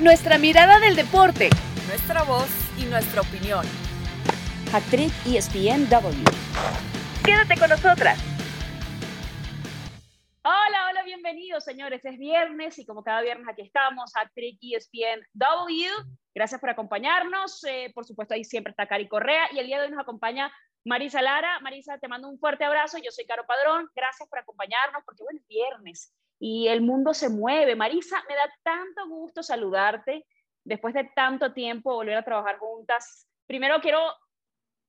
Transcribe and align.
nuestra 0.00 0.38
mirada 0.38 0.80
del 0.80 0.96
deporte, 0.96 1.50
nuestra 1.86 2.22
voz 2.22 2.48
y 2.78 2.84
nuestra 2.84 3.20
opinión. 3.20 3.66
Actriz 4.72 5.12
ESPNW. 5.26 6.24
Quédate 7.22 7.60
con 7.60 7.68
nosotras. 7.68 8.18
Hola, 10.42 10.88
hola, 10.88 11.02
bienvenidos 11.04 11.64
señores. 11.64 12.02
Es 12.02 12.18
viernes 12.18 12.78
y 12.78 12.86
como 12.86 13.04
cada 13.04 13.20
viernes 13.20 13.46
aquí 13.46 13.60
estamos, 13.60 14.16
Actriz 14.16 14.58
ESPNW. 14.62 16.08
Gracias 16.34 16.60
por 16.60 16.70
acompañarnos. 16.70 17.62
Eh, 17.64 17.92
por 17.94 18.06
supuesto, 18.06 18.32
ahí 18.32 18.44
siempre 18.44 18.70
está 18.70 18.86
Cari 18.86 19.06
Correa 19.06 19.48
y 19.52 19.58
el 19.58 19.66
día 19.66 19.80
de 19.80 19.84
hoy 19.84 19.90
nos 19.90 20.00
acompaña 20.00 20.50
Marisa 20.82 21.20
Lara. 21.20 21.60
Marisa, 21.60 21.98
te 21.98 22.08
mando 22.08 22.30
un 22.30 22.38
fuerte 22.38 22.64
abrazo. 22.64 22.96
Yo 23.04 23.10
soy 23.10 23.26
Caro 23.26 23.44
Padrón. 23.46 23.90
Gracias 23.94 24.26
por 24.30 24.38
acompañarnos 24.38 25.02
porque, 25.04 25.22
bueno, 25.24 25.40
es 25.40 25.46
viernes 25.46 26.14
y 26.40 26.68
el 26.68 26.80
mundo 26.80 27.12
se 27.12 27.28
mueve. 27.28 27.76
Marisa, 27.76 28.16
me 28.28 28.34
da 28.34 28.50
tanto 28.62 29.06
gusto 29.08 29.42
saludarte 29.42 30.26
después 30.64 30.94
de 30.94 31.04
tanto 31.14 31.52
tiempo, 31.52 31.94
volver 31.94 32.16
a 32.16 32.24
trabajar 32.24 32.58
juntas. 32.58 33.28
Primero 33.46 33.80
quiero 33.80 34.00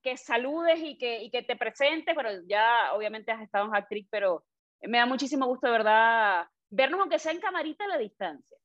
que 0.02 0.18
saludes 0.18 0.80
y 0.82 0.98
que, 0.98 1.46
te 1.46 1.56
presentes, 1.58 2.16
pero 2.16 2.30
ya 2.48 2.94
obviamente 2.94 3.32
has 3.32 3.42
estado 3.42 3.66
en 3.66 3.76
Actriz, 3.76 4.08
pero 4.10 4.46
me 4.82 4.98
da 4.98 5.06
muchísimo 5.06 5.46
gusto 5.46 5.68
de 5.68 5.74
verdad 5.74 6.48
vernos, 6.70 7.02
aunque 7.02 7.20
sea 7.20 7.34
en 7.34 7.42
camarita 7.42 7.84
a 7.84 7.90
la 7.90 7.98
distancia. 7.98 8.58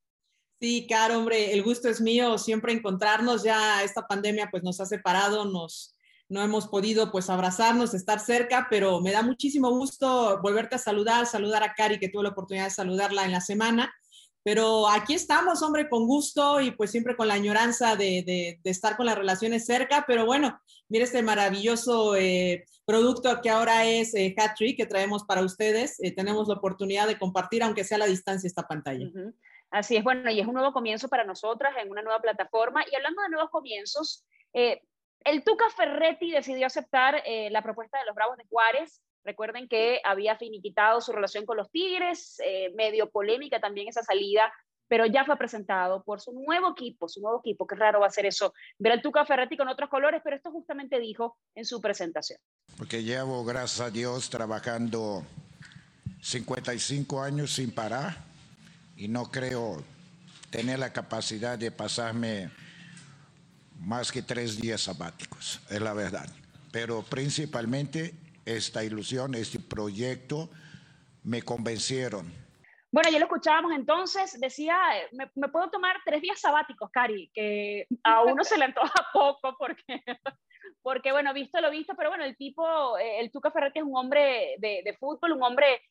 Sí, 0.60 0.86
Caro, 0.88 1.18
hombre, 1.18 1.52
el 1.52 1.62
gusto 1.62 1.88
es 1.88 2.00
mío 2.00 2.38
siempre 2.38 2.72
encontrarnos. 2.72 3.42
Ya 3.42 3.82
esta 3.82 4.06
pandemia 4.06 4.48
pues 4.50 4.62
nos 4.62 4.80
ha 4.80 4.86
separado, 4.86 5.44
nos, 5.44 5.95
no 6.28 6.42
hemos 6.42 6.68
podido 6.68 7.10
pues 7.12 7.30
abrazarnos, 7.30 7.94
estar 7.94 8.20
cerca, 8.20 8.66
pero 8.70 9.00
me 9.00 9.12
da 9.12 9.22
muchísimo 9.22 9.70
gusto 9.70 10.40
volverte 10.42 10.74
a 10.76 10.78
saludar, 10.78 11.26
saludar 11.26 11.62
a 11.62 11.74
Cari, 11.74 11.98
que 11.98 12.08
tuve 12.08 12.24
la 12.24 12.30
oportunidad 12.30 12.64
de 12.64 12.70
saludarla 12.70 13.24
en 13.24 13.32
la 13.32 13.40
semana. 13.40 13.94
Pero 14.42 14.88
aquí 14.88 15.14
estamos, 15.14 15.62
hombre, 15.62 15.88
con 15.88 16.06
gusto 16.06 16.60
y 16.60 16.70
pues 16.70 16.92
siempre 16.92 17.16
con 17.16 17.26
la 17.26 17.34
añoranza 17.34 17.96
de, 17.96 18.60
estar 18.62 18.96
con 18.96 19.06
las 19.06 19.18
relaciones 19.18 19.66
cerca. 19.66 20.04
Pero 20.06 20.24
bueno, 20.24 20.60
mire 20.88 21.04
este 21.04 21.22
maravilloso 21.22 22.14
eh, 22.14 22.64
producto 22.84 23.40
que 23.40 23.50
ahora 23.50 23.84
es 23.84 24.14
eh, 24.14 24.36
que 24.76 24.86
traemos 24.86 25.24
para 25.24 25.42
ustedes. 25.42 25.98
Eh, 26.00 26.14
tenemos 26.14 26.46
la 26.46 26.54
oportunidad 26.54 27.08
de 27.08 27.18
compartir, 27.18 27.64
aunque 27.64 27.82
sea 27.82 27.96
a 27.96 28.00
la 28.00 28.06
distancia, 28.06 28.46
esta 28.46 28.68
pantalla. 28.68 29.06
Así 29.70 29.96
es, 29.96 30.04
bueno, 30.04 30.30
y 30.30 30.40
es 30.40 30.46
un 30.46 30.54
nuevo 30.54 30.72
comienzo 30.72 31.08
para 31.08 31.24
nosotras 31.24 31.74
en 31.82 31.90
una 31.90 32.02
nueva 32.02 32.20
plataforma. 32.20 32.84
Y 32.90 32.94
hablando 32.94 33.22
de 33.22 33.28
nuevos 33.30 33.50
comienzos, 33.50 34.24
eh, 34.54 34.80
el 35.26 35.42
Tuca 35.42 35.68
Ferretti 35.76 36.30
decidió 36.30 36.66
aceptar 36.66 37.20
eh, 37.26 37.50
la 37.50 37.60
propuesta 37.60 37.98
de 37.98 38.06
los 38.06 38.14
Bravos 38.14 38.36
de 38.36 38.46
Juárez. 38.48 39.02
Recuerden 39.24 39.68
que 39.68 40.00
había 40.04 40.36
finiquitado 40.36 41.00
su 41.00 41.10
relación 41.12 41.44
con 41.44 41.56
los 41.56 41.70
Tigres, 41.70 42.36
eh, 42.44 42.72
medio 42.76 43.10
polémica 43.10 43.60
también 43.60 43.88
esa 43.88 44.04
salida, 44.04 44.52
pero 44.86 45.04
ya 45.04 45.24
fue 45.24 45.36
presentado 45.36 46.04
por 46.04 46.20
su 46.20 46.32
nuevo 46.32 46.70
equipo, 46.70 47.08
su 47.08 47.20
nuevo 47.20 47.40
equipo. 47.40 47.66
Qué 47.66 47.74
raro 47.74 48.00
va 48.00 48.06
a 48.06 48.10
ser 48.10 48.24
eso, 48.24 48.54
ver 48.78 48.92
al 48.92 49.02
Tuca 49.02 49.24
Ferretti 49.24 49.56
con 49.56 49.66
otros 49.66 49.90
colores, 49.90 50.20
pero 50.22 50.36
esto 50.36 50.52
justamente 50.52 51.00
dijo 51.00 51.36
en 51.56 51.64
su 51.64 51.80
presentación. 51.80 52.38
Porque 52.78 53.02
llevo, 53.02 53.44
gracias 53.44 53.80
a 53.80 53.90
Dios, 53.90 54.30
trabajando 54.30 55.24
55 56.22 57.20
años 57.20 57.52
sin 57.52 57.74
parar 57.74 58.16
y 58.96 59.08
no 59.08 59.32
creo 59.32 59.82
tener 60.50 60.78
la 60.78 60.92
capacidad 60.92 61.58
de 61.58 61.72
pasarme 61.72 62.48
más 63.80 64.12
que 64.12 64.22
tres 64.22 64.60
días 64.60 64.82
sabáticos, 64.82 65.60
es 65.70 65.80
la 65.80 65.92
verdad. 65.92 66.28
Pero 66.72 67.02
principalmente 67.02 68.14
esta 68.44 68.84
ilusión, 68.84 69.34
este 69.34 69.60
proyecto, 69.60 70.50
me 71.24 71.42
convencieron. 71.42 72.32
Bueno, 72.92 73.10
ya 73.10 73.18
lo 73.18 73.26
escuchábamos 73.26 73.72
entonces, 73.72 74.40
decía, 74.40 74.78
me, 75.12 75.48
puedo 75.48 75.68
tomar 75.70 75.96
tres 76.04 76.22
días 76.22 76.40
sabáticos, 76.40 76.88
Cari, 76.90 77.30
que 77.34 77.86
a 78.04 78.22
uno 78.22 78.42
se 78.44 78.56
le 78.56 78.64
antoja 78.64 78.94
poco 79.12 79.56
porque, 79.58 80.02
porque, 80.82 81.12
bueno, 81.12 81.34
visto 81.34 81.60
lo 81.60 81.70
visto, 81.70 81.94
pero 81.96 82.10
bueno, 82.10 82.24
el 82.24 82.36
tipo, 82.36 82.96
eh, 82.96 83.20
el 83.20 83.30
Tuca 83.32 83.50
Ferretti 83.50 83.80
es 83.80 83.84
un 83.84 83.96
hombre 83.96 84.54
de, 84.58 84.96
fútbol, 84.98 85.32
un 85.32 85.42
hombre 85.42 85.82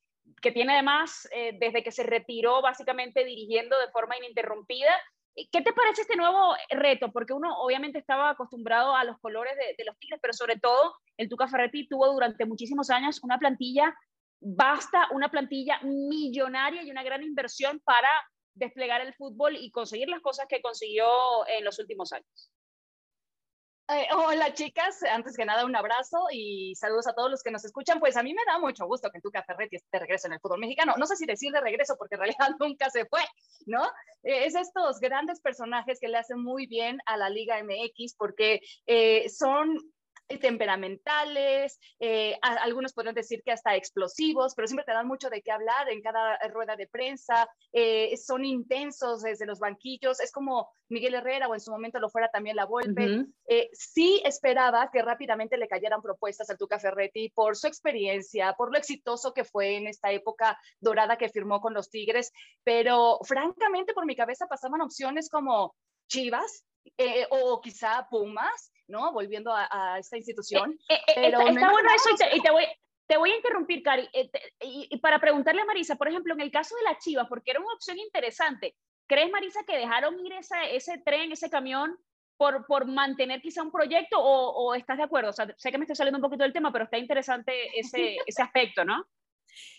que 0.42 0.52
tiene 0.52 0.74
además, 0.74 1.28
eh, 1.32 1.58
desde 1.60 1.84
que 1.84 1.92
se 1.92 2.04
retiró 2.04 2.62
básicamente 2.62 3.24
dirigiendo 3.26 3.78
de 3.80 3.92
forma 3.92 4.18
ininterrumpida, 4.18 4.94
¿Qué 5.36 5.62
te 5.62 5.74
parece 5.74 6.04
este 6.04 6.16
nuevo 6.16 6.56
reto? 6.70 7.12
Porque 7.12 7.34
uno 7.34 7.60
obviamente 7.60 8.00
estaba 8.00 8.30
acostumbrado 8.30 8.96
a 8.96 9.04
los 9.04 9.20
colores 9.20 9.54
de, 9.78 9.84
los 9.84 9.98
Tigres, 10.00 10.20
pero 10.22 10.34
sobre 10.34 10.58
todo 10.58 10.96
el 11.18 11.28
Tuca 11.28 11.48
Ferretti 11.48 11.88
tuvo 11.88 12.12
durante 12.14 12.46
muchísimos 12.46 12.90
años 12.90 13.22
una 13.22 13.38
plantilla 13.38 13.94
basta, 14.40 15.08
una 15.12 15.30
plantilla 15.30 15.80
millonaria 15.84 16.84
y 16.84 16.92
una 16.92 17.04
gran 17.04 17.22
inversión 17.24 17.82
para 17.84 18.10
desplegar 18.54 19.02
el 19.02 19.14
fútbol 19.14 19.58
y 19.58 19.72
conseguir 19.72 20.08
las 20.08 20.22
cosas 20.22 20.46
que 20.48 20.62
consiguió 20.62 21.06
en 21.48 21.66
los 21.66 21.80
últimos 21.80 22.14
años. 22.14 22.52
Eh, 23.88 24.08
hola 24.16 24.52
chicas, 24.52 25.04
antes 25.04 25.38
que 25.38 25.46
nada 25.46 25.64
un 25.64 25.76
abrazo 25.76 26.26
y 26.32 26.74
saludos 26.74 27.06
a 27.06 27.14
todos 27.14 27.30
los 27.30 27.44
que 27.44 27.52
nos 27.52 27.64
escuchan. 27.66 28.00
Pues 28.00 28.18
a 28.18 28.24
mí 28.24 28.34
me 28.34 28.42
da 28.48 28.58
mucho 28.58 28.88
gusto 28.88 29.12
que 29.12 29.22
Tuca 29.22 29.44
Ferretti 29.44 29.76
esté 29.76 29.90
de 29.92 30.00
regreso 30.00 30.26
en 30.26 30.34
el 30.34 30.40
fútbol 30.40 30.60
mexicano. 30.60 30.96
No 30.98 31.06
sé 31.06 31.16
si 31.16 31.28
decir 31.28 31.52
de 31.52 31.62
regreso 31.62 31.96
porque 31.96 32.16
en 32.16 32.22
realidad 32.22 32.50
nunca 32.60 32.90
se 32.90 33.06
fue, 33.06 33.22
¿no? 33.68 33.84
Eh, 34.24 34.46
es 34.46 34.56
estos 34.56 35.00
grandes 35.00 35.40
personajes 35.40 36.00
que 36.00 36.08
le 36.08 36.18
hacen 36.18 36.42
muy 36.42 36.66
bien 36.66 36.98
a 37.06 37.16
la 37.16 37.30
Liga 37.30 37.62
MX 37.64 38.16
porque 38.18 38.60
eh, 38.88 39.30
son 39.30 39.78
temperamentales, 40.28 41.80
eh, 42.00 42.38
algunos 42.42 42.94
podrían 42.94 43.16
decir 43.16 43.42
que 43.44 43.52
hasta 43.52 43.76
explosivos, 43.76 44.54
pero 44.56 44.68
siempre 44.68 44.86
te 44.86 44.92
dan 44.92 45.08
mucho 45.08 45.30
de 45.30 45.42
qué 45.42 45.52
hablar 45.52 45.90
en 45.90 46.02
cada 46.02 46.38
rueda 46.50 46.76
de 46.76 46.88
prensa, 46.88 47.48
eh, 47.72 48.16
son 48.18 48.46
intensos 48.46 49.22
desde 49.22 49.46
los 49.46 49.60
banquillos, 49.60 50.20
es 50.20 50.32
como 50.32 50.70
Miguel 50.90 51.16
Herrera 51.16 51.48
o 51.48 51.54
en 51.54 51.60
su 51.60 51.72
momento 51.72 52.00
lo 52.00 52.10
fuera 52.10 52.30
también 52.30 52.56
la 52.56 52.66
Volpe. 52.66 53.26
sí 53.74 54.22
esperaba 54.26 54.90
que 54.92 55.02
rápidamente 55.02 55.58
le 55.58 55.68
cayeran 55.68 56.02
propuestas 56.02 56.50
al 56.50 56.58
Tuca 56.58 56.80
Ferretti 56.80 57.30
por 57.30 57.56
su 57.56 57.68
experiencia, 57.68 58.54
por 58.54 58.72
lo 58.72 58.78
exitoso 58.78 59.34
que 59.34 59.44
fue 59.44 59.78
en 59.78 59.88
esta 59.88 60.12
época 60.12 60.60
dorada 60.80 61.18
que 61.18 61.30
firmó 61.30 61.62
con 61.62 61.74
los 61.74 61.90
Tigres, 61.90 62.32
pero 62.64 63.20
francamente 63.24 63.94
por 63.94 64.06
mi 64.06 64.16
cabeza 64.16 64.48
pasaban 64.48 64.82
opciones 64.82 65.30
como 65.30 65.76
Chivas, 66.08 66.66
o 67.30 67.62
quizá 67.62 68.08
Pumas, 68.10 68.72
¿no? 68.88 69.12
Volviendo 69.12 69.52
a, 69.54 69.98
esta 70.00 70.18
institución. 70.18 70.78
Eh, 70.90 70.96
eh, 70.96 71.14
pero 71.16 71.42
está, 71.42 71.72
bueno 71.72 71.90
eso 71.96 72.10
y, 72.34 72.42
te, 72.42 72.52
voy, 72.52 72.66
te 73.08 73.18
voy 73.18 73.32
a 73.32 73.36
interrumpir, 73.36 73.84
Cari, 73.84 74.08
eh, 74.14 74.30
y, 74.62 74.98
para 74.98 75.20
preguntarle 75.20 75.62
a 75.62 75.66
Marisa, 75.66 75.96
por 75.96 76.08
ejemplo, 76.08 76.34
en 76.34 76.42
el 76.42 76.52
caso 76.52 76.76
de 76.76 76.84
la 76.84 76.98
Chivas, 76.98 77.28
porque 77.28 77.52
era 77.52 77.60
una 77.60 77.74
opción 77.74 77.98
interesante, 77.98 78.76
¿crees, 79.08 79.32
Marisa, 79.32 79.64
que 79.66 79.78
dejaron 79.78 80.20
ir 80.26 80.34
ese 80.34 80.98
tren, 81.00 81.32
ese 81.32 81.50
camión, 81.50 81.98
por, 82.38 82.66
por 82.66 82.86
mantener 82.86 83.42
quizá 83.42 83.64
un 83.64 83.72
proyecto 83.72 84.20
o, 84.20 84.50
o, 84.52 84.76
estás 84.76 84.98
de 84.98 85.04
acuerdo? 85.04 85.30
O 85.30 85.34
sea, 85.34 85.48
sé 85.58 85.72
que 85.72 85.78
me 85.78 85.86
estoy 85.86 85.96
saliendo 85.96 86.18
un 86.18 86.24
poquito 86.24 86.44
del 86.44 86.54
tema, 86.54 86.72
pero 86.72 86.86
está 86.86 86.98
interesante 86.98 87.80
ese, 87.80 88.18
ese 88.26 88.42
aspecto, 88.42 88.84
¿no? 88.84 89.06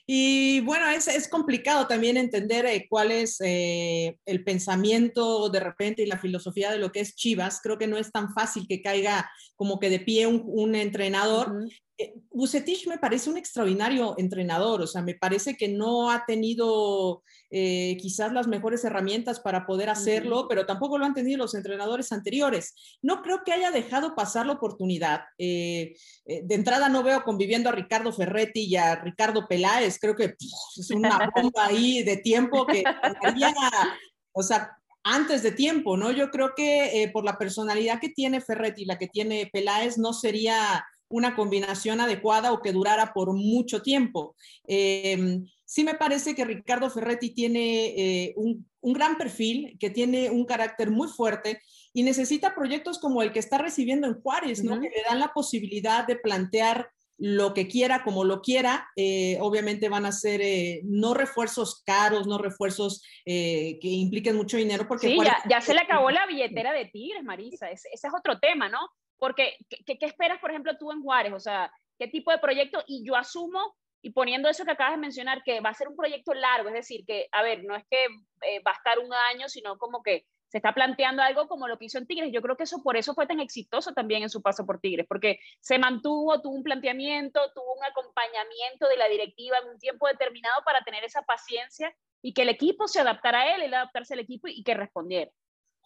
Y 0.07 0.61
bueno, 0.61 0.89
es, 0.89 1.09
es 1.09 1.27
complicado 1.29 1.87
también 1.87 2.17
entender 2.17 2.65
eh, 2.67 2.87
cuál 2.89 3.11
es 3.11 3.41
eh, 3.41 4.17
el 4.25 4.45
pensamiento 4.45 5.49
de 5.49 5.61
repente 5.61 6.03
y 6.03 6.07
la 6.07 6.19
filosofía 6.19 6.71
de 6.71 6.79
lo 6.79 6.93
que 6.93 7.01
es 7.01 7.17
Chivas. 7.17 7.61
Creo 7.61 7.77
que 7.77 7.89
no 7.89 7.99
es 7.99 8.13
tan 8.13 8.33
fácil 8.33 8.67
que 8.69 8.83
caiga 8.83 9.29
como 9.57 9.81
que 9.81 9.91
de 9.91 9.99
pie 9.99 10.27
un, 10.29 10.75
entrenador. 10.77 11.67
Bucetich 12.31 12.87
me 12.87 12.99
parece 12.99 13.31
un 13.31 13.39
extraordinario 13.39 14.15
entrenador, 14.19 14.83
o 14.83 14.87
sea, 14.87 15.01
me 15.01 15.15
parece 15.15 15.57
que 15.57 15.69
no 15.69 16.11
ha 16.11 16.27
tenido 16.27 17.23
eh, 17.51 17.97
quizás 17.99 18.33
las 18.33 18.47
mejores 18.47 18.85
herramientas 18.85 19.41
para 19.41 19.65
poder 19.67 19.89
hacerlo, 19.89 20.47
pero 20.47 20.67
tampoco 20.67 20.99
lo 20.99 21.07
han 21.07 21.15
tenido 21.15 21.39
los 21.39 21.55
entrenadores 21.55 22.13
anteriores. 22.13 22.75
No 23.01 23.23
creo 23.23 23.43
que 23.45 23.53
haya 23.53 23.71
dejado 23.71 24.15
pasar 24.15 24.45
la 24.45 24.53
oportunidad. 24.53 25.23
Eh, 25.39 25.95
de 26.27 26.55
entrada 26.55 26.91
no 26.91 27.03
veo 27.03 27.25
conviviendo 27.25 27.71
a 27.71 27.73
Ricardo 27.73 28.13
Ferretti 28.13 28.65
y 28.65 28.77
a 28.77 28.97
Ricardo 28.97 29.49
Peláez, 29.49 29.99
creo 29.99 30.15
que 30.15 30.35
es 30.77 30.91
una 30.91 31.31
bomba 31.35 31.67
ahí 31.67 32.03
de 32.03 32.19
tiempo 32.19 32.67
que 32.67 32.85
o 34.33 34.43
sea, 34.43 34.77
antes 35.03 35.43
de 35.43 35.53
tiempo, 35.53 35.97
¿no? 35.97 36.11
Yo 36.11 36.31
creo 36.31 36.53
que 36.55 37.09
por 37.15 37.25
la 37.25 37.39
personalidad 37.39 38.01
que 38.01 38.11
tiene 38.11 38.43
Ferretti 38.43 38.83
y 38.83 38.87
la 38.87 38.99
que 38.99 39.09
tiene 39.09 39.49
Peláez 39.51 39.97
no 39.97 40.13
sería 40.13 40.85
una 41.09 41.37
combinación 41.37 42.01
adecuada 42.01 42.53
o 42.53 42.61
que 42.61 42.73
durara 42.73 43.13
por 43.13 43.33
mucho 43.33 43.83
tiempo. 43.83 44.35
Em, 44.67 45.47
sí 45.65 45.85
me 45.85 45.95
parece 45.95 46.35
que 46.35 46.45
Ricardo 46.45 46.91
Ferretti 46.91 47.31
tiene 47.31 47.87
eh, 47.97 48.35
un, 48.37 48.67
gran 48.83 49.19
perfil, 49.19 49.77
que 49.81 49.91
tiene 49.91 50.31
un 50.31 50.45
carácter 50.45 50.91
muy 50.91 51.09
fuerte 51.09 51.61
y 51.93 52.03
necesita 52.03 52.55
proyectos 52.55 52.99
como 52.99 53.23
el 53.23 53.33
que 53.33 53.41
está 53.41 53.59
recibiendo 53.59 54.07
en 54.07 54.21
Juárez, 54.21 54.63
¿no? 54.63 54.81
Que 54.81 54.91
le 54.91 55.03
dan 55.09 55.19
la 55.19 55.33
posibilidad 55.33 56.07
de 56.07 56.17
plantear 56.17 56.91
lo 57.19 57.53
que 57.53 57.67
quiera, 57.67 58.05
como 58.05 58.25
lo 58.25 58.43
quiera. 58.43 58.89
Eh, 58.95 59.39
obviamente 59.41 59.89
van 59.89 60.07
a 60.07 60.13
ser 60.13 60.41
eh, 60.41 60.83
no 60.85 61.15
refuerzos 61.15 61.83
caros, 61.85 62.29
no 62.29 62.39
refuerzos 62.39 63.03
que 63.25 63.79
impliquen 63.83 64.37
mucho 64.37 64.57
dinero. 64.57 64.87
Porque 64.87 65.09
sí, 65.09 65.19
ya, 65.49 65.61
se 65.61 65.75
le 65.75 65.81
acabó 65.81 66.11
la 66.13 66.27
billetera 66.27 66.73
de 66.73 66.85
Tigres, 66.85 67.25
Marisa. 67.25 67.71
ese 67.71 67.89
es 67.93 68.15
otro 68.17 68.39
tema, 68.39 68.69
¿no? 68.69 68.79
Porque, 69.19 69.57
¿qué, 69.69 69.99
esperas, 70.01 70.39
por 70.41 70.51
ejemplo, 70.51 70.77
tú 70.79 70.93
en 70.93 71.03
Juárez? 71.03 71.33
O 71.33 71.41
sea, 71.41 71.73
¿qué 71.99 72.09
tipo 72.09 72.31
de 72.31 72.39
proyecto? 72.39 72.83
Y 72.87 73.05
yo 73.07 73.17
asumo, 73.17 73.75
y 74.03 74.11
poniendo 74.11 74.49
eso 74.49 74.65
que 74.65 74.73
acabas 74.73 74.95
de 74.95 75.01
mencionar, 75.01 75.43
que 75.43 75.61
va 75.61 75.71
a 75.71 75.75
ser 75.75 75.89
un 75.89 75.97
proyecto 75.97 76.35
largo, 76.35 76.69
es 76.69 76.75
decir, 76.75 77.05
que, 77.07 77.29
a 77.33 77.43
ver, 77.43 77.65
no 77.65 77.75
es 77.75 77.85
que 77.91 78.05
eh, 78.43 78.63
va 78.67 78.73
a 78.73 78.75
estar 78.75 78.99
un 78.99 79.13
año, 79.13 79.49
sino 79.49 79.79
como 79.79 80.03
que 80.03 80.27
se 80.49 80.59
está 80.59 80.73
planteando 80.73 81.23
algo 81.23 81.49
como 81.49 81.67
lo 81.67 81.77
que 81.79 81.87
hizo 81.87 81.99
en 81.99 82.07
Tigres. 82.07 82.31
Yo 82.33 82.41
creo 82.41 82.57
que 82.57 82.65
eso 82.65 82.83
por 82.83 82.97
eso 82.97 83.15
fue 83.15 83.27
tan 83.27 83.41
exitoso 83.41 83.93
también 83.93 84.23
en 84.23 84.31
su 84.31 84.43
paso 84.43 84.65
por 84.65 84.81
Tigres, 84.81 85.07
porque 85.09 85.39
se 85.61 85.79
mantuvo, 85.79 86.41
tuvo 86.41 86.55
un 86.55 86.63
planteamiento, 86.63 87.41
tuvo 87.55 87.75
un 87.75 87.85
acompañamiento 87.85 88.87
de 88.89 88.97
la 88.97 89.09
directiva 89.09 89.59
en 89.59 89.71
un 89.71 89.79
tiempo 89.79 90.07
determinado 90.07 90.63
para 90.65 90.83
tener 90.85 91.03
esa 91.05 91.23
paciencia 91.23 91.95
y 92.23 92.33
que 92.33 92.43
el 92.43 92.49
equipo 92.49 92.87
se 92.87 93.01
adaptara 93.01 93.43
a 93.43 93.55
él, 93.55 93.63
él 93.63 93.75
adaptarse 93.75 94.15
al 94.15 94.21
equipo 94.21 94.47
y 94.49 94.63
que 94.63 94.75
respondiera. 94.75 95.31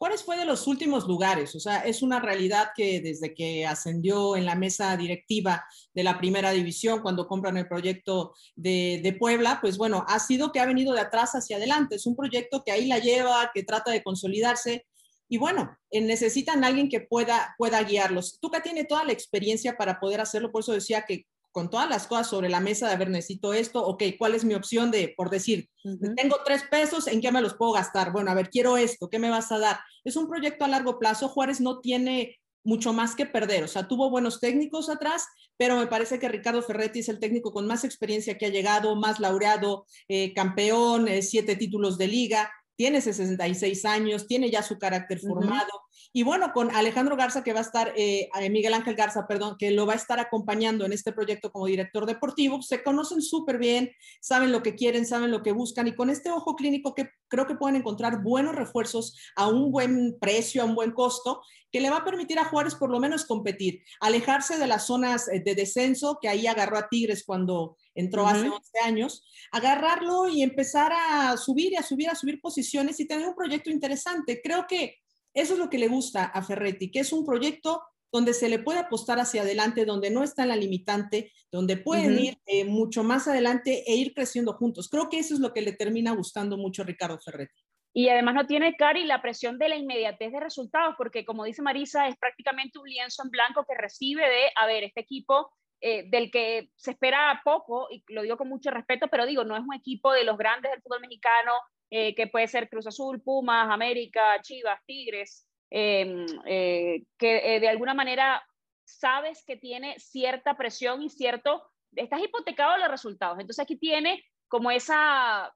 Juárez 0.01 0.25
fue 0.25 0.39
de 0.39 0.47
los 0.47 0.67
últimos 0.67 1.07
lugares, 1.07 1.55
o 1.55 1.61
sea, 1.61 1.81
es 1.81 2.01
una 2.01 2.21
realidad 2.21 2.71
que 2.75 3.03
desde 3.03 3.35
que 3.35 3.67
ascendió 3.67 4.35
en 4.35 4.47
la 4.47 4.55
mesa 4.55 4.97
directiva 4.97 5.63
de 5.93 6.03
la 6.03 6.17
primera 6.17 6.53
división, 6.53 7.03
cuando 7.03 7.29
compran 7.29 7.59
el 7.59 7.69
proyecto 7.69 8.33
de, 8.57 9.15
Puebla, 9.21 9.59
pues 9.61 9.77
bueno, 9.77 10.03
ha 10.09 10.19
sido 10.19 10.53
que 10.53 10.61
ha 10.61 10.65
venido 10.65 10.95
de 10.95 11.01
atrás 11.01 11.33
hacia 11.33 11.59
adelante. 11.59 11.97
Es 11.97 12.07
un 12.07 12.17
proyecto 12.17 12.63
que 12.65 12.73
ahí 12.73 12.87
la 12.87 12.99
lleva, 12.99 13.51
que 13.53 13.63
trata 13.63 13.91
de 13.91 14.03
consolidarse. 14.03 14.87
Y 15.29 15.37
bueno, 15.37 15.77
eh, 15.91 16.01
necesitan 16.01 16.65
alguien 16.65 16.89
que 16.89 17.03
pueda, 17.03 17.55
pueda 17.59 17.83
guiarlos. 17.83 18.39
Tuca 18.41 18.63
tiene 18.63 18.85
toda 18.85 19.05
la 19.05 19.13
experiencia 19.13 19.77
para 19.77 20.01
poder 20.01 20.23
hacerlo, 20.23 20.51
por 20.51 20.63
eso 20.63 20.73
decía 20.73 21.05
que 21.07 21.27
con 21.53 21.71
todas 21.71 21.89
las 21.89 22.07
cosas 22.07 22.29
sobre 22.29 22.49
la 22.49 22.61
mesa 22.61 22.87
de, 22.87 22.95
a 22.95 22.97
ver, 22.97 23.11
necesito 23.11 23.53
esto, 23.53 23.85
ok, 23.85 24.05
¿cuál 24.19 24.35
es 24.35 24.45
mi 24.45 24.55
opción 24.55 24.91
de, 24.91 25.15
por 25.17 25.31
decir, 25.31 25.69
tengo 26.17 26.37
tres 26.45 26.65
pesos, 26.71 27.07
¿en 27.07 27.21
qué 27.21 27.33
me 27.33 27.41
los 27.41 27.55
puedo 27.55 27.73
gastar? 27.73 28.13
Bueno, 28.13 28.31
a 28.31 28.35
ver, 28.35 28.51
quiero 28.51 28.77
esto, 28.77 29.09
¿qué 29.09 29.19
me 29.19 29.31
vas 29.31 29.51
a 29.53 29.59
dar? 29.59 29.81
Es 30.05 30.17
un 30.17 30.29
proyecto 30.29 30.65
a 30.65 30.69
largo 30.69 30.99
plazo, 30.99 31.29
Juárez 31.29 31.61
no 31.61 31.81
tiene 31.81 32.39
mucho 32.63 32.93
más 32.93 33.15
que 33.15 33.27
perder, 33.27 33.65
o 33.65 33.69
sea, 33.69 33.89
tuvo 33.89 34.11
buenos 34.11 34.39
técnicos 34.39 34.91
atrás, 34.91 35.25
pero 35.57 35.77
me 35.77 35.87
parece 35.87 36.19
que 36.19 36.29
Ricardo 36.29 36.63
Ferretti 36.63 37.01
es 37.01 37.09
el 37.09 37.19
técnico 37.19 37.53
con 37.53 37.67
más 37.67 37.85
experiencia 37.85 38.37
que 38.39 38.47
ha 38.47 38.51
llegado, 38.51 38.97
más 38.97 39.19
laureado, 39.19 39.87
eh, 40.09 40.33
campeón, 40.35 41.09
eh, 41.09 41.23
siete 41.23 41.57
títulos 41.57 41.99
de 41.99 42.09
liga, 42.09 42.51
tiene 42.77 43.03
66 43.03 43.85
años, 43.85 44.27
tiene 44.27 44.51
ya 44.51 44.63
su 44.63 44.79
carácter 44.79 45.21
formado. 45.21 45.69
Y 46.13 46.25
bueno, 46.25 46.53
con 46.53 46.75
Alejandro 46.75 47.17
Garza, 47.17 47.45
que 47.45 47.53
va 47.53 47.61
a 47.61 47.63
estar, 47.63 47.93
eh, 47.97 48.29
Miguel 48.51 48.75
Ángel 48.75 48.97
Garza, 48.97 49.29
perdón, 49.29 49.57
que 49.59 49.71
lo 49.71 49.87
va 49.87 49.93
a 49.93 49.97
estar 49.97 50.19
acompañando 50.19 50.85
en 50.85 50.93
este 50.93 51.13
proyecto 51.13 51.53
como 51.53 51.67
director 51.67 52.05
deportivo, 52.05 52.63
se 52.63 52.83
conocen 52.83 53.23
súper 53.23 53.59
bien, 53.59 53.93
saben 54.21 54.51
lo 54.51 54.61
que 54.63 54.75
quieren, 54.75 55.07
saben 55.07 55.31
lo 55.31 55.43
que 55.43 55.53
buscan 55.53 55.87
y 55.87 55.95
con 55.95 56.11
este 56.11 56.31
ojo 56.31 56.57
clínico 56.57 56.97
que 56.97 57.11
creo 57.29 57.47
que 57.47 57.55
pueden 57.55 57.77
encontrar 57.77 58.25
buenos 58.25 58.57
refuerzos 58.57 59.17
a 59.37 59.47
un 59.47 59.71
buen 59.71 60.19
precio, 60.19 60.63
a 60.63 60.65
un 60.65 60.75
buen 60.75 60.91
costo, 60.91 61.43
que 61.71 61.81
le 61.81 61.91
va 61.91 61.99
a 61.99 62.05
permitir 62.05 62.41
a 62.41 62.45
Juárez 62.45 62.75
por 62.75 62.91
lo 62.91 62.99
menos 62.99 63.25
competir, 63.25 63.85
alejarse 64.01 64.59
de 64.59 64.67
las 64.67 64.87
zonas 64.87 65.29
eh, 65.29 65.41
de 65.45 65.55
descenso, 65.55 66.19
que 66.21 66.29
ahí 66.29 66.49
agarró 66.49 66.77
a 66.77 66.89
Tigres 66.89 67.23
cuando 67.25 67.77
entró 67.95 68.27
hace 68.27 68.49
11 68.49 68.79
años, 68.85 69.25
agarrarlo 69.53 70.29
y 70.29 70.43
empezar 70.43 70.93
a 70.93 71.37
subir 71.37 71.73
y 71.73 71.77
a 71.77 71.83
subir, 71.85 72.11
a 72.11 72.17
subir 72.17 72.41
posiciones 72.41 72.99
y 72.99 73.07
tener 73.07 73.29
un 73.29 73.37
proyecto 73.37 73.71
interesante. 73.71 74.41
Creo 74.43 74.67
que 74.67 74.97
eso 75.35 75.55
es 75.55 75.59
lo 75.59 75.71
que 75.71 75.79
le 75.79 75.89
gusta 75.89 76.25
a 76.25 76.43
Ferretti, 76.43 76.91
que 76.91 77.01
es 77.01 77.13
un 77.13 77.25
proyecto 77.25 77.83
donde 78.13 78.35
se 78.35 78.49
le 78.49 78.59
puede 78.59 78.81
apostar 78.81 79.21
hacia 79.21 79.43
adelante, 79.43 79.85
donde 79.85 80.11
no 80.11 80.25
está 80.25 80.45
la 80.45 80.57
limitante, 80.57 81.33
donde 81.53 81.77
pueden 81.77 82.19
ir 82.19 82.39
eh, 82.47 82.65
mucho 82.65 83.05
más 83.05 83.29
adelante 83.29 83.85
e 83.87 83.95
ir 83.95 84.15
creciendo 84.15 84.55
juntos. 84.55 84.89
Creo 84.89 85.09
que 85.09 85.19
eso 85.19 85.35
es 85.35 85.41
lo 85.41 85.53
que 85.53 85.63
le 85.63 85.73
termina 85.73 86.13
gustando 86.13 86.57
mucho 86.57 86.83
a 86.83 86.87
Ricardo 86.87 87.19
Ferretti. 87.21 87.63
Y 87.93 88.09
además 88.09 88.35
no 88.35 88.47
tiene, 88.47 88.77
Cari, 88.77 89.05
la 89.05 89.21
presión 89.21 89.59
de 89.59 89.69
la 89.69 89.77
inmediatez 89.77 90.33
de 90.33 90.41
resultados, 90.41 90.95
porque 90.97 91.25
como 91.25 91.45
dice 91.45 91.63
Marisa, 91.63 92.07
es 92.07 92.17
prácticamente 92.17 92.79
un 92.79 92.89
lienzo 92.89 93.23
en 93.25 93.31
blanco 93.31 93.65
que 93.69 93.75
recibe 93.77 94.23
de, 94.23 94.51
a 94.57 94.67
ver, 94.67 94.85
este 94.85 95.01
equipo 95.01 95.53
eh, 95.81 96.09
del 96.09 96.31
que 96.31 96.71
se 96.77 96.93
espera 96.93 97.41
poco, 97.45 97.89
y 97.91 98.05
lo 98.09 98.23
digo 98.23 98.37
con 98.37 98.49
mucho 98.49 98.71
respeto, 98.71 99.09
pero 99.11 99.27
digo, 99.27 99.45
no 99.45 99.57
es 99.57 99.63
un 99.63 99.75
equipo 99.75 100.13
de 100.13 100.25
los 100.25 100.39
grandes 100.39 100.71
del 100.71 100.83
fútbol 100.83 101.01
mexicano, 101.01 101.53
eh, 101.91 102.15
que 102.15 102.27
puede 102.27 102.49
ser 102.49 102.69
Cruz 102.69 102.87
Azul, 102.87 103.21
Pumas, 103.23 103.69
América, 103.71 104.41
Chivas, 104.43 104.81
Tigres, 104.87 105.47
em, 105.71 106.27
eh, 106.47 107.03
que 107.19 107.61
de 107.61 107.69
alguna 107.69 107.95
manera 107.95 108.43
sabes 108.85 109.45
que 109.47 109.57
tiene 109.57 109.99
cierta 109.99 110.57
presión 110.57 111.03
y 111.03 111.11
cierto, 111.11 111.63
estás 111.95 112.21
hipotecado 112.23 112.77
los 112.79 112.91
resultados. 112.91 113.39
Entonces 113.39 113.63
aquí 113.63 113.77
tiene 113.77 114.25
como 114.49 114.71
esa 114.71 115.53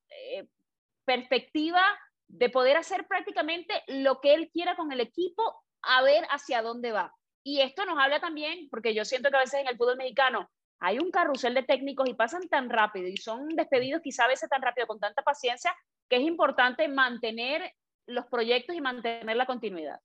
perspectiva 1.04 1.82
de 2.28 2.48
poder 2.50 2.76
hacer 2.76 3.06
prácticamente 3.06 3.82
lo 3.86 4.20
que 4.20 4.34
él 4.34 4.50
quiera 4.52 4.76
con 4.76 4.92
el 4.92 5.00
equipo, 5.00 5.62
a 5.82 6.02
ver 6.02 6.24
hacia 6.30 6.62
dónde 6.62 6.92
va. 6.92 7.14
Y 7.42 7.60
esto 7.60 7.84
nos 7.84 7.98
habla 7.98 8.20
también, 8.20 8.68
porque 8.70 8.94
yo 8.94 9.04
siento 9.04 9.30
que 9.30 9.36
a 9.36 9.40
veces 9.40 9.60
en 9.60 9.68
el 9.68 9.76
fútbol 9.76 9.96
mexicano 9.96 10.50
hay 10.80 10.98
un 10.98 11.10
carrusel 11.10 11.54
de 11.54 11.62
técnicos 11.62 12.08
y 12.08 12.14
pasan 12.14 12.48
tan 12.48 12.70
rápido 12.70 13.06
y 13.06 13.16
son 13.16 13.48
despedidos 13.48 14.02
quizá 14.02 14.24
a 14.24 14.28
veces 14.28 14.48
tan 14.48 14.62
rápido, 14.62 14.86
con 14.86 14.98
tanta 14.98 15.22
paciencia, 15.22 15.74
que 16.08 16.16
es 16.16 16.22
importante 16.22 16.88
mantener 16.88 17.72
los 18.06 18.26
proyectos 18.26 18.76
y 18.76 18.80
mantener 18.80 19.36
la 19.36 19.46
continuidad. 19.46 20.00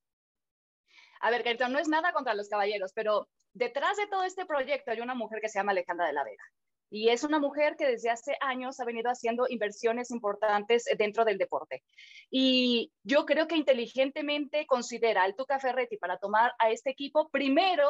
A 1.21 1.31
ver, 1.31 1.43
Gertrude, 1.43 1.71
no 1.71 1.79
es 1.79 1.89
nada 1.89 2.13
contra 2.13 2.33
los 2.33 2.47
caballeros, 2.47 2.93
pero 2.93 3.27
detrás 3.53 3.97
de 3.97 4.07
todo 4.07 4.23
este 4.23 4.45
proyecto 4.45 4.91
hay 4.91 5.01
una 5.01 5.15
mujer 5.15 5.41
que 5.41 5.49
se 5.49 5.59
llama 5.59 5.71
Alejandra 5.71 6.07
de 6.07 6.13
la 6.13 6.23
Vega. 6.23 6.43
Y 6.91 7.09
es 7.09 7.23
una 7.23 7.39
mujer 7.39 7.75
que 7.75 7.85
desde 7.85 8.09
hace 8.09 8.35
años 8.41 8.79
ha 8.79 8.85
venido 8.85 9.11
haciendo 9.11 9.45
inversiones 9.47 10.09
importantes 10.09 10.85
dentro 10.97 11.23
del 11.23 11.37
deporte. 11.37 11.83
Y 12.31 12.91
yo 13.03 13.25
creo 13.25 13.47
que 13.47 13.57
inteligentemente 13.57 14.65
considera 14.65 15.23
al 15.23 15.35
Tuca 15.35 15.59
Ferretti 15.59 15.97
para 15.97 16.17
tomar 16.17 16.53
a 16.57 16.71
este 16.71 16.89
equipo 16.89 17.29
primero 17.29 17.89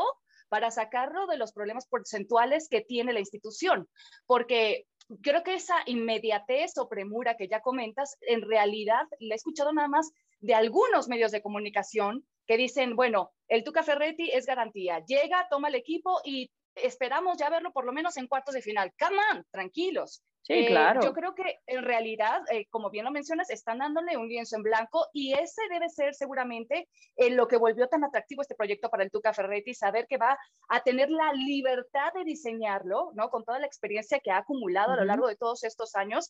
para 0.49 0.71
sacarlo 0.71 1.27
de 1.27 1.37
los 1.37 1.53
problemas 1.53 1.87
porcentuales 1.87 2.67
que 2.67 2.81
tiene 2.81 3.13
la 3.13 3.19
institución, 3.19 3.87
porque 4.25 4.85
creo 5.21 5.43
que 5.43 5.55
esa 5.55 5.75
inmediatez 5.85 6.77
o 6.77 6.87
premura 6.87 7.35
que 7.35 7.47
ya 7.47 7.61
comentas, 7.61 8.17
en 8.21 8.41
realidad 8.41 9.05
la 9.19 9.35
he 9.35 9.37
escuchado 9.37 9.73
nada 9.73 9.87
más 9.87 10.11
de 10.39 10.53
algunos 10.53 11.07
medios 11.07 11.31
de 11.31 11.41
comunicación 11.41 12.25
que 12.45 12.57
dicen, 12.57 12.95
bueno, 12.95 13.31
el 13.47 13.63
Tuca 13.63 13.83
Ferretti 13.83 14.31
es 14.31 14.45
garantía, 14.45 15.03
llega, 15.05 15.47
toma 15.49 15.67
el 15.67 15.75
equipo 15.75 16.19
y 16.23 16.51
esperamos 16.75 17.37
ya 17.37 17.49
verlo 17.49 17.71
por 17.71 17.85
lo 17.85 17.91
menos 17.91 18.17
en 18.17 18.27
cuartos 18.27 18.55
de 18.55 18.61
final. 18.61 18.93
Come 18.97 19.17
on, 19.33 19.45
tranquilos. 19.51 20.23
Sí, 20.41 20.53
eh, 20.53 20.65
claro. 20.67 21.01
Yo 21.01 21.13
creo 21.13 21.35
que 21.35 21.59
en 21.67 21.83
realidad, 21.83 22.41
eh, 22.51 22.65
como 22.69 22.89
bien 22.89 23.05
lo 23.05 23.11
mencionas, 23.11 23.49
están 23.49 23.79
dándole 23.79 24.17
un 24.17 24.27
lienzo 24.27 24.55
en 24.55 24.63
blanco 24.63 25.07
y 25.13 25.33
ese 25.33 25.61
debe 25.69 25.89
ser 25.89 26.13
seguramente 26.15 26.87
eh, 27.17 27.29
lo 27.29 27.47
que 27.47 27.57
volvió 27.57 27.87
tan 27.87 28.03
atractivo 28.03 28.41
este 28.41 28.55
proyecto 28.55 28.89
para 28.89 29.03
el 29.03 29.11
Tuca 29.11 29.33
Ferretti, 29.33 29.73
saber 29.73 30.07
que 30.07 30.17
va 30.17 30.37
a 30.69 30.81
tener 30.81 31.09
la 31.09 31.33
libertad 31.33 32.13
de 32.13 32.23
diseñarlo, 32.23 33.11
¿no? 33.13 33.29
Con 33.29 33.43
toda 33.43 33.59
la 33.59 33.67
experiencia 33.67 34.19
que 34.19 34.31
ha 34.31 34.37
acumulado 34.37 34.93
a 34.93 34.97
lo 34.97 35.05
largo 35.05 35.27
de 35.27 35.35
todos 35.35 35.63
estos 35.63 35.95
años. 35.95 36.29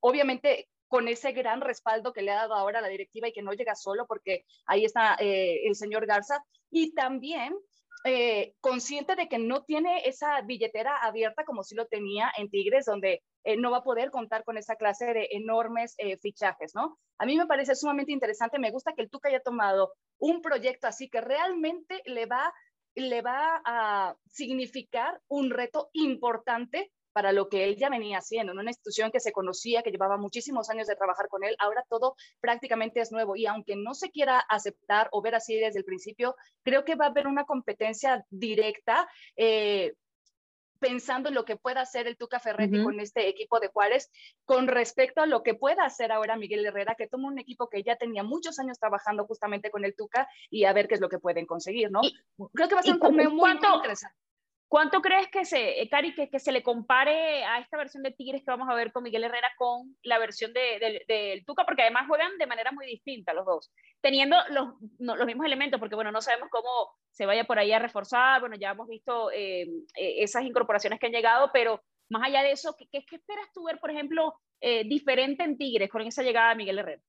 obviamente, 0.00 0.68
con 0.88 1.08
ese 1.08 1.32
gran 1.32 1.60
respaldo 1.60 2.12
que 2.12 2.22
le 2.22 2.30
ha 2.30 2.36
dado 2.36 2.54
ahora 2.54 2.80
la 2.80 2.88
directiva 2.88 3.28
y 3.28 3.32
que 3.32 3.42
no 3.42 3.52
llega 3.52 3.74
solo 3.74 4.06
porque 4.06 4.44
ahí 4.66 4.84
está 4.84 5.14
el 5.18 5.74
señor 5.74 6.06
Garza. 6.06 6.44
Y 6.70 6.94
también 6.94 7.54
eh, 8.04 8.54
consciente 8.60 9.16
de 9.16 9.28
que 9.28 9.38
no 9.38 9.64
tiene 9.64 10.02
esa 10.06 10.42
billetera 10.42 10.98
abierta 10.98 11.44
como 11.44 11.62
si 11.62 11.74
lo 11.74 11.86
tenía 11.86 12.30
en 12.36 12.50
Tigres, 12.50 12.84
donde 12.84 13.22
eh, 13.44 13.56
no 13.56 13.70
va 13.70 13.78
a 13.78 13.82
poder 13.82 14.10
contar 14.10 14.44
con 14.44 14.58
esa 14.58 14.76
clase 14.76 15.06
de 15.14 15.28
enormes 15.32 15.94
eh, 15.96 16.18
fichajes, 16.18 16.74
¿no? 16.74 16.98
A 17.18 17.24
mí 17.24 17.36
me 17.36 17.46
parece 17.46 17.74
sumamente 17.74 18.12
interesante, 18.12 18.58
me 18.58 18.70
gusta 18.70 18.92
que 18.94 19.02
el 19.02 19.10
Tuca 19.10 19.30
haya 19.30 19.40
tomado 19.40 19.94
un 20.18 20.42
proyecto 20.42 20.86
así 20.86 21.08
que 21.08 21.22
realmente 21.22 22.02
le 22.04 22.26
va, 22.26 22.52
le 22.94 23.22
va 23.22 23.62
a 23.64 24.16
significar 24.28 25.20
un 25.28 25.50
reto 25.50 25.88
importante 25.94 26.92
para 27.14 27.32
lo 27.32 27.48
que 27.48 27.64
él 27.64 27.76
ya 27.76 27.88
venía 27.88 28.18
haciendo, 28.18 28.52
en 28.52 28.58
una 28.58 28.70
institución 28.70 29.10
que 29.12 29.20
se 29.20 29.32
conocía, 29.32 29.82
que 29.82 29.92
llevaba 29.92 30.18
muchísimos 30.18 30.68
años 30.68 30.88
de 30.88 30.96
trabajar 30.96 31.28
con 31.28 31.44
él, 31.44 31.54
ahora 31.60 31.84
todo 31.88 32.16
prácticamente 32.40 33.00
es 33.00 33.12
nuevo 33.12 33.36
y 33.36 33.46
aunque 33.46 33.76
no 33.76 33.94
se 33.94 34.10
quiera 34.10 34.40
aceptar 34.40 35.08
o 35.12 35.22
ver 35.22 35.36
así 35.36 35.54
desde 35.54 35.78
el 35.78 35.84
principio, 35.84 36.34
creo 36.64 36.84
que 36.84 36.96
va 36.96 37.06
a 37.06 37.08
haber 37.08 37.28
una 37.28 37.44
competencia 37.44 38.26
directa. 38.30 39.08
Eh, 39.36 39.94
pensando 40.80 41.30
en 41.30 41.34
lo 41.34 41.46
que 41.46 41.56
pueda 41.56 41.80
hacer 41.80 42.06
el 42.06 42.18
Tuca 42.18 42.40
Ferretti 42.40 42.82
con 42.82 43.00
este 43.00 43.26
equipo 43.26 43.58
de 43.58 43.68
Juárez, 43.68 44.10
con 44.44 44.66
respecto 44.66 45.22
a 45.22 45.26
lo 45.26 45.42
que 45.42 45.54
pueda 45.54 45.82
hacer 45.82 46.12
ahora 46.12 46.36
Miguel 46.36 46.66
Herrera, 46.66 46.94
que 46.94 47.06
toma 47.06 47.28
un 47.28 47.38
equipo 47.38 47.70
que 47.70 47.82
ya 47.82 47.96
tenía 47.96 48.22
muchos 48.22 48.58
años 48.58 48.78
trabajando 48.78 49.24
justamente 49.24 49.70
con 49.70 49.86
el 49.86 49.94
Tuca 49.96 50.28
y 50.50 50.64
a 50.64 50.74
ver 50.74 50.86
qué 50.86 50.96
es 50.96 51.00
lo 51.00 51.08
que 51.08 51.18
pueden 51.18 51.46
conseguir, 51.46 51.90
¿no? 51.90 52.02
Creo 52.52 52.68
que 52.68 52.74
va 52.74 52.80
a 52.80 52.82
ser 52.82 52.94
un 52.94 53.00
torneo 53.00 53.30
muy, 53.30 53.54
muy 53.54 53.76
interesante. 53.76 54.14
¿Cuánto 54.74 55.00
crees 55.00 55.28
que 55.28 55.44
se, 55.44 55.80
eh, 55.80 55.88
Cari, 55.88 56.12
que, 56.16 56.40
se 56.40 56.50
le 56.50 56.64
compare 56.64 57.44
a 57.44 57.60
esta 57.60 57.76
versión 57.76 58.02
de 58.02 58.10
Tigres 58.10 58.42
que 58.42 58.50
vamos 58.50 58.68
a 58.68 58.74
ver 58.74 58.90
con 58.90 59.04
Miguel 59.04 59.22
Herrera 59.22 59.52
con 59.56 59.96
la 60.02 60.18
versión 60.18 60.52
del 60.52 61.00
de, 61.06 61.44
Tuca? 61.46 61.64
Porque 61.64 61.82
además 61.82 62.08
juegan 62.08 62.36
de 62.38 62.46
manera 62.48 62.72
muy 62.72 62.84
distinta 62.84 63.32
los 63.34 63.46
dos, 63.46 63.72
teniendo 64.00 64.36
los, 64.50 64.74
los, 64.98 65.26
mismos 65.26 65.46
elementos, 65.46 65.78
porque 65.78 65.94
bueno, 65.94 66.10
no 66.10 66.20
sabemos 66.20 66.48
cómo 66.50 66.90
se 67.12 67.24
vaya 67.24 67.44
por 67.44 67.60
ahí 67.60 67.70
a 67.70 67.78
reforzar, 67.78 68.40
bueno, 68.40 68.56
ya 68.56 68.72
hemos 68.72 68.88
visto 68.88 69.30
eh, 69.30 69.62
eh, 69.62 70.14
esas 70.24 70.42
incorporaciones 70.42 70.98
que 70.98 71.06
han 71.06 71.12
llegado, 71.12 71.50
pero 71.52 71.80
más 72.08 72.24
allá 72.24 72.42
de 72.42 72.50
eso, 72.50 72.74
¿qué, 72.76 72.88
qué 72.90 73.14
esperas 73.14 73.52
tú 73.54 73.62
ver, 73.66 73.78
por 73.78 73.92
ejemplo, 73.92 74.34
diferente 74.86 75.44
en 75.44 75.56
Tigres 75.56 75.88
con 75.88 76.02
esa 76.02 76.24
llegada 76.24 76.48
de 76.48 76.56
Miguel 76.56 76.80
Herrera? 76.80 77.02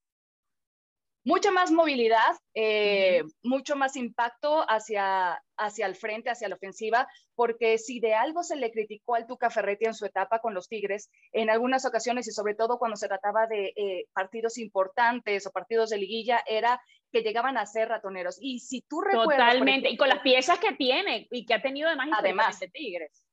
Mucha 1.25 1.51
más 1.51 1.71
movilidad, 1.71 2.37
eh, 2.53 3.23
mucho 3.43 3.75
más 3.75 3.95
impacto 3.95 4.63
hacia, 4.69 5.41
hacia 5.57 5.87
el 5.87 5.95
frente, 5.95 6.29
hacia 6.29 6.47
la 6.47 6.55
ofensiva, 6.55 7.07
porque 7.33 7.79
si 7.79 7.99
de 7.99 8.13
algo 8.13 8.43
se 8.43 8.55
le 8.55 8.71
criticó 8.71 9.15
al 9.15 9.25
Tuca 9.25 9.49
Ferretti 9.49 9.85
en 9.85 9.95
su 9.95 10.05
etapa 10.05 10.39
con 10.39 10.53
los 10.53 10.69
Tigres, 10.69 11.09
en 11.31 11.49
algunas 11.49 11.83
ocasiones 11.85 12.27
y 12.27 12.31
sobre 12.31 12.53
todo 12.53 12.77
cuando 12.77 12.95
se 12.95 13.07
trataba 13.07 13.47
de 13.47 13.73
eh, 13.75 14.05
partidos 14.13 14.59
importantes 14.59 15.47
o 15.47 15.51
partidos 15.51 15.89
de 15.89 15.97
liguilla, 15.97 16.43
era 16.47 16.79
que 17.11 17.21
llegaban 17.21 17.57
a 17.57 17.65
ser 17.65 17.89
ratoneros. 17.89 18.37
Y 18.39 18.59
si 18.59 18.81
tú 18.81 19.01
recuerdas... 19.01 19.47
Totalmente, 19.47 19.89
y 19.89 19.97
con 19.97 20.09
las 20.09 20.19
piezas 20.19 20.59
que 20.59 20.73
tiene 20.73 21.27
y 21.31 21.45
que 21.45 21.55
ha 21.55 21.61
tenido 21.61 21.87
además, 21.87 22.09
además 22.19 22.59
de 22.59 22.67
Tigres. 22.67 23.25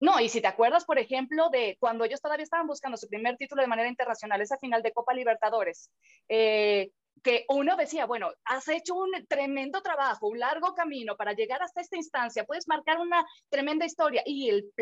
No, 0.00 0.20
y 0.20 0.28
si 0.28 0.40
te 0.40 0.48
acuerdas, 0.48 0.84
por 0.84 0.98
ejemplo, 0.98 1.48
de 1.50 1.76
cuando 1.78 2.04
ellos 2.04 2.20
todavía 2.20 2.44
estaban 2.44 2.66
buscando 2.66 2.96
su 2.96 3.08
primer 3.08 3.36
título 3.36 3.62
de 3.62 3.68
manera 3.68 3.88
internacional, 3.88 4.40
esa 4.40 4.58
final 4.58 4.82
de 4.82 4.92
Copa 4.92 5.14
Libertadores, 5.14 5.90
eh, 6.28 6.90
que 7.22 7.44
uno 7.48 7.76
decía, 7.76 8.06
bueno, 8.06 8.30
has 8.44 8.68
hecho 8.68 8.94
un 8.94 9.10
tremendo 9.28 9.82
trabajo, 9.82 10.28
un 10.28 10.38
largo 10.38 10.74
camino 10.74 11.16
para 11.16 11.32
llegar 11.32 11.62
hasta 11.62 11.80
esta 11.80 11.96
instancia, 11.96 12.44
puedes 12.44 12.68
marcar 12.68 12.98
una 12.98 13.24
tremenda 13.48 13.84
historia. 13.84 14.22
Y 14.24 14.48
el, 14.48 14.72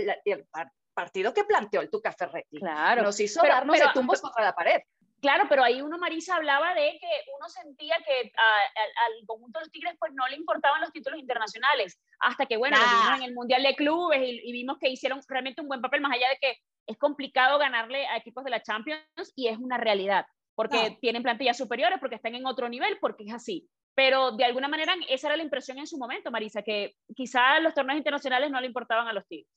partido 0.95 1.35
que 1.35 1.43
planteó 1.43 1.81
el 1.81 1.91
Tuca 1.91 2.13
Ferretti 2.13 2.61
claro. 2.61 3.03
nos 3.03 3.19
hizo 3.19 3.43
darnos 3.43 3.77
de 3.77 3.87
tumbos 3.93 4.21
contra 4.21 4.45
la 4.45 4.55
pared. 4.55 4.81
Claro, 5.21 5.47
pero 5.49 5.65
ahí 5.65 5.81
uno, 5.81 5.99
Marisa, 5.99 6.37
hablaba 6.37 6.75
de 6.75 6.99
que 7.01 7.09
uno 7.37 7.49
sentía 7.49 7.97
que 8.07 8.31
al 8.37 9.27
conjunto 9.27 9.59
de 9.59 9.65
los 9.65 9.73
Tigres 9.73 9.97
pues 9.99 10.13
no 10.13 10.29
le 10.29 10.37
importaban 10.37 10.83
los 10.83 10.93
títulos 10.93 11.19
internacionales, 11.19 11.99
hasta 12.21 12.47
que, 12.47 12.59
bueno, 12.59 12.77
vimos 12.77 13.19
en 13.19 13.25
el 13.25 13.35
Mundial 13.35 13.63
de 13.63 13.75
Clubes 13.75 14.21
y, 14.23 14.41
y, 14.45 14.53
vimos 14.53 14.77
que 14.79 14.91
hicieron 14.91 15.21
realmente 15.27 15.63
un 15.63 15.69
buen 15.69 15.81
papel, 15.81 16.03
más 16.03 16.13
allá 16.13 16.29
de 16.29 16.39
que 16.41 16.59
es 16.87 16.99
complicado 16.99 17.59
ganarle 17.59 18.07
a 18.07 18.19
equipos 18.19 18.45
de 18.45 18.51
la 18.51 18.63
Champions 18.63 19.33
y 19.35 19.49
es 19.49 19.57
una 19.59 19.79
realidad 19.79 20.27
porque 20.55 20.99
tienen 21.01 21.23
plantillas 21.23 21.57
superiores, 21.57 21.99
porque 21.99 22.17
están 22.17 22.35
en 22.35 22.47
otro 22.47 22.69
nivel, 22.69 22.99
porque 23.01 23.25
es 23.25 23.33
así. 23.33 23.67
Pero 23.95 24.33
de 24.33 24.45
alguna 24.45 24.69
manera 24.69 24.95
esa 25.09 25.29
era 25.29 25.37
la 25.37 25.43
impresión 25.43 25.79
en 25.79 25.87
su 25.87 25.99
momento, 25.99 26.31
Marisa, 26.31 26.63
que 26.63 26.97
quizá 27.15 27.61
los 27.61 27.75
torneos 27.75 27.99
internacionales 27.99 28.51
no 28.51 28.61
le 28.61 28.67
importaban 28.67 29.09
a 29.09 29.13
los 29.13 29.27
Tigres. 29.27 29.49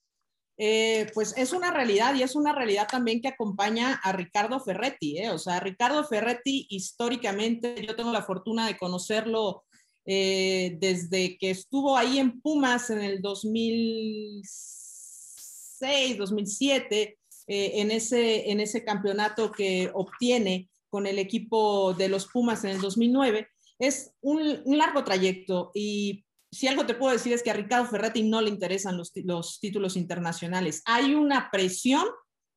Eh, 0.59 1.05
pues 1.13 1.37
es 1.37 1.53
una 1.53 1.69
realidad 1.69 2.15
y 2.15 2.23
es 2.23 2.35
una 2.35 2.51
realidad 2.51 2.87
también 2.89 3.21
que 3.21 3.27
acompaña 3.27 4.01
a 4.03 4.11
Ricardo 4.11 4.59
Ferretti. 4.59 5.19
¿eh? 5.19 5.29
O 5.29 5.37
sea, 5.37 5.59
Ricardo 5.59 6.03
Ferretti 6.03 6.65
históricamente, 6.69 7.85
yo 7.85 7.95
tengo 7.95 8.11
la 8.11 8.23
fortuna 8.23 8.65
de 8.65 8.75
conocerlo 8.75 9.65
eh, 10.05 10.77
desde 10.79 11.37
que 11.37 11.51
estuvo 11.51 11.95
ahí 11.95 12.17
en 12.17 12.41
Pumas 12.41 12.89
en 12.89 13.01
el 13.01 13.21
2006, 13.21 16.17
2007, 16.17 17.19
en, 17.49 17.91
ese, 17.91 18.51
en 18.51 18.59
ese 18.59 18.83
campeonato 18.83 19.53
que 19.53 19.89
obtiene 19.93 20.67
con 20.89 21.07
el 21.07 21.19
equipo 21.19 21.93
de 21.93 22.09
los 22.09 22.27
Pumas 22.27 22.63
en 22.63 22.71
el 22.71 22.81
2009. 22.81 23.47
Es 23.79 24.13
un, 24.21 24.61
largo 24.65 25.03
trayecto 25.03 25.71
y 25.73 26.25
si 26.51 26.67
algo 26.67 26.85
te 26.85 26.95
puedo 26.95 27.13
decir 27.13 27.33
es 27.33 27.43
que 27.43 27.51
a 27.51 27.53
Ricardo 27.53 27.85
Ferretti 27.85 28.23
no 28.23 28.41
le 28.41 28.49
interesan 28.49 28.97
los, 28.97 29.11
los 29.15 29.59
títulos 29.59 29.95
internacionales. 29.95 30.81
Hay 30.85 31.13
una 31.13 31.49
presión 31.51 32.05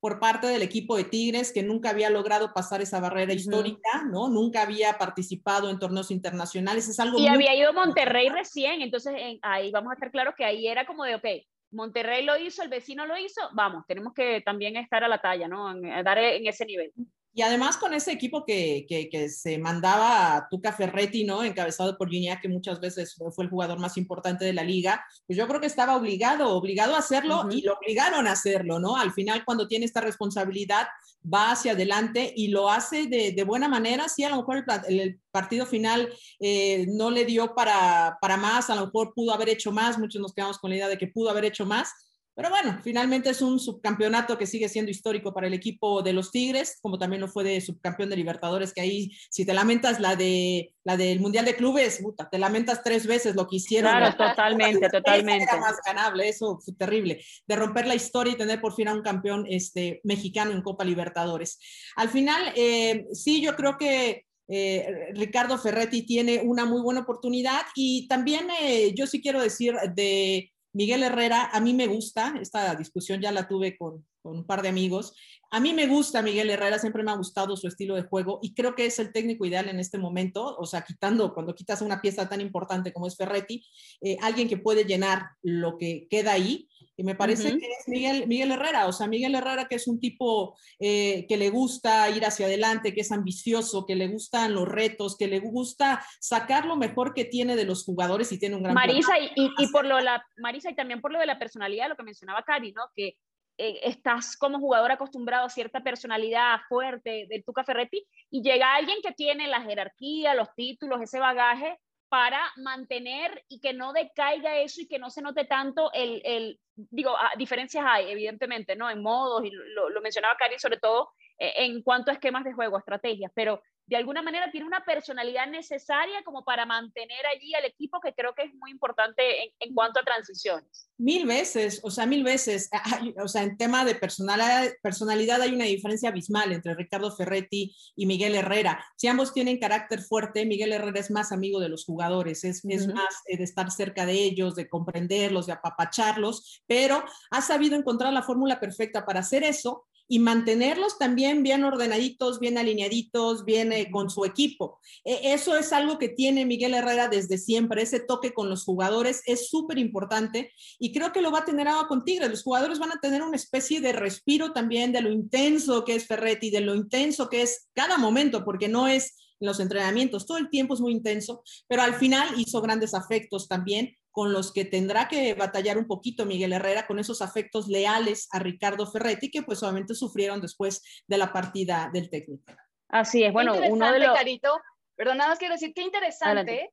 por 0.01 0.19
parte 0.19 0.47
del 0.47 0.63
equipo 0.63 0.97
de 0.97 1.05
Tigres 1.05 1.53
que 1.53 1.63
nunca 1.63 1.91
había 1.91 2.09
logrado 2.09 2.55
pasar 2.55 2.81
esa 2.81 3.01
barrera 3.01 3.35
histórica, 3.35 4.05
¿no? 4.11 4.29
Nunca 4.31 4.63
había 4.63 4.97
participado 4.97 5.69
en 5.69 5.79
torneos 5.79 6.11
internacionales. 6.11 6.89
Es 6.89 6.99
algo 6.99 7.19
y 7.19 7.27
había 7.27 7.55
ido 7.55 7.75
Monterrey 7.75 8.31
recién, 8.31 8.81
entonces 8.81 9.15
ahí 9.43 9.71
vamos 9.71 9.91
a 9.91 9.95
estar 9.95 10.11
claros 10.11 10.35
que 10.37 10.45
ahí 10.45 10.67
era 10.67 10.87
como 10.87 11.05
de, 11.05 11.17
ok, 11.17 11.27
Monterrey 11.73 12.25
lo 12.25 12.37
hizo, 12.39 12.63
el 12.63 12.69
vecino 12.69 13.07
lo 13.07 13.17
hizo, 13.17 13.43
vamos, 13.53 13.85
tenemos 13.87 14.15
que 14.15 14.41
también 14.41 14.77
estar 14.77 15.05
a 15.05 15.09
la 15.09 15.21
talla, 15.21 15.47
¿no? 15.47 15.73
dar 16.03 16.19
en 16.19 16.47
ese 16.47 16.65
nivel. 16.65 16.93
Y 17.33 17.43
además 17.43 17.77
con 17.77 17.95
ese 17.95 18.11
equipo 18.11 18.45
que, 18.45 18.87
que, 18.89 19.29
se 19.29 19.59
mandaba 19.59 20.37
a 20.37 20.49
Tuca 20.49 20.73
Ferretti, 20.73 21.25
¿no? 21.25 21.45
Encabezado 21.45 21.97
por 21.97 22.11
Gignac, 22.11 22.41
que 22.41 22.49
muchas 22.49 22.81
veces 22.81 23.15
fue 23.15 23.45
el 23.45 23.51
jugador 23.51 23.79
más 23.79 23.97
importante 23.97 24.45
de 24.45 24.53
la 24.53 24.65
liga, 24.65 25.05
pues 25.27 25.39
yo 25.39 25.47
creo 25.47 25.61
que 25.61 25.67
estaba 25.67 25.97
obligado, 25.97 26.51
obligado 26.51 26.97
a 26.97 26.99
hacerlo 26.99 27.49
y 27.51 27.63
lo 27.63 27.75
obligaron 27.75 28.27
a 28.27 28.33
hacerlo, 28.33 28.81
¿no? 28.81 28.97
Al 28.97 29.13
final, 29.13 29.45
cuando 29.45 29.69
tiene 29.69 29.85
esta 29.85 30.01
responsabilidad, 30.01 30.89
va 31.23 31.53
hacia 31.53 31.73
adelante 31.73 32.33
y 32.35 32.49
lo 32.49 32.69
hace 32.71 33.07
de, 33.07 33.33
de 33.33 33.45
buena 33.45 33.69
manera. 33.69 34.09
Sí, 34.09 34.25
a 34.25 34.31
lo 34.31 34.37
mejor 34.37 34.65
el, 34.89 35.21
partido 35.31 35.65
final 35.65 36.13
eh, 36.41 36.87
no 36.89 37.11
le 37.11 37.25
dio 37.25 37.55
para, 37.55 38.19
para 38.21 38.37
más, 38.37 38.69
a 38.69 38.75
lo 38.75 38.87
mejor 38.87 39.13
pudo 39.15 39.33
haber 39.33 39.49
hecho 39.49 39.71
más, 39.71 39.97
muchos 39.97 40.21
nos 40.21 40.35
quedamos 40.35 40.59
con 40.59 40.71
la 40.71 40.77
idea 40.77 40.89
de 40.89 40.99
que 40.99 41.07
pudo 41.07 41.31
haber 41.31 41.45
hecho 41.45 41.65
más, 41.65 41.93
pero 42.41 42.55
bueno, 42.55 42.79
finalmente 42.83 43.29
es 43.29 43.43
un 43.43 43.61
subcampeonato 43.61 44.39
que 44.39 44.47
sigue 44.47 44.71
siendo 44.71 44.91
histórico 44.91 45.35
para 45.35 45.47
el 45.47 45.53
equipo 45.53 46.01
de 46.01 46.15
los 46.15 46.31
Tigres, 46.31 46.79
como 46.81 46.99
también 46.99 47.21
lo 47.21 47.29
fue 47.29 47.45
de 47.45 47.61
subcampeón 47.61 48.09
de 48.09 48.17
Libertadores, 48.17 48.73
que 48.73 48.81
ahí 48.81 49.13
si 49.29 49.45
te 49.45 49.53
lamentas 49.53 50.01
la 50.01 50.17
de 50.17 50.73
la 50.83 50.97
del 50.97 51.21
Mundial 51.21 51.45
de 51.45 51.55
Clubes, 51.55 52.01
puta, 52.03 52.31
te 52.31 52.39
lamentas 52.39 52.83
tres 52.83 53.07
veces 53.07 53.37
lo 53.37 53.47
que 53.47 53.57
hicieron. 53.57 53.93
Claro, 53.93 54.17
totalmente, 54.17 54.89
totalmente. 54.89 55.45
Era 55.45 55.61
más 55.61 55.77
ganable, 55.85 56.31
eso 56.31 56.59
fue 56.65 56.73
terrible, 56.73 57.23
de 57.47 57.57
romper 57.57 57.87
la 57.87 57.95
historia 57.95 58.33
y 58.33 58.37
tener 58.39 58.59
por 58.59 58.75
fin 58.75 58.89
a 58.89 58.95
un 58.95 59.03
campeón 59.03 59.45
este, 59.47 60.01
mexicano 60.05 60.53
en 60.53 60.63
Copa 60.63 60.83
Libertadores. 60.83 61.59
Al 61.97 62.09
final, 62.09 62.55
eh, 62.57 63.07
sí, 63.13 63.43
yo 63.43 63.55
creo 63.55 63.77
que 63.77 64.25
eh, 64.49 65.11
Ricardo 65.13 65.59
Ferretti 65.59 66.07
tiene 66.07 66.41
una 66.43 66.65
muy 66.65 66.81
buena 66.81 67.03
oportunidad 67.03 67.61
y 67.77 68.09
también 68.09 68.49
eh, 68.63 68.95
yo 68.95 69.07
sí 69.07 69.21
quiero 69.21 69.43
decir 69.43 69.75
de 69.95 70.51
Miguel 70.73 71.03
Herrera, 71.03 71.51
a 71.53 71.61
mí 71.61 71.75
me 71.75 71.87
gusta, 71.87 72.35
esta 72.41 72.75
discusión 72.77 73.21
ya 73.21 73.33
la 73.33 73.49
tuve 73.49 73.77
con, 73.77 74.05
un 74.23 74.45
par 74.45 74.63
de 74.63 74.69
amigos, 74.69 75.15
a 75.51 75.61
mí 75.61 75.73
me 75.73 75.87
gusta 75.87 76.23
Miguel 76.23 76.51
Herrera, 76.51 76.79
siempre 76.79 77.03
me 77.03 77.11
ha 77.11 77.17
gustado 77.17 77.57
su 77.57 77.67
estilo 77.67 77.97
de 77.97 78.03
juego 78.03 78.39
y 78.43 78.55
creo 78.55 78.75
que 78.75 78.87
es 78.87 78.99
el 78.99 79.13
técnico 79.13 79.47
ideal 79.47 79.69
en 79.69 79.81
este 79.81 79.99
momento, 79.99 80.57
o 80.57 80.67
sea, 80.67 80.83
quitando, 80.83 81.35
cuando 81.35 81.55
quitas 81.55 81.83
una 81.83 82.01
pieza 82.01 82.29
tan 82.29 82.41
importante 82.41 82.93
como 82.93 83.07
es 83.07 83.17
Ferretti, 83.17 83.65
eh, 84.01 84.17
alguien 84.23 84.49
que 84.49 84.59
puede 84.59 84.85
llenar 84.85 85.31
lo 85.43 85.77
que 85.77 86.07
queda 86.09 86.33
ahí 86.33 86.69
y 87.01 87.03
me 87.03 87.15
parece 87.15 87.57
que 87.57 87.67
es 87.67 87.89
Miguel, 87.89 88.27
Miguel 88.27 88.53
Herrera, 88.53 88.87
o 88.87 88.93
sea, 88.93 89.07
Miguel 89.07 89.35
Herrera 89.35 89.67
que 89.69 89.77
es 89.77 89.89
un 89.89 89.99
tipo 89.99 90.55
eh, 90.79 91.25
que 91.27 91.39
le 91.39 91.49
gusta 91.49 92.11
ir 92.11 92.27
hacia 92.27 92.45
adelante, 92.45 92.93
que 92.93 93.01
es 93.01 93.11
ambicioso, 93.11 93.87
que 93.87 93.97
le 93.97 94.09
gustan 94.09 94.53
los 94.53 94.69
retos, 94.69 95.17
que 95.17 95.27
le 95.27 95.39
gusta 95.39 96.05
sacar 96.21 96.67
lo 96.67 96.77
mejor 96.77 97.15
que 97.15 97.25
tiene 97.25 97.57
de 97.57 97.65
los 97.65 97.87
jugadores 97.87 98.31
y 98.33 98.39
tiene 98.39 98.57
un 98.57 98.65
gran... 98.65 98.75
Marisa, 98.75 99.19
y, 99.19 99.31
y, 99.35 99.69
por 99.69 99.87
lo 99.87 99.99
la, 99.99 100.23
Marisa, 100.37 100.71
y 100.71 100.75
también 100.75 101.01
por 101.01 101.11
lo 101.11 101.19
de 101.19 101.25
la 101.25 101.39
personalidad, 101.39 101.89
lo 101.89 101.97
que 101.97 102.03
mencionaba 102.03 102.43
Cari, 102.43 102.73
¿no? 102.73 102.83
Que 102.95 103.17
eh, 103.57 103.81
estás 103.85 104.37
como 104.37 104.59
jugador 104.59 104.93
acostumbrado 104.93 105.47
a 105.47 105.49
cierta 105.49 105.83
personalidad 105.83 106.59
fuerte 106.69 107.25
de 107.31 107.43
Tuca 107.43 107.65
Ferretti 107.65 108.07
y 108.31 108.43
llega 108.43 108.75
alguien 108.75 108.99
que 109.03 109.13
tiene 109.13 109.49
la 109.49 109.63
jerarquía, 109.63 110.35
los 110.35 110.55
títulos, 110.55 111.01
ese 111.01 111.19
bagaje 111.19 111.79
para 112.11 112.41
mantener 112.57 113.45
y 113.49 113.61
que 113.61 113.73
no 113.73 113.93
decaiga 113.93 114.59
eso 114.59 114.83
y 114.83 114.89
que 114.89 114.99
no 114.99 115.11
se 115.11 115.23
note 115.23 115.45
tanto 115.45 115.91
el, 115.93 116.21
el 116.25 116.61
digo, 116.75 117.15
diferencias 117.39 117.85
hay, 117.87 118.11
evidentemente, 118.11 118.75
¿no? 118.75 118.91
En 118.91 119.01
modos, 119.01 119.45
y 119.45 119.51
lo, 119.51 119.89
lo 119.89 120.01
mencionaba 120.03 120.37
Cari, 120.37 120.59
sobre 120.59 120.79
todo 120.79 121.11
eh, 121.39 121.53
en 121.57 121.83
cuanto 121.83 122.11
a 122.11 122.15
esquemas 122.15 122.45
de 122.45 122.53
juego, 122.53 122.79
estrategias, 122.79 123.31
pero 123.35 123.63
de 123.91 123.97
alguna 123.97 124.23
manera 124.23 124.53
tiene 124.53 124.69
una 124.69 124.85
personalidad 124.85 125.49
necesaria 125.49 126.23
como 126.23 126.45
para 126.45 126.65
mantener 126.65 127.27
allí 127.27 127.53
al 127.57 127.65
equipo, 127.65 128.01
que 128.01 128.15
creo 128.15 128.33
que 128.37 128.45
es 128.45 128.55
muy 128.55 128.71
importante 128.71 129.53
en, 129.59 129.75
cuanto 129.75 129.99
a 129.99 130.05
transiciones. 130.05 130.89
Mil 130.97 131.27
veces, 131.27 131.81
o 131.83 131.91
sea, 131.91 132.07
mil 132.07 132.23
veces. 132.23 132.71
o 133.21 133.27
sea, 133.27 133.43
en 133.43 133.57
tema 133.57 133.85
de 133.85 133.97
personalidad, 133.97 134.71
personalidad 134.81 135.43
hay 135.43 135.53
una 135.53 135.65
diferencia 135.65 136.11
abismal 136.11 136.53
entre 136.53 136.77
Ricardo 136.77 137.11
Ferretti 137.11 137.75
y 137.97 138.07
Miguel 138.07 138.37
Herrera. 138.37 138.85
Si 138.97 139.09
ambos 139.09 139.35
tienen 139.35 139.59
carácter 139.59 140.01
fuerte, 140.03 140.47
Miguel 140.47 140.73
Herrera 140.73 141.01
es 141.01 141.11
más 141.11 141.33
amigo 141.33 141.59
de 141.59 141.69
los 141.69 141.85
jugadores, 141.85 142.45
es, 142.45 142.65
es 142.65 142.87
más 142.87 143.23
eh, 143.27 143.39
de 143.39 143.45
estar 143.45 143.73
cerca 143.73 144.07
de 144.07 144.13
ellos, 144.13 144.55
de 144.55 144.69
comprenderlos, 144.69 145.47
de 145.47 145.55
apapacharlos, 145.55 146.63
pero 146.69 147.03
ha 147.33 147.43
sabido 147.43 147.77
encontrar 147.77 148.13
la 148.13 148.23
fórmula 148.23 148.61
perfecta 148.61 149.05
para 149.05 149.19
hacer 149.19 149.43
eso 149.43 149.89
y 150.13 150.19
mantenerlos 150.19 150.99
también 150.99 151.45
bien 151.45 151.63
ordenaditos, 151.63 152.41
bien 152.41 152.59
alineaditos, 152.59 153.45
bien 153.45 153.73
eh, 153.73 153.93
con 153.93 154.11
su 154.11 154.25
equipo. 154.25 154.81
E, 155.05 155.33
eso 155.33 155.57
es 155.57 155.73
algo 155.73 156.01
que 156.01 156.09
tiene 156.09 156.45
Miguel 156.45 156.75
Herrera 156.75 157.07
desde 157.07 157.39
siempre, 157.39 157.83
ese 157.83 158.01
toque 158.01 158.35
con 158.35 158.51
los 158.51 158.65
jugadores 158.65 159.23
es 159.27 159.49
súper 159.49 159.79
importante 159.79 160.53
y 160.81 160.93
creo 160.93 161.13
que 161.13 161.23
lo 161.23 161.31
va 161.31 161.39
a 161.39 161.45
tener 161.45 161.69
ahora 161.69 161.87
con 161.87 162.05
Tigres. 162.05 162.29
Los 162.29 162.43
jugadores 162.43 162.81
van 162.81 162.91
a 162.91 163.01
tener 163.01 163.23
una 163.23 163.37
especie 163.37 163.81
de 163.81 163.93
respiro 163.93 164.53
también 164.53 164.91
de 164.91 165.01
lo 165.01 165.13
intenso 165.13 165.85
que 165.85 165.95
es 165.95 166.09
Ferretti, 166.09 166.51
de 166.51 166.61
lo 166.61 166.75
intenso 166.75 167.29
que 167.29 167.43
es 167.43 167.69
cada 167.73 167.97
momento, 167.97 168.45
porque 168.45 168.67
no 168.69 168.89
es 168.89 169.17
en 169.39 169.47
los 169.47 169.61
entrenamientos, 169.61 170.27
todo 170.27 170.39
el 170.39 170.51
tiempo 170.51 170.75
es 170.75 170.81
muy 170.81 170.93
intenso, 170.93 171.45
pero 171.69 171.83
al 171.83 171.95
final 171.95 172.29
hizo 172.37 172.61
grandes 172.61 172.95
afectos 172.95 173.47
también 173.47 173.97
con 174.11 174.33
los 174.33 174.53
que 174.53 174.65
tendrá 174.65 175.09
que 175.09 175.35
batallar 175.35 175.79
un 175.79 175.87
poquito 175.87 176.27
Miguel 176.27 176.53
Herrera 176.53 176.87
con 176.87 176.99
esos 176.99 177.23
afectos 177.23 177.69
leales 177.69 178.29
a 178.33 178.39
Ricardo 178.39 178.87
Ferretti 178.87 179.31
que 179.31 179.43
pues 179.43 179.63
obviamente 179.63 179.95
sufrieron 179.95 180.41
después 180.41 180.83
de 181.07 181.19
la 181.19 181.33
partida 181.33 181.91
del 181.93 182.11
técnico. 182.11 182.53
Así 182.89 183.23
es, 183.23 183.33
bueno, 183.33 183.55
uno 183.69 183.93
de 183.93 184.01
los... 184.01 184.17
Carito, 184.17 184.61
perdón, 184.97 185.19
nada 185.19 185.31
más 185.31 185.39
quiero 185.39 185.55
decir, 185.55 185.73
qué 185.75 185.83
interesante, 185.83 186.73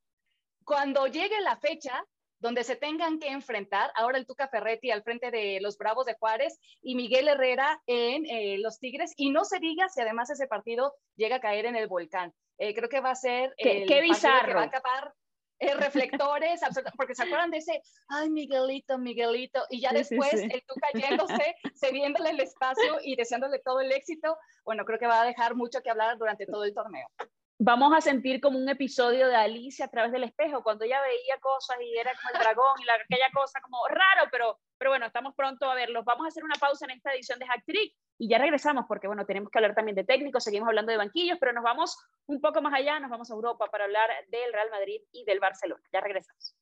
cuando 0.63 1.07
llegue 1.07 1.39
la 1.41 1.57
fecha, 1.57 2.03
donde 2.39 2.63
se 2.63 2.75
tengan 2.75 3.19
que 3.19 3.29
enfrentar. 3.29 3.91
Ahora 3.95 4.17
el 4.17 4.25
Tuca 4.25 4.47
Ferretti 4.47 4.91
al 4.91 5.03
frente 5.03 5.31
de 5.31 5.59
los 5.61 5.77
Bravos 5.77 6.05
de 6.05 6.15
Juárez 6.15 6.59
y 6.81 6.95
Miguel 6.95 7.27
Herrera 7.27 7.81
en 7.87 8.25
eh, 8.25 8.57
los 8.59 8.79
Tigres. 8.79 9.13
Y 9.15 9.31
no 9.31 9.43
se 9.45 9.59
diga 9.59 9.89
si 9.89 10.01
además 10.01 10.29
ese 10.29 10.47
partido 10.47 10.93
llega 11.15 11.37
a 11.37 11.41
caer 11.41 11.65
en 11.65 11.75
el 11.75 11.87
volcán. 11.87 12.33
Eh, 12.59 12.73
creo 12.73 12.89
que 12.89 13.01
va 13.01 13.11
a 13.11 13.15
ser 13.15 13.53
qué, 13.57 13.85
qué 13.87 14.01
bizarro. 14.01 14.47
que 14.47 14.53
va 14.53 14.61
a 14.61 14.65
acabar 14.65 15.13
eh, 15.59 15.73
reflectores, 16.21 16.61
porque 16.95 17.15
se 17.15 17.23
acuerdan 17.23 17.51
de 17.51 17.57
ese, 17.57 17.81
ay, 18.09 18.29
Miguelito, 18.29 18.97
Miguelito, 18.97 19.63
y 19.69 19.81
ya 19.81 19.91
después 19.91 20.33
el 20.33 20.63
tú 20.67 20.75
cayéndose, 20.91 21.55
cediéndole 21.75 22.31
el 22.31 22.39
espacio 22.39 22.97
y 23.03 23.15
deseándole 23.15 23.59
todo 23.59 23.81
el 23.81 23.91
éxito, 23.91 24.37
bueno, 24.63 24.85
creo 24.85 24.99
que 24.99 25.07
va 25.07 25.21
a 25.21 25.25
dejar 25.25 25.55
mucho 25.55 25.81
que 25.81 25.89
hablar 25.89 26.17
durante 26.17 26.45
todo 26.45 26.63
el 26.63 26.73
torneo. 26.73 27.07
Vamos 27.59 27.91
a 27.95 28.01
sentir 28.01 28.39
como 28.39 28.59
un 28.59 28.69
episodio 28.69 29.27
de 29.27 29.35
Alicia 29.35 29.85
a 29.85 29.89
través 29.89 30.11
del 30.11 30.23
espejo, 30.23 30.61
cuando 30.61 30.85
ella 30.85 31.01
veía 31.01 31.39
cosas 31.39 31.77
y 31.81 31.97
era 31.97 32.13
como 32.15 32.29
el 32.33 32.39
dragón 32.39 32.81
y 32.81 32.85
la, 32.85 32.93
aquella 32.93 33.31
cosa 33.33 33.59
como 33.61 33.79
raro, 33.87 34.29
pero, 34.31 34.59
pero 34.77 34.91
bueno, 34.91 35.05
estamos 35.05 35.33
pronto 35.35 35.69
a 35.69 35.75
verlos. 35.75 36.05
Vamos 36.05 36.25
a 36.25 36.27
hacer 36.27 36.43
una 36.43 36.55
pausa 36.55 36.85
en 36.85 36.91
esta 36.91 37.13
edición 37.13 37.39
de 37.39 37.47
Hack 37.47 37.63
Trick 37.65 37.95
y 38.17 38.29
ya 38.29 38.37
regresamos 38.37 38.85
porque 38.87 39.07
bueno, 39.07 39.25
tenemos 39.25 39.49
que 39.49 39.59
hablar 39.59 39.75
también 39.75 39.95
de 39.95 40.03
técnicos, 40.03 40.43
seguimos 40.43 40.67
hablando 40.67 40.91
de 40.91 40.97
banquillos, 40.97 41.37
pero 41.39 41.53
nos 41.53 41.63
vamos 41.63 41.97
un 42.25 42.41
poco 42.41 42.61
más 42.61 42.73
allá, 42.73 42.99
nos 42.99 43.09
vamos 43.09 43.29
a 43.31 43.33
Europa 43.33 43.67
para 43.71 43.85
hablar 43.85 44.09
del 44.27 44.53
Real 44.53 44.69
Madrid 44.71 45.01
y 45.11 45.23
del 45.25 45.39
Barcelona. 45.39 45.83
Ya 45.91 46.01
regresamos. 46.01 46.55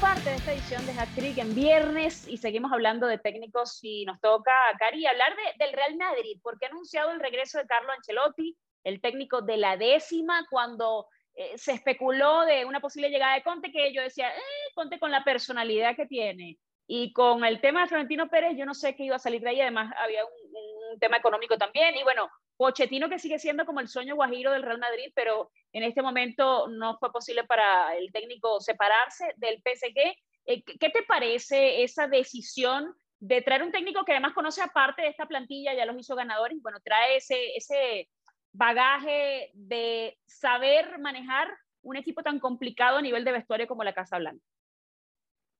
Parte 0.00 0.30
de 0.30 0.36
esta 0.36 0.52
edición 0.52 0.86
de 0.86 0.92
Hat 0.92 1.08
Trick 1.16 1.38
en 1.38 1.54
viernes 1.56 2.28
y 2.28 2.36
seguimos 2.36 2.70
hablando 2.72 3.08
de 3.08 3.18
técnicos 3.18 3.80
y 3.82 4.04
nos 4.04 4.20
toca, 4.20 4.52
Cari, 4.78 5.04
hablar 5.06 5.34
del 5.58 5.72
Real 5.72 5.96
Madrid, 5.96 6.38
porque 6.40 6.66
ha 6.66 6.68
anunciado 6.68 7.10
el 7.10 7.18
regreso 7.18 7.58
de 7.58 7.66
Carlo 7.66 7.90
Ancelotti, 7.92 8.56
el 8.84 9.00
técnico 9.00 9.42
de 9.42 9.56
la 9.56 9.76
décima, 9.76 10.46
cuando 10.50 11.08
eh, 11.34 11.58
se 11.58 11.72
especuló 11.72 12.42
de 12.44 12.64
una 12.64 12.80
posible 12.80 13.08
llegada 13.10 13.34
de 13.34 13.42
Conte, 13.42 13.72
que 13.72 13.92
yo 13.92 14.02
decía, 14.02 14.28
eh, 14.28 14.72
Conte 14.74 15.00
con 15.00 15.10
la 15.10 15.24
personalidad 15.24 15.96
que 15.96 16.06
tiene. 16.06 16.58
Y 16.86 17.12
con 17.12 17.44
el 17.44 17.60
tema 17.60 17.82
de 17.82 17.88
Florentino 17.88 18.28
Pérez, 18.28 18.56
yo 18.56 18.66
no 18.66 18.74
sé 18.74 18.94
qué 18.94 19.04
iba 19.04 19.16
a 19.16 19.20
salir 19.20 19.40
de 19.40 19.50
ahí, 19.50 19.60
además 19.60 19.92
había 19.98 20.24
un, 20.24 20.92
un 20.92 20.98
tema 21.00 21.16
económico 21.16 21.58
también, 21.58 21.96
y 21.96 22.04
bueno, 22.04 22.30
Pochettino 22.58 23.08
que 23.08 23.20
sigue 23.20 23.38
siendo 23.38 23.64
como 23.64 23.78
el 23.78 23.86
sueño 23.86 24.16
guajiro 24.16 24.50
del 24.50 24.64
Real 24.64 24.80
Madrid, 24.80 25.12
pero 25.14 25.52
en 25.72 25.84
este 25.84 26.02
momento 26.02 26.66
no 26.66 26.98
fue 26.98 27.12
posible 27.12 27.44
para 27.44 27.96
el 27.96 28.10
técnico 28.10 28.60
separarse 28.60 29.32
del 29.36 29.62
PSG. 29.62 30.16
Eh, 30.44 30.64
¿Qué 30.64 30.90
te 30.90 31.04
parece 31.04 31.84
esa 31.84 32.08
decisión 32.08 32.92
de 33.20 33.42
traer 33.42 33.62
un 33.62 33.70
técnico 33.70 34.04
que 34.04 34.10
además 34.10 34.34
conoce 34.34 34.60
aparte 34.60 35.02
de 35.02 35.08
esta 35.08 35.26
plantilla, 35.26 35.72
ya 35.72 35.86
los 35.86 35.96
hizo 35.96 36.16
ganadores, 36.16 36.60
bueno, 36.60 36.80
trae 36.82 37.18
ese, 37.18 37.56
ese 37.56 38.08
bagaje 38.50 39.52
de 39.54 40.18
saber 40.26 40.98
manejar 40.98 41.48
un 41.82 41.96
equipo 41.96 42.24
tan 42.24 42.40
complicado 42.40 42.98
a 42.98 43.02
nivel 43.02 43.24
de 43.24 43.32
vestuario 43.32 43.68
como 43.68 43.84
la 43.84 43.94
Casa 43.94 44.18
Blanca? 44.18 44.44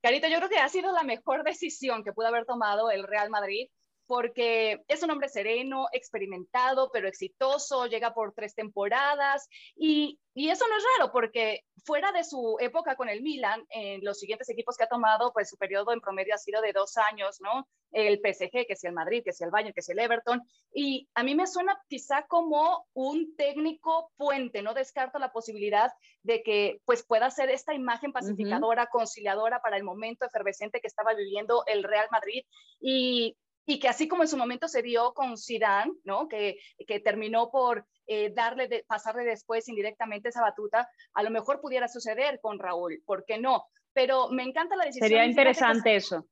Carito, 0.02 0.26
yo 0.26 0.38
creo 0.38 0.48
que 0.48 0.58
ha 0.58 0.68
sido 0.68 0.90
la 0.90 1.04
mejor 1.04 1.44
decisión 1.44 2.02
que 2.02 2.12
pudo 2.12 2.26
haber 2.26 2.44
tomado 2.44 2.90
el 2.90 3.04
Real 3.04 3.30
Madrid 3.30 3.68
porque 4.08 4.82
es 4.88 5.02
un 5.02 5.10
hombre 5.10 5.28
sereno, 5.28 5.86
experimentado, 5.92 6.90
pero 6.90 7.06
exitoso, 7.06 7.86
llega 7.86 8.14
por 8.14 8.32
tres 8.32 8.54
temporadas 8.54 9.46
y, 9.76 10.18
y, 10.32 10.48
eso 10.48 10.64
no 10.66 10.76
es 10.78 10.84
raro 10.96 11.12
porque 11.12 11.60
fuera 11.84 12.10
de 12.10 12.24
su 12.24 12.56
época 12.58 12.96
con 12.96 13.10
el 13.10 13.22
Milan, 13.22 13.64
en 13.68 14.02
los 14.02 14.18
siguientes 14.18 14.48
equipos 14.48 14.76
que 14.76 14.84
ha 14.84 14.88
tomado, 14.88 15.30
pues 15.34 15.50
su 15.50 15.58
periodo 15.58 15.92
en 15.92 16.00
promedio 16.00 16.34
ha 16.34 16.38
sido 16.38 16.62
de 16.62 16.72
dos 16.72 16.96
años, 16.96 17.38
¿no? 17.40 17.68
El 17.92 18.18
PSG, 18.18 18.66
que 18.66 18.76
sea 18.76 18.88
el 18.88 18.96
Madrid, 18.96 19.22
que 19.22 19.32
sea 19.32 19.46
el 19.46 19.50
Bayern, 19.50 19.74
que 19.74 19.82
sea 19.82 19.92
el 19.92 20.00
Everton. 20.00 20.42
Y 20.72 21.08
a 21.14 21.22
mí 21.22 21.34
me 21.34 21.46
suena 21.46 21.78
quizá 21.88 22.26
como 22.26 22.86
un 22.94 23.36
técnico 23.36 24.10
puente, 24.16 24.62
no 24.62 24.72
descarto 24.72 25.18
la 25.18 25.32
posibilidad 25.32 25.92
de 26.22 26.42
que 26.42 26.80
pues 26.86 27.04
pueda 27.04 27.30
ser 27.30 27.50
esta 27.50 27.74
imagen 27.74 28.12
pacificadora, 28.12 28.86
conciliadora 28.86 29.60
para 29.60 29.76
el 29.76 29.84
momento 29.84 30.26
efervescente 30.26 30.80
que 30.80 30.88
estaba 30.88 31.14
viviendo 31.14 31.64
el 31.66 31.82
Real 31.82 32.08
Madrid. 32.10 32.42
Y 32.80 33.36
y 33.68 33.78
que 33.78 33.88
así 33.88 34.08
como 34.08 34.22
en 34.22 34.28
su 34.28 34.38
momento 34.38 34.66
se 34.66 34.80
dio 34.80 35.12
con 35.12 35.36
Zidane, 35.36 35.92
¿no? 36.04 36.26
que, 36.26 36.58
que 36.86 37.00
terminó 37.00 37.50
por 37.50 37.86
eh, 38.06 38.32
darle 38.34 38.66
de, 38.66 38.82
pasarle 38.88 39.24
después 39.24 39.68
indirectamente 39.68 40.30
esa 40.30 40.40
batuta, 40.40 40.88
a 41.12 41.22
lo 41.22 41.28
mejor 41.28 41.60
pudiera 41.60 41.86
suceder 41.86 42.40
con 42.40 42.58
Raúl, 42.58 43.02
¿por 43.04 43.26
qué 43.26 43.36
no? 43.36 43.66
Pero 43.92 44.30
me 44.30 44.42
encanta 44.42 44.74
la 44.74 44.86
decisión. 44.86 45.10
Sería 45.10 45.26
interesante 45.26 45.94
eso. 45.94 46.26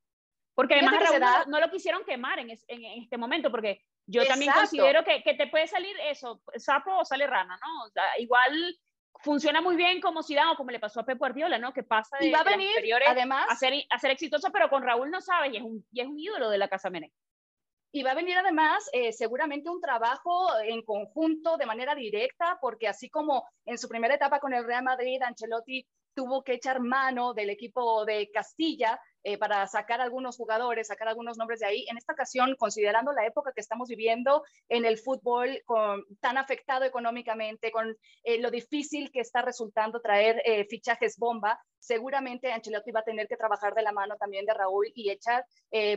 Porque 0.54 0.76
además 0.76 0.94
Raúl 1.10 1.50
no, 1.50 1.60
lo 1.60 1.70
quisieron 1.70 2.04
quemar 2.04 2.38
en, 2.38 2.48
en, 2.50 3.02
este 3.02 3.18
momento, 3.18 3.50
porque 3.50 3.82
yo 4.06 4.26
también 4.26 4.54
considero 4.54 5.04
que, 5.04 5.22
que, 5.22 5.34
te 5.34 5.48
puede 5.48 5.66
salir 5.66 5.94
eso, 6.08 6.40
sapo 6.56 6.96
o 6.96 7.04
sale 7.04 7.26
rana, 7.26 7.58
¿no? 7.60 7.84
O 7.84 7.90
sea, 7.90 8.18
igual 8.18 8.78
funciona 9.22 9.60
muy 9.60 9.76
bien 9.76 10.00
como 10.00 10.22
Zidane 10.22 10.52
o 10.52 10.56
como 10.56 10.70
le 10.70 10.80
pasó 10.80 11.00
a 11.00 11.04
Pep 11.04 11.18
Guardiola, 11.18 11.58
¿no? 11.58 11.74
Que 11.74 11.82
pasa 11.82 12.16
de, 12.18 12.28
y 12.28 12.30
va 12.30 12.40
a 12.40 12.44
venir, 12.44 12.70
además, 13.06 13.46
a 13.50 13.56
ser, 13.56 13.74
a 13.90 13.98
ser 13.98 14.10
exitoso, 14.10 14.50
pero 14.50 14.70
con 14.70 14.82
Raúl 14.82 15.10
no 15.10 15.20
sabe 15.20 15.48
y 15.48 15.56
es 15.58 15.62
un, 15.62 15.84
y 15.92 16.00
es 16.00 16.06
un 16.06 16.18
ídolo 16.18 16.48
de 16.48 16.56
la 16.56 16.68
Casa 16.68 16.88
Mené. 16.88 17.12
Y 17.96 18.02
va 18.02 18.10
a 18.10 18.14
venir 18.14 18.36
además 18.36 18.90
eh, 18.92 19.10
seguramente 19.10 19.70
un 19.70 19.80
trabajo 19.80 20.48
en 20.62 20.82
conjunto 20.82 21.56
de 21.56 21.64
manera 21.64 21.94
directa, 21.94 22.58
porque 22.60 22.88
así 22.88 23.08
como 23.08 23.48
en 23.64 23.78
su 23.78 23.88
primera 23.88 24.14
etapa 24.14 24.38
con 24.38 24.52
el 24.52 24.66
Real 24.66 24.84
Madrid, 24.84 25.22
Ancelotti 25.22 25.86
tuvo 26.14 26.44
que 26.44 26.52
echar 26.52 26.78
mano 26.78 27.32
del 27.32 27.48
equipo 27.48 28.04
de 28.04 28.30
Castilla 28.30 29.00
eh, 29.28 29.38
para 29.38 29.66
sacar 29.66 30.00
algunos 30.00 30.36
jugadores, 30.36 30.86
sacar 30.86 31.08
algunos 31.08 31.36
nombres 31.36 31.58
de 31.58 31.66
ahí. 31.66 31.84
En 31.90 31.98
esta 31.98 32.12
ocasión, 32.12 32.54
considerando 32.56 33.10
la 33.10 33.26
época 33.26 33.50
que 33.52 33.60
estamos 33.60 33.88
viviendo 33.88 34.44
en 34.68 34.84
el 34.84 34.98
fútbol, 34.98 35.62
con, 35.64 36.04
tan 36.20 36.38
afectado 36.38 36.84
económicamente, 36.84 37.72
con 37.72 37.96
eh, 38.22 38.38
lo 38.38 38.52
difícil 38.52 39.10
que 39.10 39.18
está 39.18 39.42
resultando 39.42 40.00
traer 40.00 40.40
eh, 40.44 40.64
fichajes 40.70 41.16
bomba, 41.18 41.58
seguramente 41.80 42.52
Ancelotti 42.52 42.92
va 42.92 43.00
a 43.00 43.02
tener 43.02 43.26
que 43.26 43.36
trabajar 43.36 43.74
de 43.74 43.82
la 43.82 43.90
mano 43.90 44.14
también 44.16 44.46
de 44.46 44.54
Raúl 44.54 44.92
y 44.94 45.10
echar 45.10 45.44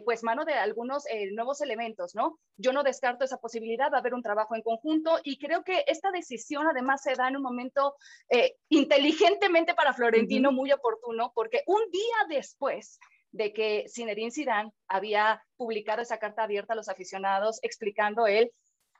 pues 0.03 0.23
mano 0.23 0.43
de 0.43 0.53
algunos 0.53 1.05
nuevos 1.31 1.61
elementos, 1.61 2.13
¿no? 2.13 2.37
Yo 2.57 2.73
no 2.73 2.83
descarto 2.83 3.23
esa 3.23 3.37
posibilidad, 3.37 3.91
va 3.91 3.97
a 3.97 3.99
haber 4.01 4.13
un 4.13 4.21
trabajo 4.21 4.55
en 4.55 4.61
conjunto 4.61 5.19
y 5.23 5.39
creo 5.39 5.63
que 5.63 5.83
esta 5.87 6.11
decisión 6.11 6.67
además 6.67 7.01
se 7.01 7.15
da 7.15 7.29
en 7.29 7.37
un 7.37 7.43
momento 7.43 7.95
inteligentemente 8.67 9.73
para 9.73 9.93
Florentino, 9.93 10.51
muy 10.51 10.71
oportuno, 10.71 11.31
porque 11.33 11.63
un 11.65 11.89
día 11.89 12.37
después 12.37 12.99
de 13.31 13.53
que 13.53 13.85
Zinedine 13.87 14.31
Zidane 14.31 14.71
había 14.87 15.43
publicado 15.57 16.01
esa 16.01 16.17
carta 16.17 16.43
abierta 16.43 16.73
a 16.73 16.75
los 16.75 16.89
aficionados 16.89 17.59
explicando 17.63 18.27
él 18.27 18.51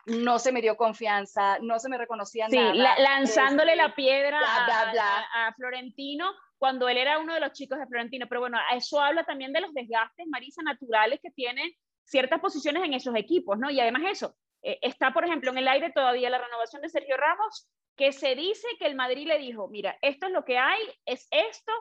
no 0.06 0.39
se 0.39 0.52
me 0.52 0.62
dio 0.62 0.78
confianza, 0.78 1.60
no 1.60 1.80
se 1.80 1.89
me 1.89 1.98
reconocía 1.98 2.48
sí, 2.50 2.58
nada. 2.58 2.98
lanzándole 3.00 3.76
la 3.76 3.88
este, 3.88 3.96
piedra 3.96 4.39
A, 4.42 5.54
Florentino 5.56 6.32
cuando 6.58 6.89
él 6.89 6.98
era 6.98 7.20
uno 7.20 7.34
de 7.34 7.39
los 7.39 7.54
chicos 7.54 7.80
de 7.80 7.88
Florentino. 7.88 8.28
Pero 8.28 8.42
bueno, 8.42 8.58
eso 8.76 9.00
habla 9.00 9.24
también 9.24 9.54
de 9.54 9.62
los 9.62 9.74
desgastes, 9.74 10.28
Marisa, 10.28 10.62
naturales 10.63 11.20
que 11.22 11.32
tienen 11.32 11.72
ciertas 12.04 12.39
posiciones 12.39 12.84
en 12.84 12.94
esos 12.94 13.15
equipos, 13.15 13.58
¿no? 13.58 13.70
Y 13.70 13.80
además 13.80 14.04
eso, 14.10 14.36
eh, 14.63 14.80
está, 14.82 15.13
por 15.13 15.26
ejemplo, 15.26 15.52
en 15.52 15.60
el 15.60 15.68
aire 15.68 15.92
todavía 15.92 16.30
la 16.30 16.39
renovación 16.39 16.82
de 16.82 16.89
Sergio 16.89 17.15
Ramos, 17.18 17.70
que 17.96 18.12
se 18.12 18.36
dice 18.36 18.68
que 18.80 18.88
el 18.88 18.96
Madrid 18.96 19.28
le 19.28 19.38
dijo, 19.38 19.68
mira, 19.70 19.98
esto 20.02 20.26
es 20.26 20.32
lo 20.32 20.44
que 20.44 20.58
hay, 20.58 20.82
es 21.06 21.28
esto, 21.32 21.72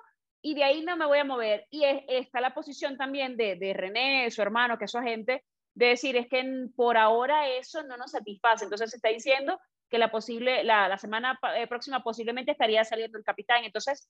y 0.43 0.55
de 0.55 0.65
ahí 0.65 0.83
no 0.83 0.97
me 0.97 1.07
voy 1.07 1.19
a 1.19 1.25
mover. 1.25 1.67
Y 1.71 1.85
está 1.85 2.41
la 2.41 2.55
posición 2.55 2.97
también 2.97 3.37
de, 3.37 3.57
de, 3.57 3.73
René, 3.73 4.31
su 4.31 4.43
hermano, 4.43 4.79
que 4.79 4.85
es 4.85 4.91
su 4.91 4.99
agente, 4.99 5.45
de 5.75 5.87
decir, 5.87 6.17
es 6.17 6.29
que 6.29 6.45
por 6.77 6.97
ahora 6.97 7.49
eso 7.49 7.83
no 7.85 7.97
nos 7.97 8.13
satisface. 8.13 8.65
Entonces 8.65 8.91
se 8.91 8.97
está 8.97 9.09
diciendo 9.09 9.59
que 9.89 9.99
la, 9.99 10.11
posible, 10.11 10.65
la, 10.65 10.89
la 10.89 10.99
semana 10.99 11.39
eh, 11.57 11.67
próxima 11.67 12.03
posiblemente 12.03 12.53
estaría 12.53 12.85
saliendo 12.85 13.19
el 13.19 13.25
capitán. 13.25 13.65
Entonces, 13.65 14.09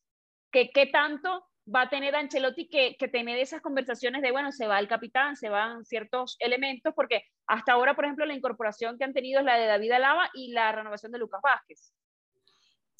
¿qué, 0.50 0.70
qué 0.70 0.86
tanto 0.86 1.46
va 1.74 1.82
a 1.82 1.88
tener 1.90 2.16
Ancelotti 2.16 2.68
que, 2.68 2.96
que, 2.98 3.08
tener 3.08 3.38
esas 3.38 3.60
conversaciones 3.60 4.22
de, 4.22 4.32
bueno, 4.32 4.52
se 4.52 4.66
va 4.66 4.78
el 4.78 4.88
capitán, 4.88 5.36
se 5.36 5.48
van 5.48 5.84
ciertos 5.84 6.36
elementos? 6.40 6.94
Porque 6.94 7.22
hasta 7.46 7.72
ahora, 7.72 7.94
por 7.94 8.04
ejemplo, 8.04 8.26
la 8.26 8.34
incorporación 8.34 8.98
que 8.98 9.04
han 9.04 9.12
tenido 9.12 9.40
es 9.40 9.46
la 9.46 9.56
de 9.56 9.66
David 9.66 9.92
Alaba 9.92 10.30
y 10.34 10.52
la 10.52 10.72
renovación 10.72 11.12
de 11.12 11.18
Lucas 11.18 11.40
Vázquez. 11.42 11.92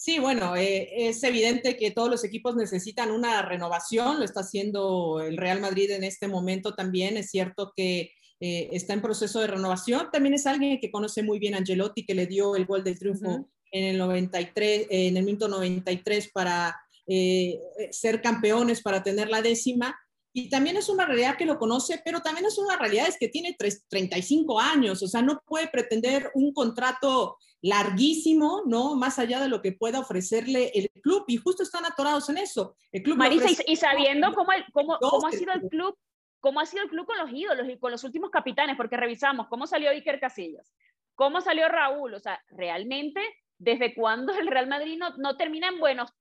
Sí, 0.01 0.21
bueno, 0.21 0.55
eh, 0.55 1.09
es 1.09 1.25
evidente 1.25 1.77
que 1.77 1.91
todos 1.91 2.09
los 2.09 2.23
equipos 2.23 2.55
necesitan 2.55 3.11
una 3.11 3.43
renovación, 3.43 4.21
lo 4.21 4.25
está 4.25 4.41
haciendo 4.41 5.21
el 5.21 5.37
Real 5.37 5.61
Madrid 5.61 5.91
en 5.91 6.05
este 6.05 6.29
momento 6.29 6.77
también, 6.77 7.17
es 7.17 7.31
cierto 7.31 7.73
que 7.75 8.13
eh, 8.39 8.69
está 8.71 8.93
en 8.95 9.03
proceso 9.03 9.41
de 9.41 9.49
renovación, 9.49 10.09
también 10.13 10.35
es 10.35 10.47
alguien 10.47 10.79
que 10.79 10.93
conoce 10.93 11.25
muy 11.25 11.41
bien 11.41 11.57
a 11.57 11.59
Angelotti, 11.59 12.07
que 12.07 12.15
le 12.15 12.29
dio 12.29 12.55
el 12.55 12.65
gol 12.65 12.85
del 12.85 12.97
triunfo 12.97 13.49
en 13.73 13.85
el 13.87 13.99
93, 13.99 14.87
en 14.89 15.17
el 15.17 15.25
minuto 15.25 15.49
93 15.49 16.31
para 16.33 16.81
eh, 17.09 17.59
ser 17.91 18.23
campeones 18.23 18.83
para 18.83 19.03
tener 19.03 19.29
la 19.29 19.43
décima. 19.43 19.99
Y 20.39 20.49
también 20.49 20.77
es 20.77 20.89
una 20.89 21.05
realidad 21.05 21.37
que 21.37 21.45
lo 21.45 21.59
conoce, 21.59 22.01
pero 22.05 22.21
también 22.21 22.47
es 22.47 22.59
una 22.59 22.77
realidad 22.77 23.09
es 23.09 23.19
que 23.19 23.29
tiene 23.29 23.57
35 23.89 24.61
años, 24.61 25.03
o 25.03 25.09
sea, 25.09 25.21
no 25.21 25.43
puede 25.45 25.67
pretender 25.67 26.31
un 26.33 26.53
contrato 26.53 27.39
larguísimo, 27.61 28.63
¿no? 28.65 28.95
Más 28.95 29.19
allá 29.19 29.41
de 29.41 29.49
lo 29.49 29.61
que 29.61 29.73
pueda 29.73 29.99
ofrecerle 29.99 30.71
el 30.75 30.89
club, 31.03 31.25
y 31.27 31.39
justo 31.39 31.65
están 31.65 31.85
atorados 31.85 32.29
en 32.29 32.39
eso. 32.39 32.77
El 32.93 33.03
club 33.03 33.17
Marisa, 33.17 33.49
y 33.67 33.75
sabiendo 33.75 34.33
cómo, 34.33 34.53
cómo, 34.73 34.97
cómo 35.01 35.27
ha 35.27 35.33
sido 35.33 35.53
el 35.55 35.63
club, 35.63 35.99
cómo 36.39 36.61
ha 36.61 36.67
sido 36.67 36.85
el 36.85 36.89
club 36.89 37.05
con 37.05 37.19
los 37.19 37.33
ídolos 37.33 37.69
y 37.69 37.77
con 37.77 37.91
los 37.91 38.05
últimos 38.05 38.31
capitanes, 38.31 38.77
porque 38.77 38.97
revisamos 38.97 39.49
cómo 39.49 39.67
salió 39.67 39.91
Iker 39.91 40.21
Casillas, 40.21 40.73
cómo 41.17 41.41
salió 41.41 41.69
Raúl, 41.69 42.15
o 42.15 42.21
sea, 42.21 42.41
realmente, 42.51 43.21
desde 43.59 43.93
cuándo 43.93 44.33
el 44.39 44.47
Real 44.47 44.69
Madrid 44.69 44.99
no, 44.99 45.17
no 45.17 45.37
termina 45.37 45.67
en 45.67 45.81
buenos 45.81 46.13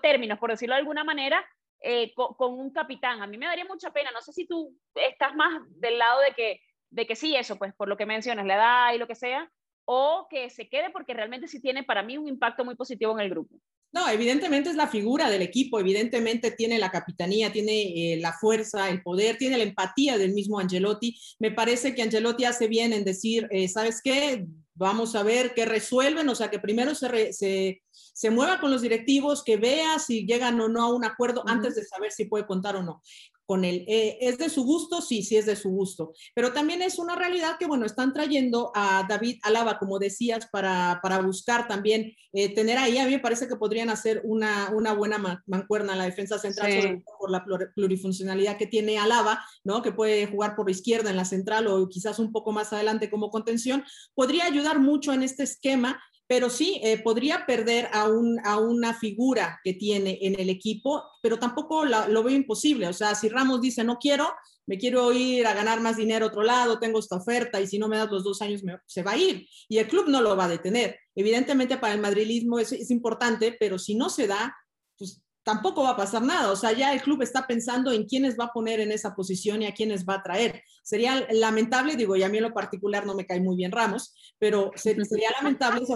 términos, 0.00 0.38
por 0.38 0.52
decirlo 0.52 0.74
de 0.74 0.80
alguna 0.80 1.04
manera, 1.04 1.44
eh, 1.80 2.12
con, 2.14 2.52
un 2.54 2.70
capitán. 2.70 3.22
A 3.22 3.26
mí 3.26 3.38
me 3.38 3.46
daría 3.46 3.64
mucha 3.64 3.92
pena, 3.92 4.10
no 4.10 4.20
sé 4.20 4.32
si 4.32 4.46
tú 4.46 4.76
estás 4.94 5.34
más 5.34 5.62
del 5.76 5.98
lado 5.98 6.20
de 6.20 6.34
que, 6.34 6.60
de 6.90 7.06
que 7.06 7.16
sí, 7.16 7.36
eso, 7.36 7.56
pues 7.56 7.74
por 7.74 7.88
lo 7.88 7.96
que 7.96 8.06
mencionas, 8.06 8.46
la 8.46 8.56
edad 8.56 8.94
y 8.94 8.98
lo 8.98 9.06
que 9.06 9.14
sea, 9.14 9.50
o 9.84 10.26
que 10.28 10.50
se 10.50 10.68
quede 10.68 10.90
porque 10.90 11.14
realmente 11.14 11.48
sí 11.48 11.60
tiene 11.60 11.84
para 11.84 12.02
mí 12.02 12.18
un 12.18 12.28
impacto 12.28 12.64
muy 12.64 12.74
positivo 12.74 13.12
en 13.12 13.20
el 13.20 13.30
grupo. 13.30 13.58
No, 13.90 14.06
evidentemente 14.10 14.68
es 14.68 14.76
la 14.76 14.86
figura 14.86 15.30
del 15.30 15.40
equipo, 15.40 15.80
evidentemente 15.80 16.50
tiene 16.50 16.78
la 16.78 16.90
capitanía, 16.90 17.50
tiene 17.50 18.12
eh, 18.12 18.18
la 18.18 18.34
fuerza, 18.34 18.90
el 18.90 19.02
poder, 19.02 19.38
tiene 19.38 19.56
la 19.56 19.62
empatía 19.62 20.18
del 20.18 20.34
mismo 20.34 20.58
Angelotti. 20.58 21.18
Me 21.38 21.52
parece 21.52 21.94
que 21.94 22.02
Angelotti 22.02 22.44
hace 22.44 22.68
bien 22.68 22.92
en 22.92 23.04
decir, 23.04 23.48
eh, 23.50 23.66
¿sabes 23.66 24.02
qué? 24.02 24.44
Vamos 24.78 25.16
a 25.16 25.24
ver 25.24 25.54
qué 25.54 25.64
resuelven, 25.64 26.28
o 26.28 26.34
sea, 26.36 26.50
que 26.50 26.60
primero 26.60 26.94
se, 26.94 27.32
se, 27.32 27.82
se, 27.90 28.30
mueva 28.30 28.60
con 28.60 28.70
los 28.70 28.80
directivos, 28.80 29.42
que 29.42 29.56
vea 29.56 29.98
si 29.98 30.24
llegan 30.24 30.60
o 30.60 30.68
no 30.68 30.82
a 30.82 30.94
un 30.94 31.04
acuerdo 31.04 31.42
antes 31.46 31.74
de 31.74 31.84
saber 31.84 32.12
si 32.12 32.26
puede 32.26 32.46
contar 32.46 32.76
o 32.76 32.82
no 32.82 33.02
con 33.48 33.64
él. 33.64 33.86
Eh, 33.88 34.18
¿Es 34.20 34.36
de 34.36 34.50
su 34.50 34.62
gusto? 34.62 35.00
Sí, 35.00 35.22
sí 35.22 35.38
es 35.38 35.46
de 35.46 35.56
su 35.56 35.70
gusto. 35.70 36.12
Pero 36.34 36.52
también 36.52 36.82
es 36.82 36.98
una 36.98 37.16
realidad 37.16 37.56
que, 37.58 37.66
bueno, 37.66 37.86
están 37.86 38.12
trayendo 38.12 38.70
a 38.74 39.06
David 39.08 39.38
Alaba, 39.42 39.78
como 39.78 39.98
decías, 39.98 40.46
para, 40.52 41.00
para 41.02 41.22
buscar 41.22 41.66
también 41.66 42.12
eh, 42.34 42.54
tener 42.54 42.76
ahí. 42.76 42.98
A 42.98 43.06
mí 43.06 43.12
me 43.12 43.20
parece 43.20 43.48
que 43.48 43.56
podrían 43.56 43.88
hacer 43.88 44.20
una, 44.24 44.70
una 44.74 44.92
buena 44.92 45.42
mancuerna 45.46 45.92
en 45.94 45.98
la 45.98 46.04
defensa 46.04 46.38
central 46.38 47.02
por 47.18 47.30
la 47.30 47.42
plurifuncionalidad 47.74 48.58
que 48.58 48.66
tiene 48.66 48.98
Alaba, 48.98 49.42
¿no? 49.64 49.80
Que 49.80 49.92
puede 49.92 50.26
jugar 50.26 50.54
por 50.54 50.68
izquierda 50.68 51.08
en 51.08 51.16
la 51.16 51.24
central 51.24 51.68
o 51.68 51.88
quizás 51.88 52.18
un 52.18 52.32
poco 52.32 52.52
más 52.52 52.74
adelante 52.74 53.08
como 53.08 53.30
contención. 53.30 53.82
Podría 54.14 54.44
ayudar 54.44 54.78
mucho 54.78 55.14
en 55.14 55.22
este 55.22 55.44
esquema 55.44 55.98
pero 56.28 56.50
sí, 56.50 56.78
eh, 56.84 56.98
podría 56.98 57.46
perder 57.46 57.88
a, 57.90 58.06
un, 58.06 58.38
a, 58.44 58.58
una 58.58 58.92
figura 58.92 59.58
que 59.64 59.72
tiene 59.72 60.18
en 60.20 60.38
el 60.38 60.50
equipo, 60.50 61.02
pero 61.22 61.38
tampoco 61.38 61.86
lo 61.86 62.22
veo 62.22 62.36
imposible. 62.36 62.86
O 62.86 62.92
sea, 62.92 63.14
si 63.14 63.30
Ramos 63.30 63.62
dice, 63.62 63.82
no 63.82 63.98
quiero, 63.98 64.28
me 64.66 64.76
quiero 64.76 65.10
ir 65.12 65.46
a 65.46 65.54
ganar 65.54 65.80
más 65.80 65.96
dinero 65.96 66.26
otro 66.26 66.42
lado, 66.42 66.78
tengo 66.78 66.98
esta 66.98 67.16
oferta 67.16 67.62
y 67.62 67.66
si 67.66 67.78
no 67.78 67.88
me 67.88 67.96
das 67.96 68.10
los 68.10 68.24
dos 68.24 68.42
años 68.42 68.60
se 68.84 69.02
va 69.02 69.12
a 69.12 69.16
ir. 69.16 69.48
Y 69.70 69.78
el 69.78 69.88
club 69.88 70.08
no 70.08 70.20
lo 70.20 70.36
va 70.36 70.44
a 70.44 70.48
detener. 70.48 70.98
Evidentemente 71.14 71.78
para 71.78 71.94
el 71.94 72.00
madrilismo 72.00 72.58
es, 72.58 72.72
es 72.72 72.90
importante, 72.90 73.56
pero 73.58 73.78
si 73.78 73.94
no 73.94 74.10
se 74.10 74.26
da, 74.26 74.54
pues 74.98 75.22
tampoco 75.48 75.82
va 75.82 75.92
a 75.92 75.96
pasar 75.96 76.20
nada. 76.20 76.52
O 76.52 76.56
sea, 76.56 76.72
ya 76.72 76.92
el 76.92 77.00
club 77.00 77.22
está 77.22 77.46
pensando 77.46 77.90
en 77.90 78.04
quiénes 78.04 78.38
va 78.38 78.44
a 78.44 78.52
poner 78.52 78.80
en 78.80 78.92
esa 78.92 79.14
posición 79.14 79.62
y 79.62 79.66
a 79.66 79.72
quiénes 79.72 80.04
va 80.04 80.16
a 80.16 80.22
traer. 80.22 80.62
Sería 80.82 81.26
lamentable, 81.30 81.96
digo, 81.96 82.16
y 82.16 82.22
a 82.22 82.28
mí 82.28 82.36
en 82.36 82.42
lo 82.42 82.52
particular 82.52 83.06
no 83.06 83.14
me 83.14 83.24
cae 83.24 83.40
muy 83.40 83.56
bien 83.56 83.72
Ramos, 83.72 84.14
pero 84.38 84.70
sería 84.76 85.30
lamentable 85.40 85.86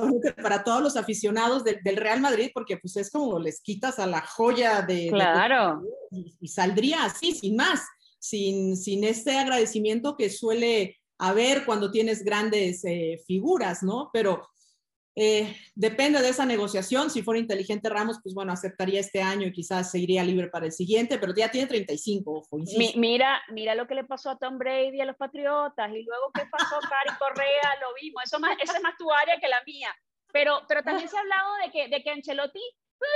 para 0.42 0.64
todos 0.64 0.80
los 0.80 0.96
aficionados 0.96 1.64
del 1.64 1.96
Real 1.98 2.22
Madrid, 2.22 2.50
porque 2.54 2.78
pues 2.78 2.96
es 2.96 3.10
como 3.10 3.38
les 3.38 3.60
quitas 3.60 3.98
a 3.98 4.06
la 4.06 4.22
joya 4.22 4.80
de... 4.80 5.10
Claro. 5.10 5.82
y, 6.10 6.48
saldría 6.48 7.04
así, 7.04 7.32
sin 7.32 7.56
más, 7.56 7.82
sin, 8.18 8.74
sin 8.78 9.04
este 9.04 9.36
agradecimiento 9.36 10.16
que 10.16 10.30
suele 10.30 10.96
haber 11.18 11.66
cuando 11.66 11.90
tienes 11.90 12.24
grandes 12.24 12.86
eh, 12.86 13.20
figuras, 13.26 13.82
¿no? 13.82 14.08
Pero 14.14 14.48
eh, 15.14 15.54
depende 15.74 16.22
de 16.22 16.30
esa 16.30 16.46
negociación. 16.46 17.10
Si 17.10 17.22
fuera 17.22 17.40
inteligente 17.40 17.88
Ramos, 17.88 18.20
pues 18.22 18.34
bueno, 18.34 18.52
aceptaría 18.52 19.00
este 19.00 19.20
año 19.20 19.46
y 19.46 19.52
quizás 19.52 19.90
seguiría 19.90 20.24
libre 20.24 20.48
para 20.48 20.66
el 20.66 20.72
siguiente, 20.72 21.18
pero 21.18 21.34
ya 21.34 21.50
tiene 21.50 21.66
35, 21.66 22.32
ojo. 22.32 22.58
mira, 22.96 23.42
mira 23.50 23.74
lo 23.74 23.86
que 23.86 23.94
le 23.94 24.04
pasó 24.04 24.30
a 24.30 24.38
Tom 24.38 24.58
Brady 24.58 25.00
a 25.00 25.06
los 25.06 25.16
Patriotas 25.16 25.90
y 25.90 26.02
luego 26.02 26.30
qué 26.34 26.42
pasó 26.50 26.76
a 26.76 26.80
Cari 26.88 27.18
Correa, 27.18 27.80
lo 27.80 27.88
vimos. 28.00 28.22
Eso 28.24 28.40
más, 28.40 28.56
esa 28.62 28.76
es 28.76 28.82
más 28.82 28.96
tu 28.96 29.12
área 29.12 29.38
que 29.38 29.48
la 29.48 29.62
mía. 29.66 29.94
Pero, 30.32 30.62
pero 30.66 30.82
también 30.82 31.08
se 31.08 31.16
ha 31.16 31.20
hablado 31.20 31.54
de 31.64 31.70
que, 31.70 31.88
de 31.88 32.02
que 32.02 32.10
Ancelotti 32.10 32.62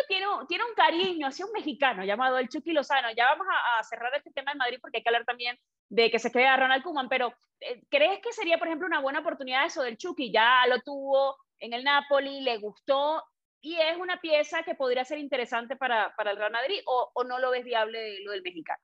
tiene, 0.08 0.26
tiene 0.48 0.64
un 0.64 0.74
cariño 0.74 1.26
hacia 1.26 1.46
un 1.46 1.52
mexicano 1.52 2.04
llamado 2.04 2.38
el 2.38 2.48
Chucky 2.48 2.72
Lozano. 2.72 3.10
Ya 3.12 3.26
vamos 3.26 3.46
a, 3.50 3.82
cerrar 3.84 4.14
este 4.14 4.30
tema 4.32 4.52
de 4.52 4.58
Madrid 4.58 4.78
porque 4.80 4.98
hay 4.98 5.02
que 5.02 5.08
hablar 5.08 5.24
también 5.24 5.58
de 5.88 6.10
que 6.10 6.18
se 6.18 6.32
quede 6.32 6.46
a 6.46 6.56
Ronald 6.56 6.82
Koeman, 6.82 7.08
pero 7.08 7.32
eh, 7.60 7.82
¿crees 7.88 8.20
que 8.20 8.32
sería, 8.32 8.58
por 8.58 8.66
ejemplo, 8.66 8.86
una 8.86 9.00
buena 9.00 9.20
oportunidad 9.20 9.66
eso 9.66 9.82
del 9.82 9.96
Chucky? 9.96 10.32
Ya 10.32 10.66
lo 10.68 10.80
tuvo, 10.80 11.36
en 11.58 11.72
el 11.72 11.84
Napoli, 11.84 12.40
le 12.40 12.58
gustó 12.58 13.22
y 13.60 13.76
es 13.76 13.96
una 13.96 14.20
pieza 14.20 14.62
que 14.62 14.74
podría 14.74 15.04
ser 15.04 15.18
interesante 15.18 15.76
para, 15.76 16.14
para 16.16 16.30
el 16.30 16.36
Real 16.36 16.52
Madrid 16.52 16.80
o, 16.86 17.10
o, 17.14 17.24
no 17.24 17.38
lo 17.38 17.50
ves 17.50 17.64
viable 17.64 18.20
lo 18.22 18.32
del 18.32 18.42
mexicano? 18.42 18.82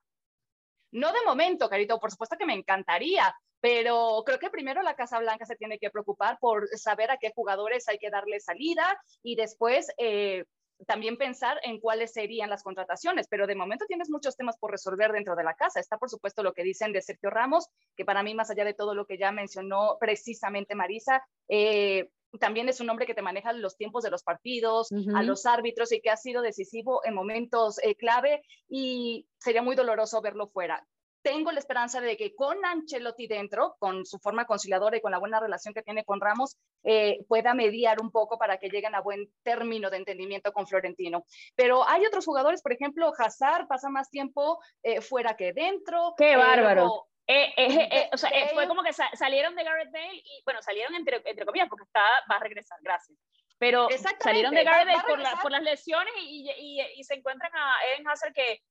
No 0.91 1.11
de 1.11 1.21
momento, 1.25 1.69
Carito, 1.69 1.99
por 1.99 2.11
supuesto 2.11 2.37
que 2.37 2.45
me 2.45 2.53
encantaría, 2.53 3.33
pero 3.59 4.23
creo 4.25 4.39
que 4.39 4.49
primero 4.49 4.81
la 4.81 4.95
Casa 4.95 5.19
Blanca 5.19 5.45
se 5.45 5.55
tiene 5.55 5.79
que 5.79 5.89
preocupar 5.89 6.37
por 6.39 6.67
saber 6.77 7.11
a 7.11 7.17
qué 7.17 7.31
jugadores 7.33 7.87
hay 7.87 7.97
que 7.97 8.09
darle 8.09 8.39
salida 8.39 9.01
y 9.23 9.35
después 9.35 9.87
eh, 9.97 10.43
también 10.85 11.17
pensar 11.17 11.59
en 11.63 11.79
cuáles 11.79 12.13
serían 12.13 12.49
las 12.49 12.63
contrataciones, 12.63 13.27
pero 13.27 13.47
de 13.47 13.55
momento 13.55 13.85
tienes 13.85 14.09
muchos 14.09 14.35
temas 14.35 14.57
por 14.57 14.71
resolver 14.71 15.11
dentro 15.11 15.35
de 15.35 15.43
la 15.43 15.55
casa. 15.55 15.79
Está, 15.79 15.97
por 15.97 16.09
supuesto, 16.09 16.43
lo 16.43 16.53
que 16.53 16.63
dicen 16.63 16.93
de 16.93 17.01
Sergio 17.01 17.29
Ramos, 17.29 17.67
que 17.95 18.05
para 18.05 18.23
mí, 18.23 18.33
más 18.35 18.49
allá 18.49 18.65
de 18.65 18.73
todo 18.73 18.95
lo 18.95 19.05
que 19.05 19.17
ya 19.17 19.31
mencionó 19.31 19.97
precisamente 19.99 20.75
Marisa, 20.75 21.23
eh, 21.47 22.09
también 22.39 22.67
es 22.69 22.79
un 22.79 22.89
hombre 22.89 23.05
que 23.05 23.13
te 23.13 23.21
maneja 23.21 23.53
los 23.53 23.77
tiempos 23.77 24.03
de 24.03 24.09
los 24.09 24.23
partidos, 24.23 24.89
a 25.13 25.23
los 25.23 25.45
árbitros 25.45 25.91
y 25.91 26.01
que 26.01 26.09
ha 26.09 26.17
sido 26.17 26.41
decisivo 26.41 27.01
en 27.05 27.13
momentos 27.13 27.77
eh, 27.83 27.95
clave 27.95 28.41
y 28.67 29.27
sería 29.37 29.61
muy 29.61 29.75
doloroso 29.75 30.21
verlo 30.21 30.47
fuera. 30.47 30.85
Tengo 31.23 31.51
la 31.51 31.59
esperanza 31.59 32.01
de 32.01 32.15
que 32.17 32.35
con 32.35 32.63
Ancelotti 32.63 33.27
dentro, 33.27 33.75
con 33.79 34.05
su 34.05 34.19
forma 34.19 34.45
conciliadora 34.45 34.97
y 34.97 35.01
con 35.01 35.11
la 35.11 35.19
buena 35.19 35.39
relación 35.39 35.73
que 35.73 35.81
tiene 35.81 36.03
con 36.03 36.21
Ramos, 36.21 36.57
eh, 36.83 37.19
pueda 37.27 37.53
mediar 37.53 37.99
un 38.01 38.11
poco 38.11 38.37
para 38.37 38.57
que 38.57 38.69
lleguen 38.69 38.93
a 38.93 39.01
buen 39.01 39.31
término 39.41 39.89
de 39.89 39.97
entendimiento 39.97 40.51
con 40.51 40.67
Florentino. 40.67 41.25
Pero 41.55 41.87
hay 41.87 42.05
otros 42.05 42.25
jugadores, 42.25 42.61
por 42.61 42.73
ejemplo, 42.73 43.11
Hazard 43.17 43.67
pasa 43.67 43.89
más 43.89 44.09
tiempo 44.09 44.59
eh, 44.83 45.01
fuera 45.01 45.35
que 45.35 45.53
dentro. 45.53 46.13
¡Qué 46.17 46.35
bárbaro! 46.35 47.07
Eh, 47.25 47.53
eh, 47.55 47.89
eh, 47.89 48.09
o 48.11 48.17
sea, 48.17 48.29
fue 48.53 48.67
como 48.67 48.83
que 48.83 48.91
salieron 48.91 49.55
de 49.55 49.63
Gareth 49.63 49.91
Bale 49.91 50.15
y, 50.15 50.41
bueno, 50.43 50.61
salieron 50.61 50.93
entre, 50.95 51.21
entre 51.23 51.45
comillas 51.45 51.69
porque 51.69 51.85
está, 51.85 52.03
va 52.29 52.35
a 52.35 52.39
regresar, 52.39 52.77
gracias. 52.81 53.17
Pero 53.57 53.87
salieron 54.19 54.53
de 54.53 54.63
Gareth 54.63 54.87
Bale 54.87 55.03
por, 55.07 55.41
por, 55.41 55.51
las 55.51 55.63
lesiones 55.63 56.13
y, 56.17 56.49
y, 56.51 56.81
y, 56.99 57.03
se 57.05 57.13
encuentran 57.13 57.51
a 57.55 57.77
Eden 57.85 58.07
Hazard 58.09 58.33
que, 58.33 58.61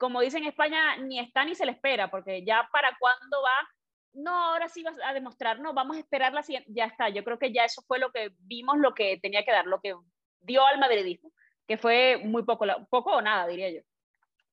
como 0.00 0.22
dicen 0.22 0.42
en 0.42 0.48
España, 0.48 0.96
ni 0.96 1.18
está 1.18 1.44
ni 1.44 1.54
se 1.54 1.66
le 1.66 1.72
espera, 1.72 2.10
porque 2.10 2.42
ya 2.42 2.66
para 2.72 2.96
cuándo 2.98 3.42
va, 3.42 3.68
no, 4.14 4.30
ahora 4.32 4.66
sí 4.70 4.82
vas 4.82 4.96
a 5.04 5.12
demostrar, 5.12 5.60
no, 5.60 5.74
vamos 5.74 5.98
a 5.98 6.00
esperar 6.00 6.32
la 6.32 6.42
siguiente, 6.42 6.70
ya 6.72 6.86
está. 6.86 7.10
Yo 7.10 7.22
creo 7.22 7.38
que 7.38 7.52
ya 7.52 7.66
eso 7.66 7.82
fue 7.86 7.98
lo 7.98 8.10
que 8.10 8.30
vimos, 8.38 8.78
lo 8.78 8.94
que 8.94 9.18
tenía 9.20 9.44
que 9.44 9.52
dar, 9.52 9.66
lo 9.66 9.78
que 9.82 9.94
dio 10.40 10.64
al 10.66 10.80
madridismo, 10.80 11.30
que 11.68 11.76
fue 11.76 12.18
muy 12.24 12.44
poco, 12.44 12.64
poco 12.88 13.12
o 13.12 13.20
nada, 13.20 13.46
diría 13.46 13.70
yo. 13.70 13.82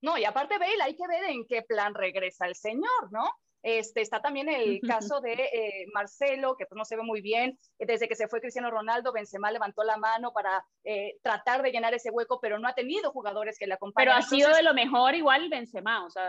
No, 0.01 0.17
y 0.17 0.25
aparte 0.25 0.59
Bale, 0.59 0.83
hay 0.83 0.97
que 0.97 1.07
ver 1.07 1.23
en 1.23 1.47
qué 1.47 1.61
plan 1.61 1.93
regresa 1.93 2.45
el 2.45 2.55
señor, 2.55 3.11
¿no? 3.11 3.31
Este, 3.67 3.99
está 3.99 4.21
también 4.21 4.47
el 4.47 4.79
caso 5.11 5.19
de 5.19 5.33
eh, 5.33 5.87
Marcelo, 5.93 6.55
que 6.55 6.65
pues 6.65 6.77
no 6.77 6.85
se 6.85 6.95
ve 6.95 7.03
muy 7.03 7.19
bien. 7.19 7.59
Desde 7.77 8.07
que 8.07 8.15
se 8.15 8.29
fue 8.29 8.39
Cristiano 8.39 8.71
Ronaldo, 8.71 9.11
Benzema 9.11 9.51
levantó 9.51 9.83
la 9.83 9.97
mano 9.97 10.31
para 10.31 10.65
eh, 10.85 11.17
tratar 11.21 11.61
de 11.61 11.71
llenar 11.71 11.93
ese 11.93 12.09
hueco, 12.09 12.39
pero 12.41 12.59
no 12.59 12.69
ha 12.69 12.73
tenido 12.73 13.11
jugadores 13.11 13.59
que 13.59 13.67
le 13.67 13.73
acompañen. 13.73 14.07
Pero 14.07 14.17
ha 14.17 14.21
sido 14.21 14.55
de 14.55 14.63
lo 14.63 14.73
mejor 14.73 15.15
igual 15.15 15.49
Benzema, 15.49 16.05
o 16.05 16.09
sea, 16.09 16.23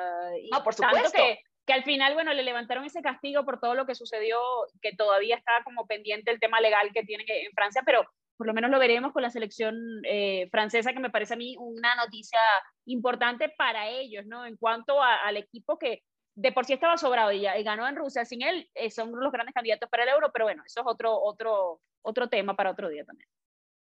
ah, 0.50 0.64
por 0.64 0.74
supuesto. 0.74 1.12
Que, 1.16 1.38
que 1.64 1.72
al 1.72 1.84
final, 1.84 2.14
bueno, 2.14 2.34
le 2.34 2.42
levantaron 2.42 2.84
ese 2.84 3.02
castigo 3.02 3.44
por 3.44 3.60
todo 3.60 3.76
lo 3.76 3.86
que 3.86 3.94
sucedió, 3.94 4.36
que 4.82 4.96
todavía 4.96 5.36
está 5.36 5.52
como 5.62 5.86
pendiente 5.86 6.32
el 6.32 6.40
tema 6.40 6.60
legal 6.60 6.90
que 6.92 7.04
tiene 7.04 7.24
en 7.28 7.52
Francia, 7.52 7.82
pero 7.86 8.04
por 8.36 8.48
lo 8.48 8.54
menos 8.54 8.70
lo 8.70 8.80
veremos 8.80 9.12
con 9.12 9.22
la 9.22 9.30
selección 9.30 9.76
eh, 10.04 10.48
francesa, 10.50 10.92
que 10.92 10.98
me 10.98 11.10
parece 11.10 11.34
a 11.34 11.36
mí 11.36 11.54
una 11.58 11.94
noticia 11.94 12.40
importante 12.86 13.48
para 13.56 13.88
ellos, 13.88 14.26
¿no? 14.26 14.44
En 14.44 14.56
cuanto 14.56 15.00
al 15.00 15.36
equipo 15.36 15.78
que 15.78 16.02
de 16.38 16.52
por 16.52 16.64
sí 16.64 16.72
estaba 16.72 16.96
sobrado 16.96 17.32
y, 17.32 17.48
y 17.48 17.62
ganó 17.64 17.88
en 17.88 17.96
Rusia, 17.96 18.24
sin 18.24 18.42
él 18.42 18.70
eh, 18.74 18.92
son 18.92 19.10
los 19.10 19.32
grandes 19.32 19.52
candidatos 19.52 19.90
para 19.90 20.04
el 20.04 20.10
euro, 20.10 20.30
pero 20.32 20.44
bueno, 20.44 20.62
eso 20.64 20.80
es 20.80 20.86
otro, 20.86 21.20
otro, 21.20 21.80
otro 22.02 22.28
tema 22.28 22.54
para 22.54 22.70
otro 22.70 22.88
día 22.88 23.04
también. 23.04 23.28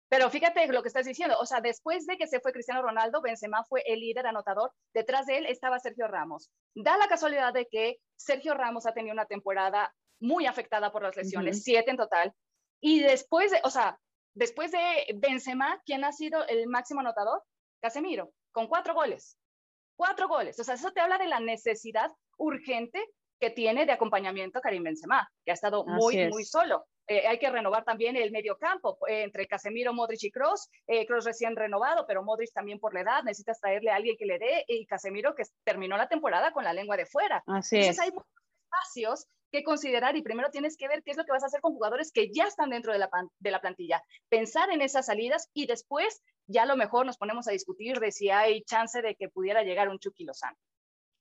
Pero 0.09 0.29
fíjate 0.29 0.67
lo 0.67 0.83
que 0.83 0.89
estás 0.89 1.07
diciendo, 1.07 1.37
o 1.39 1.47
sea, 1.47 1.61
después 1.61 2.05
de 2.05 2.17
que 2.19 2.27
se 2.27 2.41
fue 2.41 2.53
Cristiano 2.53 2.83
Ronaldo, 2.83 3.23
Benzema 3.23 3.63
fue 3.65 3.85
el 3.87 4.01
líder 4.01 4.27
anotador, 4.27 4.73
detrás 4.93 5.27
de 5.27 5.39
él 5.39 5.47
estaba 5.47 5.79
Sergio 5.79 6.09
Ramos. 6.09 6.51
Da 6.75 6.99
la 6.99 7.07
casualidad 7.07 7.53
de 7.53 7.69
que 7.69 7.99
Sergio 8.17 8.55
Ramos 8.55 8.87
ha 8.87 8.93
tenido 8.93 9.13
una 9.13 9.27
temporada 9.27 9.95
muy 10.21 10.47
afectada 10.47 10.91
por 10.91 11.05
las 11.05 11.17
lesiones, 11.17 11.63
siete 11.63 11.93
en 11.93 11.97
total, 11.97 12.35
y 12.81 13.01
después 13.01 13.53
de, 13.53 13.61
o 13.63 13.71
sea, 13.71 14.01
después 14.35 14.73
de 14.73 15.15
Benzema, 15.15 15.81
¿quién 15.87 16.03
ha 16.03 16.11
sido 16.11 16.45
el 16.49 16.67
máximo 16.67 17.01
anotador? 17.01 17.45
Casemiro. 17.81 18.33
con 18.51 18.67
cuatro 18.67 18.95
goles. 18.95 19.39
Cuatro 19.97 20.27
goles. 20.27 20.59
O 20.59 20.65
sea, 20.65 20.75
eso 20.75 20.91
te 20.91 21.01
habla 21.01 21.19
de 21.19 21.29
la 21.29 21.39
necesidad 21.39 22.11
urgente 22.43 23.03
que 23.41 23.51
tiene 23.51 23.87
de 23.87 23.93
acompañamiento 23.93 24.61
Karim 24.61 24.85
Benzema, 24.85 25.29
que 25.45 25.51
ha 25.51 25.55
estado 25.55 25.85
muy, 25.85 26.29
muy 26.29 26.45
solo. 26.45 26.85
Eh, 27.09 27.27
hay 27.27 27.39
que 27.39 27.51
renovar 27.51 27.85
también 27.85 28.15
el 28.15 28.31
medio 28.31 28.57
campo 28.57 28.97
eh, 29.09 29.23
entre 29.23 29.49
Casemiro, 29.49 29.93
Modric 29.93 30.23
y 30.23 30.31
Cross. 30.31 30.71
Eh, 30.87 31.05
Cross 31.07 31.25
recién 31.25 31.57
renovado, 31.57 32.05
pero 32.07 32.23
Modric 32.23 32.53
también 32.53 32.79
por 32.79 32.95
la 32.95 33.01
edad. 33.01 33.25
Necesitas 33.25 33.61
traerle 33.61 33.91
a 33.91 33.97
alguien 33.97 34.17
que 34.17 34.27
le 34.27 34.39
dé. 34.39 34.65
Y 34.69 34.87
Casemiro 34.87 35.35
que 35.35 35.43
terminó 35.65 35.97
la 35.97 36.09
temporada 36.09 36.53
con 36.53 36.63
la 36.63 36.73
lengua 36.73 36.97
de 36.97 37.07
fuera. 37.07 37.43
Así 37.47 37.79
Entonces 37.79 37.99
hay 37.99 38.11
muchos 38.13 38.31
espacios 38.65 39.27
que 39.51 39.65
considerar 39.65 40.17
y 40.17 40.23
primero 40.23 40.51
tienes 40.51 40.77
que 40.77 40.89
ver 40.89 41.03
qué 41.03 41.11
es 41.11 41.17
lo 41.17 41.25
que 41.25 41.33
vas 41.33 41.43
a 41.43 41.47
hacer 41.47 41.61
con 41.61 41.75
jugadores 41.75 42.13
que 42.13 42.31
ya 42.33 42.45
están 42.45 42.71
dentro 42.71 42.93
de 42.93 43.01
la, 43.01 43.11
de 43.39 43.51
la 43.51 43.61
plantilla. 43.61 44.03
Pensar 44.29 44.71
en 44.71 44.81
esas 44.83 45.07
salidas 45.07 45.51
y 45.53 45.67
después 45.67 46.23
ya 46.47 46.63
a 46.63 46.67
lo 46.67 46.77
mejor 46.77 47.07
nos 47.07 47.19
ponemos 47.19 47.49
a 47.49 47.53
discutir 47.53 47.99
de 47.99 48.13
si 48.13 48.31
hay 48.31 48.63
chance 48.63 49.03
de 49.03 49.17
que 49.17 49.29
pudiera 49.29 49.63
llegar 49.63 49.89
un 49.89 49.99
Chucky 49.99 50.25
Lozano. 50.25 50.57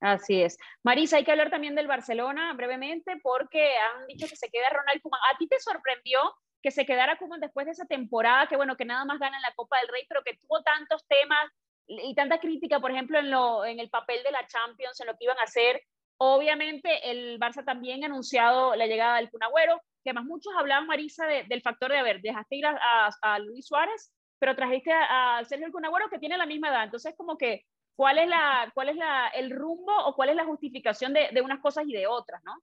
Así 0.02 0.42
es. 0.42 0.58
Marisa, 0.84 1.18
hay 1.18 1.24
que 1.24 1.32
hablar 1.32 1.52
también 1.52 1.76
del 1.76 1.88
Barcelona 1.88 2.54
brevemente 2.54 3.18
porque 3.22 3.76
han 3.78 4.08
dicho 4.08 4.28
que 4.28 4.36
se 4.36 4.50
queda 4.50 4.70
Ronald 4.70 5.00
Koeman. 5.02 5.22
¿A 5.32 5.38
ti 5.38 5.48
te 5.48 5.60
sorprendió 5.60 6.20
que 6.62 6.72
se 6.72 6.86
quedara 6.86 7.18
Koeman 7.18 7.40
después 7.40 7.68
de 7.68 7.74
esa 7.74 7.86
temporada, 7.86 8.48
que 8.48 8.56
bueno, 8.56 8.76
que 8.76 8.86
nada 8.86 9.06
más 9.06 9.20
gana 9.20 9.38
en 9.38 9.44
la 9.44 9.54
Copa 9.56 9.78
del 9.80 9.90
Rey, 9.90 10.04
pero 10.10 10.24
que 10.24 10.38
tuvo 10.38 10.62
tantos 10.64 11.06
temas 11.08 11.52
y 11.88 12.16
tanta 12.16 12.40
crítica, 12.40 12.80
por 12.80 12.92
ejemplo, 12.92 13.20
en, 13.20 13.30
lo, 13.30 13.64
en 13.66 13.80
el 13.80 13.90
papel 13.90 14.24
de 14.24 14.32
la 14.32 14.46
Champions, 14.48 15.00
en 15.00 15.08
lo 15.08 15.14
que 15.14 15.26
iban 15.26 15.38
a 15.40 15.44
hacer? 15.44 15.82
Obviamente 16.18 17.10
el 17.10 17.40
Barça 17.40 17.66
también 17.66 18.04
ha 18.04 18.08
anunciado 18.08 18.76
la 18.76 18.88
llegada 18.88 19.18
del 19.18 19.30
Cunagüero, 19.30 19.82
que 20.04 20.12
además 20.12 20.26
muchos 20.26 20.54
hablaban, 20.58 20.88
Marisa, 20.88 21.26
del 21.26 21.62
factor 21.62 21.92
de, 21.92 21.98
a 21.98 22.04
ver, 22.04 22.22
dejaste 22.22 22.56
ir 22.56 22.66
a, 22.66 23.40
Luis 23.40 23.66
Suárez, 23.68 24.12
pero 24.40 24.56
trajiste 24.56 24.92
a, 24.94 25.44
Sergio 25.46 25.68
el 25.68 25.72
Cunagüero 25.72 26.10
que 26.10 26.20
tiene 26.20 26.38
la 26.38 26.46
misma 26.46 26.70
edad. 26.70 26.84
Entonces, 26.86 27.14
como 27.16 27.38
que 27.38 27.66
cuál 27.96 28.18
es, 28.18 28.28
la, 28.28 28.72
cuál 28.74 28.90
es 28.90 28.96
la, 28.96 29.28
el 29.30 29.52
rumbo 29.52 29.94
o 30.06 30.16
cuál 30.16 30.30
es 30.30 30.36
la 30.36 30.46
justificación 30.46 31.14
de, 31.14 31.30
de 31.32 31.42
unas 31.42 31.60
cosas 31.60 31.86
y 31.88 31.94
de 31.94 32.08
otras, 32.08 32.42
¿no? 32.44 32.54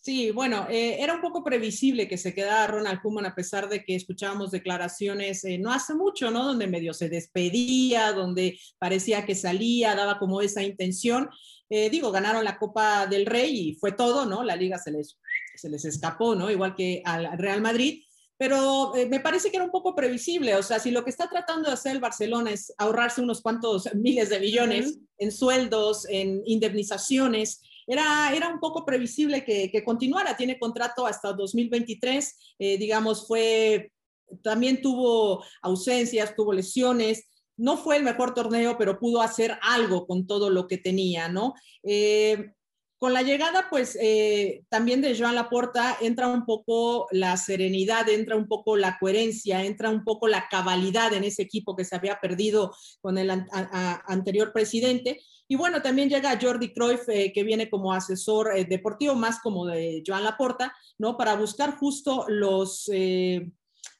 Sí, 0.00 0.30
bueno, 0.30 0.66
eh, 0.70 0.96
era 1.00 1.12
un 1.12 1.20
poco 1.20 1.42
previsible 1.42 2.06
que 2.06 2.16
se 2.16 2.32
quedara 2.32 2.68
Ronald 2.68 3.02
Koeman 3.02 3.26
a 3.26 3.34
pesar 3.34 3.68
de 3.68 3.84
que 3.84 3.96
escuchábamos 3.96 4.52
declaraciones 4.52 5.44
eh, 5.44 5.58
no 5.58 5.72
hace 5.72 5.92
mucho, 5.94 6.30
¿no? 6.30 6.44
Donde 6.44 6.68
medio 6.68 6.94
se 6.94 7.08
despedía, 7.08 8.12
donde 8.12 8.58
parecía 8.78 9.26
que 9.26 9.34
salía, 9.34 9.96
daba 9.96 10.20
como 10.20 10.40
esa 10.40 10.62
intención. 10.62 11.28
Eh, 11.68 11.90
digo, 11.90 12.12
ganaron 12.12 12.44
la 12.44 12.58
Copa 12.58 13.06
del 13.08 13.26
Rey 13.26 13.70
y 13.70 13.74
fue 13.74 13.92
todo, 13.92 14.24
¿no? 14.24 14.44
La 14.44 14.54
liga 14.54 14.78
se 14.78 14.92
les, 14.92 15.18
se 15.56 15.68
les 15.68 15.84
escapó, 15.84 16.36
¿no? 16.36 16.48
Igual 16.48 16.76
que 16.76 17.02
al 17.04 17.36
Real 17.36 17.60
Madrid 17.60 18.04
pero 18.38 18.94
eh, 18.94 19.06
me 19.06 19.18
parece 19.18 19.50
que 19.50 19.56
era 19.56 19.64
un 19.64 19.72
poco 19.72 19.94
previsible. 19.96 20.54
O 20.54 20.62
sea, 20.62 20.78
si 20.78 20.92
lo 20.92 21.02
que 21.02 21.10
está 21.10 21.28
tratando 21.28 21.68
de 21.68 21.74
hacer 21.74 21.92
el 21.92 22.00
Barcelona 22.00 22.52
es 22.52 22.72
ahorrarse 22.78 23.20
unos 23.20 23.42
cuantos 23.42 23.92
miles 23.94 24.30
de 24.30 24.40
millones 24.40 24.98
en 25.18 25.32
sueldos, 25.32 26.06
en 26.08 26.42
indemnizaciones, 26.46 27.60
era, 27.86 28.32
era 28.32 28.48
un 28.48 28.60
poco 28.60 28.84
previsible 28.84 29.44
que, 29.44 29.70
que 29.72 29.82
continuara. 29.82 30.36
Tiene 30.36 30.58
contrato 30.58 31.04
hasta 31.04 31.32
2023, 31.32 32.54
eh, 32.60 32.78
digamos, 32.78 33.26
fue, 33.26 33.90
también 34.42 34.80
tuvo 34.80 35.42
ausencias, 35.60 36.36
tuvo 36.36 36.52
lesiones. 36.52 37.24
No 37.56 37.76
fue 37.76 37.96
el 37.96 38.04
mejor 38.04 38.34
torneo, 38.34 38.76
pero 38.78 39.00
pudo 39.00 39.20
hacer 39.20 39.58
algo 39.62 40.06
con 40.06 40.28
todo 40.28 40.48
lo 40.48 40.68
que 40.68 40.78
tenía, 40.78 41.28
¿no? 41.28 41.54
Eh, 41.82 42.52
con 42.98 43.12
la 43.12 43.22
llegada, 43.22 43.68
pues, 43.70 43.96
eh, 44.00 44.64
también 44.68 45.00
de 45.00 45.16
Joan 45.16 45.36
Laporta 45.36 45.96
entra 46.00 46.26
un 46.26 46.44
poco 46.44 47.06
la 47.12 47.36
serenidad, 47.36 48.08
entra 48.08 48.34
un 48.34 48.48
poco 48.48 48.76
la 48.76 48.98
coherencia, 48.98 49.64
entra 49.64 49.88
un 49.88 50.02
poco 50.02 50.26
la 50.26 50.48
cabalidad 50.48 51.12
en 51.12 51.22
ese 51.22 51.42
equipo 51.42 51.76
que 51.76 51.84
se 51.84 51.94
había 51.94 52.18
perdido 52.20 52.74
con 53.00 53.16
el 53.16 53.30
anterior 53.30 54.52
presidente. 54.52 55.20
Y 55.46 55.54
bueno, 55.54 55.80
también 55.80 56.10
llega 56.10 56.38
Jordi 56.40 56.74
Cruyff, 56.74 57.08
eh, 57.08 57.32
que 57.32 57.44
viene 57.44 57.70
como 57.70 57.92
asesor 57.92 58.50
eh, 58.56 58.64
deportivo, 58.64 59.14
más 59.14 59.40
como 59.40 59.66
de 59.66 60.02
Joan 60.04 60.24
Laporta, 60.24 60.74
¿no? 60.98 61.16
Para 61.16 61.36
buscar 61.36 61.76
justo 61.76 62.24
los 62.28 62.90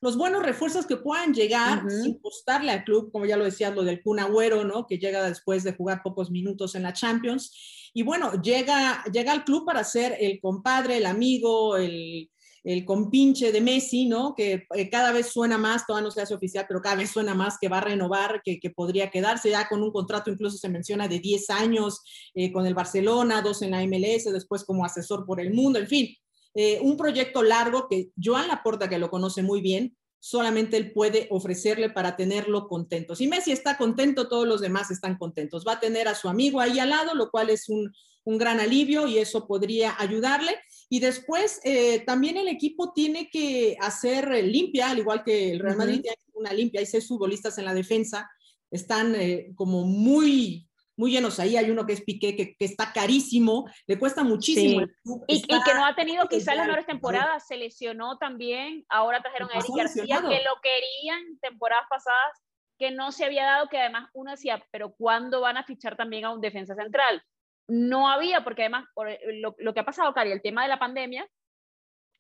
los 0.01 0.17
buenos 0.17 0.45
refuerzos 0.45 0.87
que 0.87 0.97
puedan 0.97 1.35
llegar 1.35 1.83
sin 1.91 2.19
costarle 2.21 2.71
al 2.71 2.85
club, 2.85 3.11
como 3.11 3.27
ya 3.27 3.37
lo 3.37 3.45
decías, 3.45 3.75
lo 3.75 3.83
del 3.83 4.01
Kun 4.01 4.21
Agüero, 4.21 4.63
¿no? 4.63 4.87
Que 4.87 4.99
llega 4.99 5.27
después 5.27 5.65
de 5.65 5.73
jugar 5.73 6.03
pocos 6.05 6.31
minutos 6.31 6.77
en 6.77 6.85
la 6.85 6.93
Champions. 6.93 7.53
Y 7.94 8.03
bueno, 8.03 8.33
llega, 8.42 9.05
llega 9.12 9.33
al 9.33 9.44
club 9.44 9.64
para 9.64 9.85
ser 9.85 10.16
el 10.20 10.40
compadre, 10.40 10.98
el 10.98 11.07
amigo, 11.07 11.77
el, 11.77 12.31
el 12.64 12.85
compinche 12.85 13.53
de 13.53 13.61
Messi, 13.61 14.07
¿no? 14.07 14.35
Que 14.35 14.66
eh, 14.74 14.90
cada 14.90 15.12
vez 15.12 15.29
suena 15.29 15.57
más, 15.59 15.87
todavía 15.87 16.05
no 16.05 16.11
se 16.11 16.20
hace 16.20 16.35
oficial, 16.35 16.66
pero 16.68 16.83
cada 16.83 16.96
vez 16.96 17.11
suena 17.11 17.35
más 17.35 17.57
que 17.61 17.68
va 17.68 17.79
a 17.79 17.83
renovar, 17.83 18.42
que, 18.44 18.61
que 18.61 18.70
podría 18.70 19.11
quedarse 19.11 19.51
ya 19.51 19.68
con 19.68 19.83
un 19.83 19.90
contrato, 19.90 20.31
incluso 20.31 20.59
se 20.59 20.68
menciona 20.68 21.09
de 21.09 21.18
10 21.18 21.51
años 21.51 22.03
eh, 22.35 22.53
con 22.53 22.66
el 22.66 22.74
Barcelona, 22.74 23.42
dos 23.42 23.62
en 23.62 23.70
la 23.70 23.83
MLS, 23.87 24.33
después 24.33 24.64
como 24.64 24.85
asesor 24.85 25.24
por 25.24 25.40
el 25.40 25.55
mundo, 25.55 25.79
en 25.79 25.87
fin, 25.87 26.14
eh, 26.55 26.79
un 26.83 26.96
proyecto 26.96 27.42
largo 27.42 27.87
que 27.88 28.11
Joan 28.22 28.48
Laporta, 28.48 28.88
que 28.88 28.98
lo 28.98 29.11
conoce 29.11 29.42
muy 29.42 29.61
bien, 29.61 29.96
solamente 30.21 30.77
él 30.77 30.93
puede 30.93 31.29
ofrecerle 31.31 31.91
para 31.91 32.17
tenerlo 32.17 32.69
contento. 32.69 33.15
Si 33.15 33.29
Messi 33.29 33.53
está 33.53 33.77
contento, 33.77 34.29
todos 34.29 34.47
los 34.47 34.61
demás 34.61 34.91
están 34.91 35.17
contentos. 35.17 35.65
Va 35.67 35.75
a 35.75 35.81
tener 35.81 36.09
a 36.09 36.15
su 36.15 36.29
amigo 36.29 36.61
ahí 36.61 36.79
al 36.79 36.91
lado, 36.91 37.15
lo 37.15 37.31
cual 37.31 37.51
es 37.51 37.69
un, 37.69 37.93
gran 38.31 38.61
alivio 38.61 39.07
y 39.07 39.17
eso 39.17 39.47
podría 39.47 39.95
ayudarle. 39.99 40.55
Y 40.91 41.01
después 41.01 41.61
eh, 41.65 42.01
también 42.01 42.37
el 42.37 42.49
equipo 42.49 42.93
tiene 42.93 43.31
que 43.31 43.79
hacer 43.81 44.29
limpia, 44.45 44.91
al 44.91 44.99
igual 44.99 45.25
que 45.25 45.53
el 45.53 45.61
Real 45.61 45.79
Madrid 45.79 46.03
tiene 46.03 46.19
una 46.35 46.53
limpia. 46.53 46.81
Hay 46.81 46.87
seis 46.87 47.09
futbolistas 47.09 47.57
en 47.57 47.65
la 47.65 47.73
defensa, 47.73 48.29
están 48.71 49.15
eh, 49.15 49.53
como 49.55 49.85
muy 49.85 50.68
muy 50.99 51.13
llenos 51.13 51.39
ahí. 51.39 51.57
Hay 51.57 51.71
uno 51.71 51.87
que 51.87 51.95
es 51.95 52.03
Piqué, 52.03 52.37
que, 52.37 52.57
está 52.59 52.93
carísimo, 52.93 53.71
le 53.87 53.99
cuesta 53.99 54.25
muchísimo. 54.25 54.85
Y, 55.29 55.43
que 55.43 55.75
no 55.75 55.87
ha 55.87 55.95
tenido 55.95 56.27
quizás 56.29 56.57
las 56.57 56.67
mejores 56.67 56.87
temporadas, 56.87 57.47
se 57.47 57.57
lesionó 57.57 58.19
también. 58.19 58.85
Ahora 58.89 59.23
trajeron 59.23 59.49
a 59.51 59.59
Eric 59.59 59.77
García, 59.77 60.21
que 60.21 60.43
lo 60.43 60.61
querían 60.61 61.39
temporadas 61.41 61.87
pasadas, 61.89 62.43
que 62.79 62.91
no 62.91 63.13
se 63.13 63.25
había 63.25 63.45
dado, 63.45 63.69
que 63.69 63.79
además 63.79 64.11
uno 64.13 64.33
decía, 64.33 64.63
pero 64.71 64.93
¿cuándo 64.93 65.41
van 65.41 65.57
a 65.57 65.65
fichar 65.65 65.97
también 65.97 66.25
a 66.25 66.33
un 66.33 66.41
defensa 66.41 66.75
central? 66.75 67.23
No 67.69 68.11
había, 68.11 68.43
porque 68.43 68.63
además 68.63 68.87
por 68.93 69.09
lo, 69.35 69.55
lo 69.59 69.75
que 69.75 69.81
ha 69.81 69.85
pasado, 69.85 70.13
Cari, 70.13 70.33
el 70.33 70.43
tema 70.43 70.63
de 70.63 70.69
la 70.69 70.79
pandemia 70.79 71.29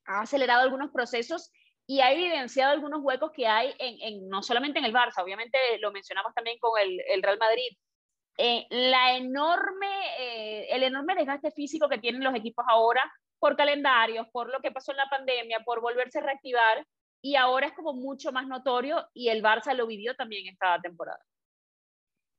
ha 0.06 0.22
acelerado 0.22 0.62
algunos 0.62 0.90
procesos 0.90 1.50
y 1.86 2.00
ha 2.00 2.12
evidenciado 2.12 2.72
algunos 2.72 3.00
huecos 3.02 3.32
que 3.32 3.46
hay 3.46 3.74
en, 3.78 4.28
no 4.28 4.42
solamente 4.42 4.78
en 4.78 4.84
el 4.84 4.92
Barça, 4.92 5.22
obviamente 5.22 5.58
lo 5.80 5.90
mencionamos 5.90 6.34
también 6.34 6.58
con 6.58 6.78
el, 6.78 7.00
el 7.08 7.22
Real 7.22 7.38
Madrid, 7.38 7.76
eh, 8.38 8.66
la 8.70 9.16
enorme, 9.16 9.88
eh, 10.18 10.68
el 10.70 10.84
enorme 10.84 11.16
desgaste 11.16 11.50
físico 11.50 11.88
que 11.88 11.98
tienen 11.98 12.22
los 12.22 12.34
equipos 12.34 12.64
ahora 12.68 13.02
por 13.38 13.56
calendarios, 13.56 14.26
por 14.32 14.50
lo 14.50 14.60
que 14.60 14.70
pasó 14.70 14.92
en 14.92 14.98
la 14.98 15.10
pandemia, 15.10 15.60
por 15.64 15.80
volverse 15.80 16.18
a 16.18 16.22
reactivar, 16.22 16.86
y 17.20 17.34
ahora 17.34 17.66
es 17.66 17.72
como 17.74 17.92
mucho 17.92 18.32
más 18.32 18.46
notorio 18.46 19.08
y 19.12 19.28
el 19.28 19.42
Barça 19.42 19.74
lo 19.74 19.86
vivió 19.86 20.14
también 20.14 20.46
esta 20.46 20.80
temporada. 20.80 21.20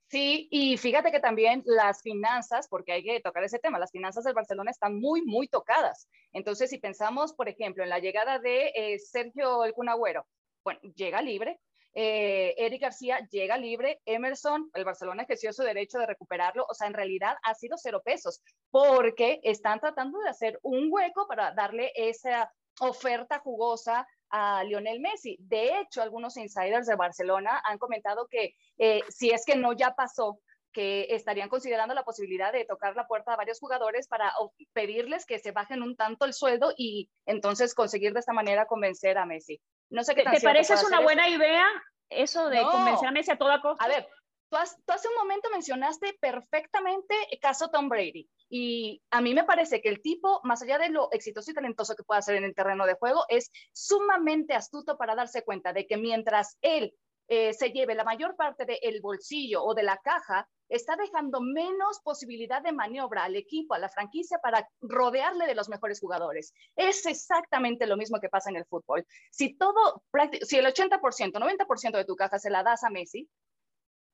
Sí, 0.10 0.48
y 0.50 0.78
fíjate 0.78 1.12
que 1.12 1.20
también 1.20 1.62
las 1.66 2.02
finanzas, 2.02 2.68
porque 2.68 2.94
hay 2.94 3.04
que 3.04 3.20
tocar 3.20 3.44
ese 3.44 3.60
tema, 3.60 3.78
las 3.78 3.92
finanzas 3.92 4.24
del 4.24 4.34
Barcelona 4.34 4.72
están 4.72 5.00
muy, 5.00 5.22
muy 5.22 5.48
tocadas. 5.48 6.10
Entonces, 6.32 6.72
si 6.72 6.80
pensamos, 6.80 7.34
por 7.34 7.48
ejemplo, 7.48 7.84
en 7.84 7.90
la 7.90 8.00
llegada 8.00 8.40
de 8.40 8.72
eh, 8.74 8.98
Sergio 8.98 9.64
El 9.66 9.74
Cunagüero, 9.74 10.26
bueno, 10.64 10.80
llega 10.96 11.22
libre, 11.22 11.60
eh, 11.94 12.54
Eric 12.58 12.82
García 12.82 13.20
llega 13.32 13.58
libre, 13.58 14.02
Emerson, 14.06 14.70
el 14.74 14.86
Barcelona 14.86 15.24
ejerció 15.24 15.52
su 15.54 15.64
derecho 15.64 16.00
de 16.00 16.06
recuperarlo, 16.06 16.66
o 16.70 16.74
sea, 16.74 16.88
en 16.88 16.94
realidad 16.94 17.36
ha 17.44 17.56
sido 17.56 17.78
cero 17.78 18.02
pesos, 18.04 18.42
porque 18.70 19.40
están 19.44 19.80
tratando 19.80 20.20
de 20.20 20.30
hacer 20.30 20.60
un 20.62 20.88
hueco 20.92 21.28
para 21.28 21.54
darle 21.54 21.92
esa 21.96 22.52
oferta 22.80 23.40
jugosa 23.40 24.08
a 24.30 24.64
Lionel 24.64 25.00
Messi. 25.00 25.38
De 25.40 25.80
hecho, 25.80 26.02
algunos 26.02 26.38
insiders 26.38 26.88
de 26.88 26.96
Barcelona 26.96 27.62
han 27.66 27.78
comentado 27.78 28.28
que 28.30 28.54
eh, 28.78 29.02
si 29.10 29.32
es 29.32 29.44
que 29.46 29.56
no 29.56 29.74
ya 29.74 29.96
pasó, 29.96 30.40
que 30.72 31.08
estarían 31.10 31.50
considerando 31.50 31.96
la 31.96 32.04
posibilidad 32.04 32.54
de 32.54 32.66
tocar 32.66 32.96
la 32.96 33.08
puerta 33.08 33.34
a 33.34 33.38
varios 33.38 33.60
jugadores 33.60 34.08
para 34.08 34.32
pedirles 34.74 35.26
que 35.26 35.40
se 35.40 35.52
bajen 35.52 35.82
un 35.82 35.96
tanto 35.96 36.26
el 36.26 36.34
sueldo 36.34 36.74
y 36.78 37.10
entonces 37.26 37.74
conseguir 37.74 38.14
de 38.14 38.20
esta 38.20 38.34
manera 38.34 38.68
convencer 38.68 39.18
a 39.18 39.26
Messi. 39.26 39.60
No 39.90 40.04
sé 40.04 40.16
qué 40.16 40.24
¿Te, 40.24 40.42
parece 40.42 40.74
es 40.74 40.84
una 40.84 41.02
buena 41.02 41.28
idea 41.28 41.66
eso 42.10 42.50
de 42.50 42.62
convencer 42.62 43.08
a 43.08 43.12
Messi 43.12 43.32
a 43.32 43.38
toda 43.38 43.62
costa? 43.62 43.84
A 43.84 43.88
ver, 43.88 44.08
tú, 44.50 44.58
hace 44.58 45.08
un 45.08 45.16
momento 45.16 45.50
mencionaste 45.52 46.18
perfectamente 46.20 47.16
el 47.32 47.40
caso 47.40 47.70
Tom 47.70 47.90
Brady. 47.90 48.28
Y 48.50 49.02
a 49.12 49.22
mí 49.22 49.34
me 49.34 49.44
parece 49.44 49.82
que 49.82 49.90
el 49.90 50.02
tipo, 50.02 50.42
más 50.44 50.62
allá 50.62 50.78
de 50.78 50.90
lo 50.90 51.12
exitoso 51.12 51.52
y 51.52 51.54
talentoso 51.54 51.96
que 51.96 52.04
pueda 52.04 52.22
ser 52.22 52.36
en 52.36 52.44
el 52.44 52.56
terreno 52.56 52.86
de 52.86 52.96
juego, 52.96 53.26
es 53.30 53.52
sumamente 53.74 54.54
astuto 54.54 54.98
para 54.98 55.16
darse 55.16 55.44
cuenta 55.44 55.74
de 55.74 55.86
que 55.86 55.98
mientras 55.98 56.58
él 56.62 56.96
eh, 57.28 57.54
se 57.54 57.70
lleve 57.70 57.94
la 57.94 58.04
mayor 58.04 58.36
parte 58.36 58.66
del 58.66 59.02
bolsillo 59.02 59.64
o 59.64 59.76
de 59.76 59.84
la 59.84 59.98
caja, 59.98 60.48
está 60.70 60.96
dejando 60.96 61.42
menos 61.42 62.00
posibilidad 62.02 62.62
de 62.62 62.72
maniobra 62.72 63.24
al 63.24 63.36
equipo, 63.36 63.74
a 63.74 63.80
la 63.80 63.90
franquicia, 63.90 64.40
para 64.40 64.70
rodearle 64.82 65.48
de 65.48 65.56
los 65.56 65.68
mejores 65.68 66.00
jugadores. 66.00 66.54
Es 66.76 67.06
exactamente 67.06 67.88
lo 67.88 67.98
mismo 67.98 68.20
que 68.20 68.30
pasa 68.30 68.50
en 68.50 68.56
el 68.56 68.66
fútbol. 68.66 69.06
Si 69.32 69.56
todo, 69.56 70.04
si 70.44 70.58
el 70.58 70.66
80%, 70.66 71.00
90% 71.34 71.98
de 71.98 72.06
tu 72.06 72.16
caja 72.16 72.40
se 72.40 72.50
la 72.50 72.64
das 72.64 72.84
a 72.84 72.90
Messi, 72.90 73.28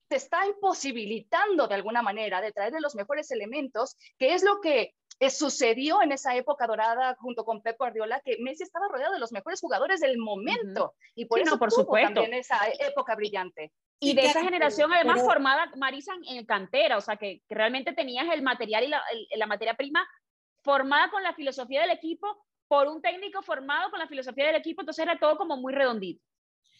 te 0.07 0.15
está 0.15 0.45
imposibilitando 0.45 1.67
de 1.67 1.75
alguna 1.75 2.01
manera 2.01 2.41
de 2.41 2.51
traerle 2.51 2.79
los 2.79 2.95
mejores 2.95 3.31
elementos, 3.31 3.97
que 4.17 4.33
es 4.33 4.43
lo 4.43 4.61
que 4.61 4.93
eh, 5.19 5.29
sucedió 5.29 6.01
en 6.01 6.11
esa 6.11 6.35
época 6.35 6.67
dorada 6.67 7.15
junto 7.19 7.45
con 7.45 7.61
Pep 7.61 7.77
Guardiola, 7.77 8.21
que 8.23 8.37
Messi 8.39 8.63
estaba 8.63 8.87
rodeado 8.87 9.13
de 9.13 9.19
los 9.19 9.31
mejores 9.31 9.61
jugadores 9.61 10.01
del 10.01 10.17
momento. 10.17 10.93
Y 11.15 11.25
por 11.25 11.39
eso 11.39 11.57
por 11.57 11.69
tuvo 11.69 11.81
supuesto. 11.81 12.13
también 12.13 12.33
esa 12.33 12.59
época 12.79 13.15
brillante. 13.15 13.71
Y 13.99 14.13
de 14.13 14.25
esa 14.25 14.43
generación, 14.43 14.91
además, 14.93 15.21
formada, 15.21 15.71
Marisa, 15.77 16.13
en 16.27 16.45
cantera, 16.45 16.97
o 16.97 17.01
sea, 17.01 17.15
que, 17.15 17.41
realmente 17.49 17.93
tenías 17.93 18.27
el 18.33 18.41
material 18.41 18.83
y 18.83 18.87
la, 18.87 19.01
la 19.35 19.47
materia 19.47 19.75
prima 19.75 20.05
formada 20.63 21.09
con 21.09 21.23
la 21.23 21.33
filosofía 21.33 21.81
del 21.81 21.91
equipo 21.91 22.27
por 22.67 22.87
un 22.87 23.01
técnico 23.01 23.41
formado 23.41 23.89
con 23.91 23.99
la 23.99 24.07
filosofía 24.07 24.47
del 24.47 24.55
equipo, 24.55 24.81
entonces 24.81 25.03
era 25.03 25.19
todo 25.19 25.37
como 25.37 25.57
muy 25.57 25.73
redondito. 25.73 26.21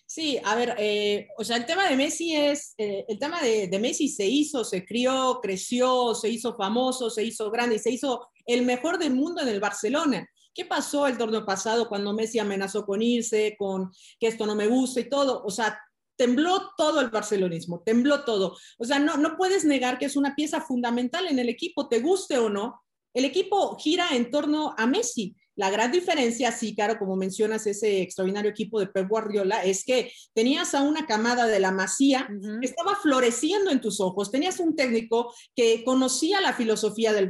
Sí, 0.08 0.40
a 0.44 0.56
ver, 0.56 0.76
eh, 0.78 1.30
o 1.38 1.44
sea, 1.44 1.58
el 1.58 1.66
tema 1.66 1.90
de 1.90 1.96
Messi 1.96 2.36
es, 2.36 2.76
eh, 2.78 3.06
el 3.08 3.18
tema 3.18 3.42
de, 3.42 3.68
de, 3.68 3.80
Messi 3.80 4.08
se 4.08 4.26
hizo, 4.26 4.64
se 4.64 4.86
crió, 4.86 5.40
creció, 5.42 6.14
se 6.14 6.30
hizo 6.30 6.56
famoso, 6.56 7.10
se 7.10 7.24
hizo 7.24 7.50
grande 7.50 7.76
y 7.76 7.80
se 7.80 7.90
hizo 7.90 8.28
el 8.46 8.64
mejor 8.64 9.00
del 9.00 9.16
mundo 9.16 9.42
en 9.42 9.48
el 9.48 9.60
Barcelona. 9.60 10.30
¿Qué 10.54 10.64
pasó 10.64 11.08
el 11.08 11.18
torneo 11.18 11.44
pasado 11.44 11.90
cuando 11.90 12.14
Messi 12.14 12.38
amenazó 12.38 12.86
con 12.86 13.02
irse, 13.02 13.56
con 13.58 13.92
que 14.20 14.28
esto 14.28 14.46
no 14.46 14.56
me 14.56 14.68
gusta 14.68 15.00
y 15.00 15.10
todo? 15.10 15.44
O 15.44 15.50
sea, 15.50 15.80
tembló 16.16 16.72
todo 16.78 17.02
el 17.02 17.10
barcelonismo, 17.10 17.82
tembló 17.86 18.24
todo. 18.24 18.58
O 18.78 18.86
sea, 18.86 19.00
no, 19.00 19.18
no 19.18 19.38
puedes 19.38 19.66
negar 19.66 19.98
que 19.98 20.06
es 20.06 20.16
una 20.16 20.36
pieza 20.36 20.62
fundamental 20.62 21.28
en 21.28 21.40
el 21.40 21.50
equipo, 21.50 21.88
te 21.88 22.00
guste 22.00 22.38
o 22.38 22.50
no. 22.50 22.82
El 23.14 23.26
equipo 23.26 23.78
gira 23.78 24.10
en 24.12 24.30
torno 24.30 24.76
a 24.78 24.88
Messi. 24.88 25.36
La 25.58 25.70
gran 25.70 25.90
diferencia, 25.90 26.52
sí, 26.52 26.76
claro, 26.76 27.00
como 27.00 27.16
mencionas, 27.16 27.66
ese 27.66 28.02
extraordinario 28.02 28.52
equipo 28.52 28.78
de 28.78 28.88
Pep 28.88 29.08
Guardiola, 29.08 29.64
es 29.64 29.86
que 29.86 30.12
tenías 30.34 30.76
a 30.76 30.82
una 30.82 31.06
camada 31.06 31.48
de 31.48 31.62
la 31.62 31.72
masía 31.72 32.28
que 32.60 32.68
estaba 32.68 32.98
floreciendo 32.98 33.72
en 33.72 33.80
tus 33.80 34.02
ojos, 34.02 34.32
tenías 34.32 34.60
un 34.60 34.76
técnico 34.76 35.34
que 35.56 35.86
conocía 35.86 36.42
la 36.42 36.52
filosofía 36.52 37.14
del 37.14 37.30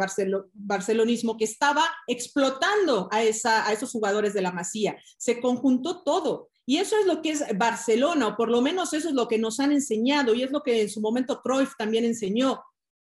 barcelonismo, 0.54 1.38
que 1.38 1.46
estaba 1.46 1.84
explotando 2.08 3.08
a, 3.12 3.22
esa, 3.22 3.68
a 3.68 3.74
esos 3.74 3.92
jugadores 3.92 4.34
de 4.34 4.42
la 4.42 4.52
masía. 4.52 4.98
Se 5.20 5.40
conjuntó 5.40 6.02
todo. 6.02 6.50
Y 6.66 6.78
eso 6.78 6.96
es 7.00 7.06
lo 7.06 7.22
que 7.22 7.32
es 7.32 7.44
Barcelona, 7.58 8.28
o 8.28 8.36
por 8.36 8.50
lo 8.50 8.62
menos 8.62 8.94
eso 8.94 9.10
es 9.10 9.14
lo 9.14 9.28
que 9.28 9.38
nos 9.38 9.60
han 9.60 9.72
enseñado 9.72 10.34
y 10.34 10.44
es 10.44 10.52
lo 10.52 10.64
que 10.64 10.82
en 10.82 10.90
su 10.90 11.00
momento 11.00 11.42
Cruyff 11.42 11.74
también 11.78 12.06
enseñó. 12.06 12.64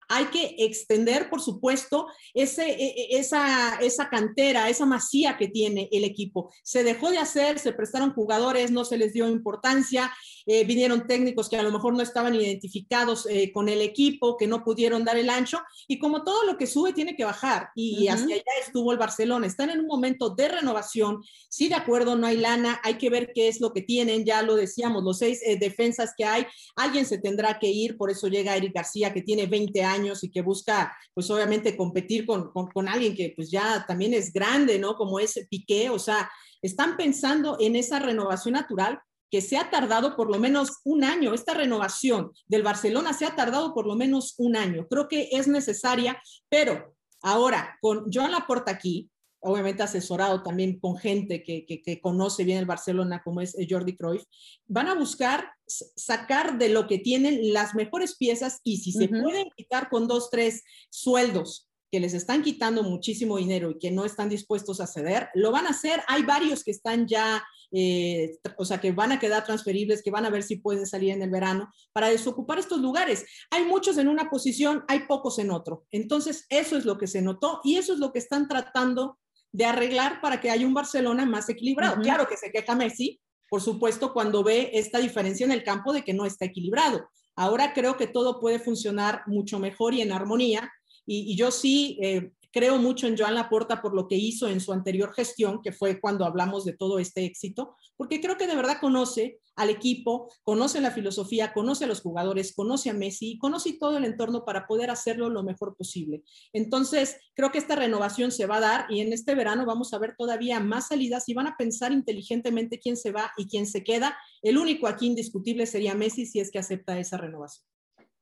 Hay 0.09 0.27
que 0.27 0.55
extender, 0.59 1.29
por 1.29 1.41
supuesto, 1.41 2.07
ese, 2.33 2.71
e, 2.71 2.87
e, 2.87 3.19
esa, 3.19 3.77
esa 3.81 4.09
cantera, 4.09 4.69
esa 4.69 4.87
masía 4.87 5.37
que 5.37 5.49
tiene 5.49 5.89
el 5.91 6.05
equipo. 6.05 6.53
Se 6.63 6.85
dejó 6.85 7.11
de 7.11 7.19
hacer, 7.19 7.59
se 7.59 7.73
prestaron 7.73 8.13
jugadores, 8.13 8.71
no 8.71 8.85
se 8.85 8.99
les 8.99 9.13
dio 9.13 9.29
importancia, 9.29 10.13
eh, 10.47 10.65
vinieron 10.65 11.09
técnicos 11.09 11.49
que 11.49 11.57
a 11.57 11.63
lo 11.63 11.73
mejor 11.73 11.95
no 11.95 12.03
estaban 12.03 12.35
identificados 12.35 13.27
eh, 13.29 13.51
con 13.53 13.69
el 13.69 13.81
equipo, 13.81 14.37
que 14.37 14.47
no 14.47 14.63
pudieron 14.63 15.05
dar 15.05 15.17
el 15.17 15.29
ancho, 15.29 15.61
y 15.89 15.99
como 15.99 16.23
todo 16.23 16.45
lo 16.45 16.57
que 16.57 16.69
sube 16.69 16.93
tiene 16.93 17.17
que 17.17 17.25
bajar, 17.25 17.71
y 17.75 18.07
hacia 18.07 18.37
allá 18.37 18.45
estuvo 18.65 18.93
el 18.93 18.99
Barcelona. 18.99 19.47
Están 19.47 19.71
en 19.71 19.81
un 19.81 19.87
momento 19.87 20.31
de 20.31 20.49
renovación, 20.49 21.23
sí, 21.49 21.69
de 21.69 21.75
acuerdo, 21.75 22.15
no 22.15 22.29
hay 22.29 22.37
lana, 22.37 22.81
hay 22.85 22.95
que 22.95 23.11
ver 23.11 23.33
qué 23.35 23.49
es 23.49 23.61
lo 23.61 23.73
que 23.73 23.83
tienen, 23.83 24.25
ya 24.25 24.43
lo 24.43 24.55
decíamos, 24.55 25.03
los 25.03 25.19
seis 25.19 25.41
eh, 25.45 25.57
defensas 25.59 26.15
que 26.17 26.25
hay, 26.25 26.47
alguien 26.77 27.07
se 27.07 27.19
tendrá 27.19 27.59
que 27.59 27.69
ir, 27.69 27.97
por 27.97 28.11
eso 28.11 28.29
llega 28.29 28.57
Eric 28.57 28.75
García, 28.75 29.13
que 29.13 29.23
tiene 29.23 29.47
20 29.47 29.83
años 29.83 29.96
y 30.05 30.31
que 30.31 30.43
busca, 30.43 30.97
pues 31.15 31.31
obviamente, 31.31 31.77
competir 31.77 32.27
con, 32.27 32.51
con, 32.53 32.89
alguien 32.89 33.15
que 33.15 33.33
pues 33.35 33.51
ya 33.51 33.85
también 33.87 34.15
es 34.15 34.33
grande, 34.33 34.79
¿no? 34.79 34.95
Como 34.95 35.19
es 35.19 35.47
Piqué, 35.51 35.91
o 35.91 35.99
sea, 35.99 36.31
están 36.63 36.97
pensando 36.97 37.57
en 37.61 37.77
esa 37.77 37.99
renovación 37.99 38.55
natural 38.55 39.01
que 39.31 39.41
se 39.41 39.57
ha 39.57 39.71
tardado 39.71 40.17
por 40.17 40.31
lo 40.31 40.39
menos 40.39 40.81
un 40.85 41.05
año. 41.05 41.35
Esta 41.35 41.55
renovación 41.55 42.33
del 42.47 42.63
Barcelona 42.63 43.13
se 43.13 43.27
ha 43.27 43.35
tardado 43.35 43.75
por 43.75 43.87
lo 43.87 43.97
menos 43.97 44.35
un 44.39 44.57
año. 44.57 44.87
Creo 44.89 45.09
que 45.09 45.29
es 45.33 45.49
necesaria, 45.49 46.21
pero 46.49 46.95
ahora 47.23 47.77
con 47.81 48.11
Joan 48.13 48.33
Laporta 48.33 48.71
aquí, 48.71 49.11
obviamente 49.47 49.83
asesorado 49.83 50.43
también 50.43 50.79
con 50.79 50.97
gente 50.97 51.43
que, 51.43 51.65
que, 51.65 52.01
conoce 52.01 52.45
bien 52.45 52.59
el 52.59 52.67
Barcelona, 52.67 53.23
como 53.25 53.41
es 53.41 53.57
eh, 53.59 53.67
Jordi 53.69 53.97
Cruyff, 53.97 54.25
van 54.67 54.89
a 54.89 54.95
buscar 54.95 55.51
sacar 55.67 56.59
de 56.59 56.69
lo 56.69 56.87
que 56.87 56.99
tienen 56.99 57.53
las 57.53 57.75
mejores 57.75 58.17
piezas 58.17 58.61
y 58.65 58.79
si 58.79 58.93
se 58.93 59.09
pueden 59.09 59.49
quitar 59.57 59.89
con 59.89 60.07
dos, 60.07 60.31
tres 60.31 60.63
sueldos 60.91 61.69
que 61.91 62.01
les 62.01 62.15
están 62.15 62.43
quitando 62.43 62.83
muchísimo 62.83 63.37
dinero 63.37 63.71
y 63.71 63.79
que 63.79 63.91
no 63.91 64.05
están 64.05 64.29
dispuestos 64.29 64.81
a 64.81 64.87
ceder, 64.87 65.29
lo 65.35 65.53
van 65.53 65.67
a 65.67 65.71
hacer. 65.71 66.03
Hay 66.09 66.23
varios 66.25 66.65
que 66.65 66.73
están 66.73 67.07
ya, 67.07 67.45
eh, 67.71 68.39
o 68.59 68.65
sea, 68.65 68.81
que 68.81 68.93
van 68.93 69.13
a 69.13 69.21
quedar 69.21 69.45
transferibles, 69.45 70.03
que 70.03 70.11
van 70.11 70.27
a 70.27 70.31
ver 70.31 70.43
si 70.43 70.57
pueden 70.57 70.87
salir 70.87 71.11
en 71.11 71.23
el 71.23 71.31
verano 71.31 71.71
para 71.93 72.09
desocupar 72.09 72.59
estos 72.59 72.81
lugares. 72.81 73.25
Hay 73.51 73.65
muchos 73.65 73.99
en 73.99 74.09
una 74.09 74.29
posición, 74.31 74.85
hay 74.89 75.07
pocos 75.07 75.39
en 75.39 75.51
otro. 75.51 75.87
Entonces, 75.91 76.47
eso 76.49 76.77
es 76.77 76.85
lo 76.85 76.99
que 76.99 77.07
se 77.07 77.23
notó 77.23 77.61
y 77.63 77.77
eso 77.77 77.93
es 77.93 77.99
lo 77.99 78.13
que 78.13 78.19
están 78.19 78.49
tratando 78.49 79.19
de 79.53 79.65
arreglar 79.65 80.21
para 80.21 80.41
que 80.41 80.51
haya 80.51 80.67
un 80.67 80.75
Barcelona 80.75 81.25
más 81.27 81.49
equilibrado. 81.49 82.01
Claro 82.03 82.27
que 82.29 82.37
se 82.37 82.51
queja 82.51 82.75
Messi, 82.75 83.21
por 83.49 83.61
supuesto, 83.61 84.13
cuando 84.13 84.43
ve 84.43 84.71
esta 84.75 84.99
diferencia 84.99 85.45
en 85.45 85.53
el 85.53 85.63
campo 85.63 85.93
de 85.93 86.03
que 86.03 86.15
no 86.15 86.27
está 86.27 86.47
equilibrado. 86.47 87.09
Ahora 87.37 87.73
creo 87.75 87.97
que 87.97 88.07
todo 88.07 88.41
puede 88.41 88.59
funcionar 88.59 89.23
mucho 89.27 89.59
mejor 89.59 89.95
y 89.95 90.01
en 90.01 90.13
armonía. 90.13 90.71
Y, 91.07 91.37
yo 91.37 91.51
sí 91.51 91.99
eh, 92.03 92.33
creo 92.57 92.79
mucho 92.79 93.07
en 93.07 93.19
Joan 93.19 93.35
Laporta 93.35 93.83
por 93.83 93.95
lo 93.95 94.09
que 94.09 94.17
hizo 94.17 94.49
en 94.49 94.63
su 94.63 94.73
anterior 94.73 95.13
gestión, 95.13 95.61
que 95.61 95.73
fue 95.73 96.01
cuando 96.01 96.25
hablamos 96.25 96.65
de 96.65 96.73
todo 96.73 96.99
este 96.99 97.27
éxito, 97.27 97.77
porque 97.99 98.19
creo 98.19 98.39
que 98.39 98.47
de 98.47 98.57
verdad 98.57 98.79
conoce 98.81 99.41
al 99.57 99.69
equipo, 99.69 100.33
conoce 100.43 100.81
la 100.81 100.91
filosofía, 100.91 101.53
conoce 101.53 101.85
a 101.85 101.87
los 101.87 102.01
jugadores, 102.01 102.55
conoce 102.55 102.89
a 102.89 102.95
Messi, 102.95 103.37
conoce 103.37 103.75
todo 103.79 103.99
el 103.99 104.07
entorno 104.07 104.47
para 104.47 104.67
poder 104.67 104.91
hacerlo 104.91 105.29
lo 105.29 105.43
mejor 105.43 105.77
posible. 105.77 106.23
Entonces, 106.55 107.19
creo 107.35 107.53
que 107.53 107.59
esta 107.59 107.77
renovación 107.77 108.33
se 108.33 108.47
va 108.47 108.57
a 108.57 108.61
dar 108.61 108.87
y 108.89 109.01
en 109.01 109.13
este 109.13 109.35
verano 109.35 109.67
vamos 109.67 109.93
a 109.93 109.99
ver 109.99 110.15
todavía 110.17 110.59
más 110.59 110.89
salidas 110.89 111.29
y 111.29 111.35
van 111.35 111.49
a 111.49 111.59
pensar 111.59 111.93
inteligentemente 111.93 112.79
quién 112.79 112.97
se 112.97 113.13
va 113.13 113.33
y 113.37 113.49
quién 113.49 113.67
se 113.67 113.85
queda. 113.85 114.17
El 114.41 114.57
único 114.57 114.87
aquí 114.87 115.09
indiscutible 115.09 115.67
sería 115.67 115.95
Messi 115.95 116.25
si 116.25 116.41
es 116.41 116.51
que 116.51 116.59
acepta 116.59 116.99
esa 116.99 117.19
renovación 117.19 117.76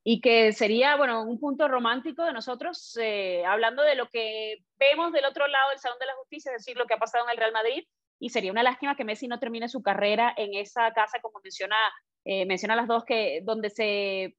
y 0.07 0.21
que 0.21 0.53
sería, 0.53 0.97
bueno, 0.97 1.23
un 1.23 1.41
punto 1.41 1.67
romántico 1.67 2.25
de 2.25 2.35
nosotros, 2.35 2.95
eh, 3.01 3.43
hablando 3.47 3.83
de 3.83 3.95
lo 3.95 4.07
que 4.11 4.59
vemos 4.79 5.13
del 5.13 5.25
otro 5.25 5.49
lado 5.49 5.71
del 5.71 5.79
Salón 5.79 5.99
de 5.99 6.05
la 6.05 6.15
Justicia, 6.17 6.53
es 6.53 6.59
decir, 6.59 6.77
lo 6.77 6.85
que 6.85 6.93
ha 6.93 6.99
pasado 6.99 7.25
en 7.25 7.31
el 7.31 7.39
Real 7.39 7.53
Madrid, 7.53 7.85
y 8.19 8.29
sería 8.29 8.53
una 8.53 8.63
lástima 8.63 8.97
que 8.97 9.05
Messi 9.05 9.27
no 9.29 9.41
termine 9.41 9.67
su 9.67 9.83
carrera 9.83 10.35
en 10.37 10.53
esa 10.55 10.93
casa, 10.93 11.21
como 11.23 11.41
menciona, 11.43 11.77
eh, 12.25 12.45
menciona 12.45 12.77
las 12.77 12.87
dos, 12.87 13.07
que 13.07 13.41
donde 13.45 13.71
se 13.71 14.37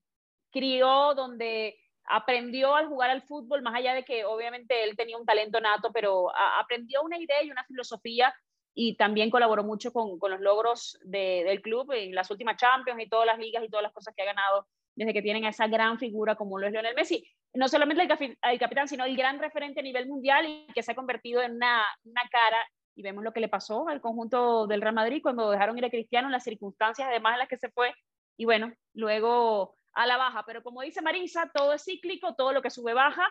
crió, 0.51 1.15
donde 1.15 1.80
aprendió 2.06 2.75
al 2.75 2.88
jugar 2.88 3.10
al 3.10 3.23
fútbol, 3.23 3.63
más 3.63 3.73
allá 3.73 3.95
de 3.95 4.06
que 4.06 4.23
obviamente 4.23 4.84
él 4.84 4.95
tenía 4.95 5.17
un 5.17 5.25
talento 5.25 5.60
nato, 5.60 5.91
pero 5.91 6.28
aprendió 6.60 7.01
una 7.01 7.17
idea 7.17 7.41
y 7.41 7.49
una 7.49 7.63
filosofía 7.63 8.32
y 8.75 8.95
también 8.97 9.32
colaboró 9.32 9.63
mucho 9.63 9.91
con, 9.91 10.19
con 10.19 10.30
los 10.30 10.41
logros 10.41 10.99
del 11.04 11.62
club 11.63 11.91
en 11.93 12.13
las 12.13 12.30
últimas 12.30 12.58
Champions 12.58 13.01
y 13.01 13.10
todas 13.10 13.25
las 13.25 13.39
ligas 13.39 13.63
y 13.63 13.69
todas 13.69 13.82
las 13.82 13.93
cosas 13.93 14.13
que 14.15 14.21
ha 14.21 14.25
ganado 14.25 14.67
desde 14.95 15.13
que 15.13 15.21
tienen 15.21 15.45
a 15.45 15.49
esa 15.49 15.67
gran 15.67 15.99
figura 15.99 16.36
como 16.36 16.58
lo 16.58 16.67
es 16.67 16.73
Lionel 16.73 16.95
Messi. 16.95 17.25
No 17.53 17.67
solamente 17.67 18.03
el, 18.03 18.60
capitán, 18.60 18.88
sino 18.88 19.05
el 19.05 19.15
gran 19.15 19.39
referente 19.39 19.79
a 19.79 19.84
nivel 19.84 20.08
mundial 20.08 20.45
y 20.45 20.67
que 20.73 20.84
se 20.84 20.91
ha 20.91 20.95
convertido 20.95 21.41
en 21.41 21.55
una, 21.55 21.84
una 22.03 22.23
cara 22.29 22.58
y 22.95 23.03
vemos 23.03 23.23
lo 23.23 23.34
que 23.34 23.41
le 23.41 23.49
pasó 23.49 23.88
al 23.89 24.01
conjunto 24.01 24.67
del 24.67 24.81
Real 24.81 24.95
Madrid 24.95 25.21
cuando 25.21 25.51
dejaron 25.51 25.77
ir 25.77 25.86
a 25.86 25.89
Cristiano, 25.89 26.29
las 26.29 26.43
circunstancias 26.43 27.08
además 27.10 27.34
en 27.34 27.39
las 27.39 27.49
que 27.49 27.58
se 27.58 27.69
fue, 27.69 27.93
y 28.38 28.45
bueno, 28.45 28.73
luego 28.93 29.75
a 29.93 30.05
la 30.05 30.17
baja. 30.17 30.43
Pero 30.45 30.63
como 30.63 30.81
dice 30.81 31.01
Marisa, 31.01 31.51
todo 31.53 31.73
es 31.73 31.84
cíclico, 31.84 32.36
todo 32.36 32.53
lo 32.53 32.62
que 32.62 32.69
sube 32.69 32.93
baja, 32.93 33.27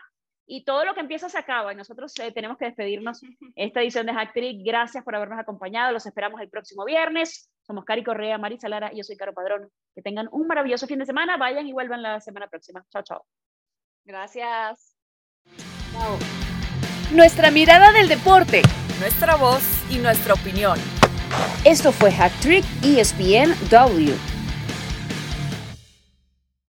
y 0.47 0.63
todo 0.63 0.85
lo 0.85 0.93
que 0.93 1.01
empieza 1.01 1.29
se 1.29 1.37
acaba. 1.37 1.73
Y 1.73 1.75
nosotros 1.75 2.13
eh, 2.19 2.31
tenemos 2.31 2.57
que 2.57 2.65
despedirnos 2.65 3.21
esta 3.55 3.81
edición 3.81 4.05
de 4.05 4.13
Hacktrick. 4.13 4.65
Gracias 4.65 5.03
por 5.03 5.15
habernos 5.15 5.39
acompañado. 5.39 5.91
Los 5.91 6.05
esperamos 6.05 6.41
el 6.41 6.49
próximo 6.49 6.85
viernes. 6.85 7.49
Somos 7.65 7.85
Cari 7.85 8.03
Correa, 8.03 8.37
Marisa 8.37 8.69
Lara 8.69 8.91
y 8.93 8.97
yo 8.97 9.03
soy 9.03 9.17
Caro 9.17 9.33
Padrón. 9.33 9.69
Que 9.95 10.01
tengan 10.01 10.29
un 10.31 10.47
maravilloso 10.47 10.87
fin 10.87 10.99
de 10.99 11.05
semana. 11.05 11.37
Vayan 11.37 11.67
y 11.67 11.73
vuelvan 11.73 12.01
la 12.01 12.19
semana 12.21 12.47
próxima. 12.47 12.85
Chao, 12.91 13.03
chao. 13.03 13.25
Gracias. 14.03 14.95
Chao. 15.91 16.17
Nuestra 17.11 17.49
mirada 17.51 17.91
del 17.91 18.07
deporte. 18.07 18.61
Nuestra 18.99 19.35
voz 19.35 19.63
y 19.91 19.97
nuestra 19.97 20.33
opinión. 20.33 20.77
Esto 21.65 21.91
fue 21.91 22.11
Hacktrick 22.11 22.63
ESPN 22.83 23.53
W 23.69 24.34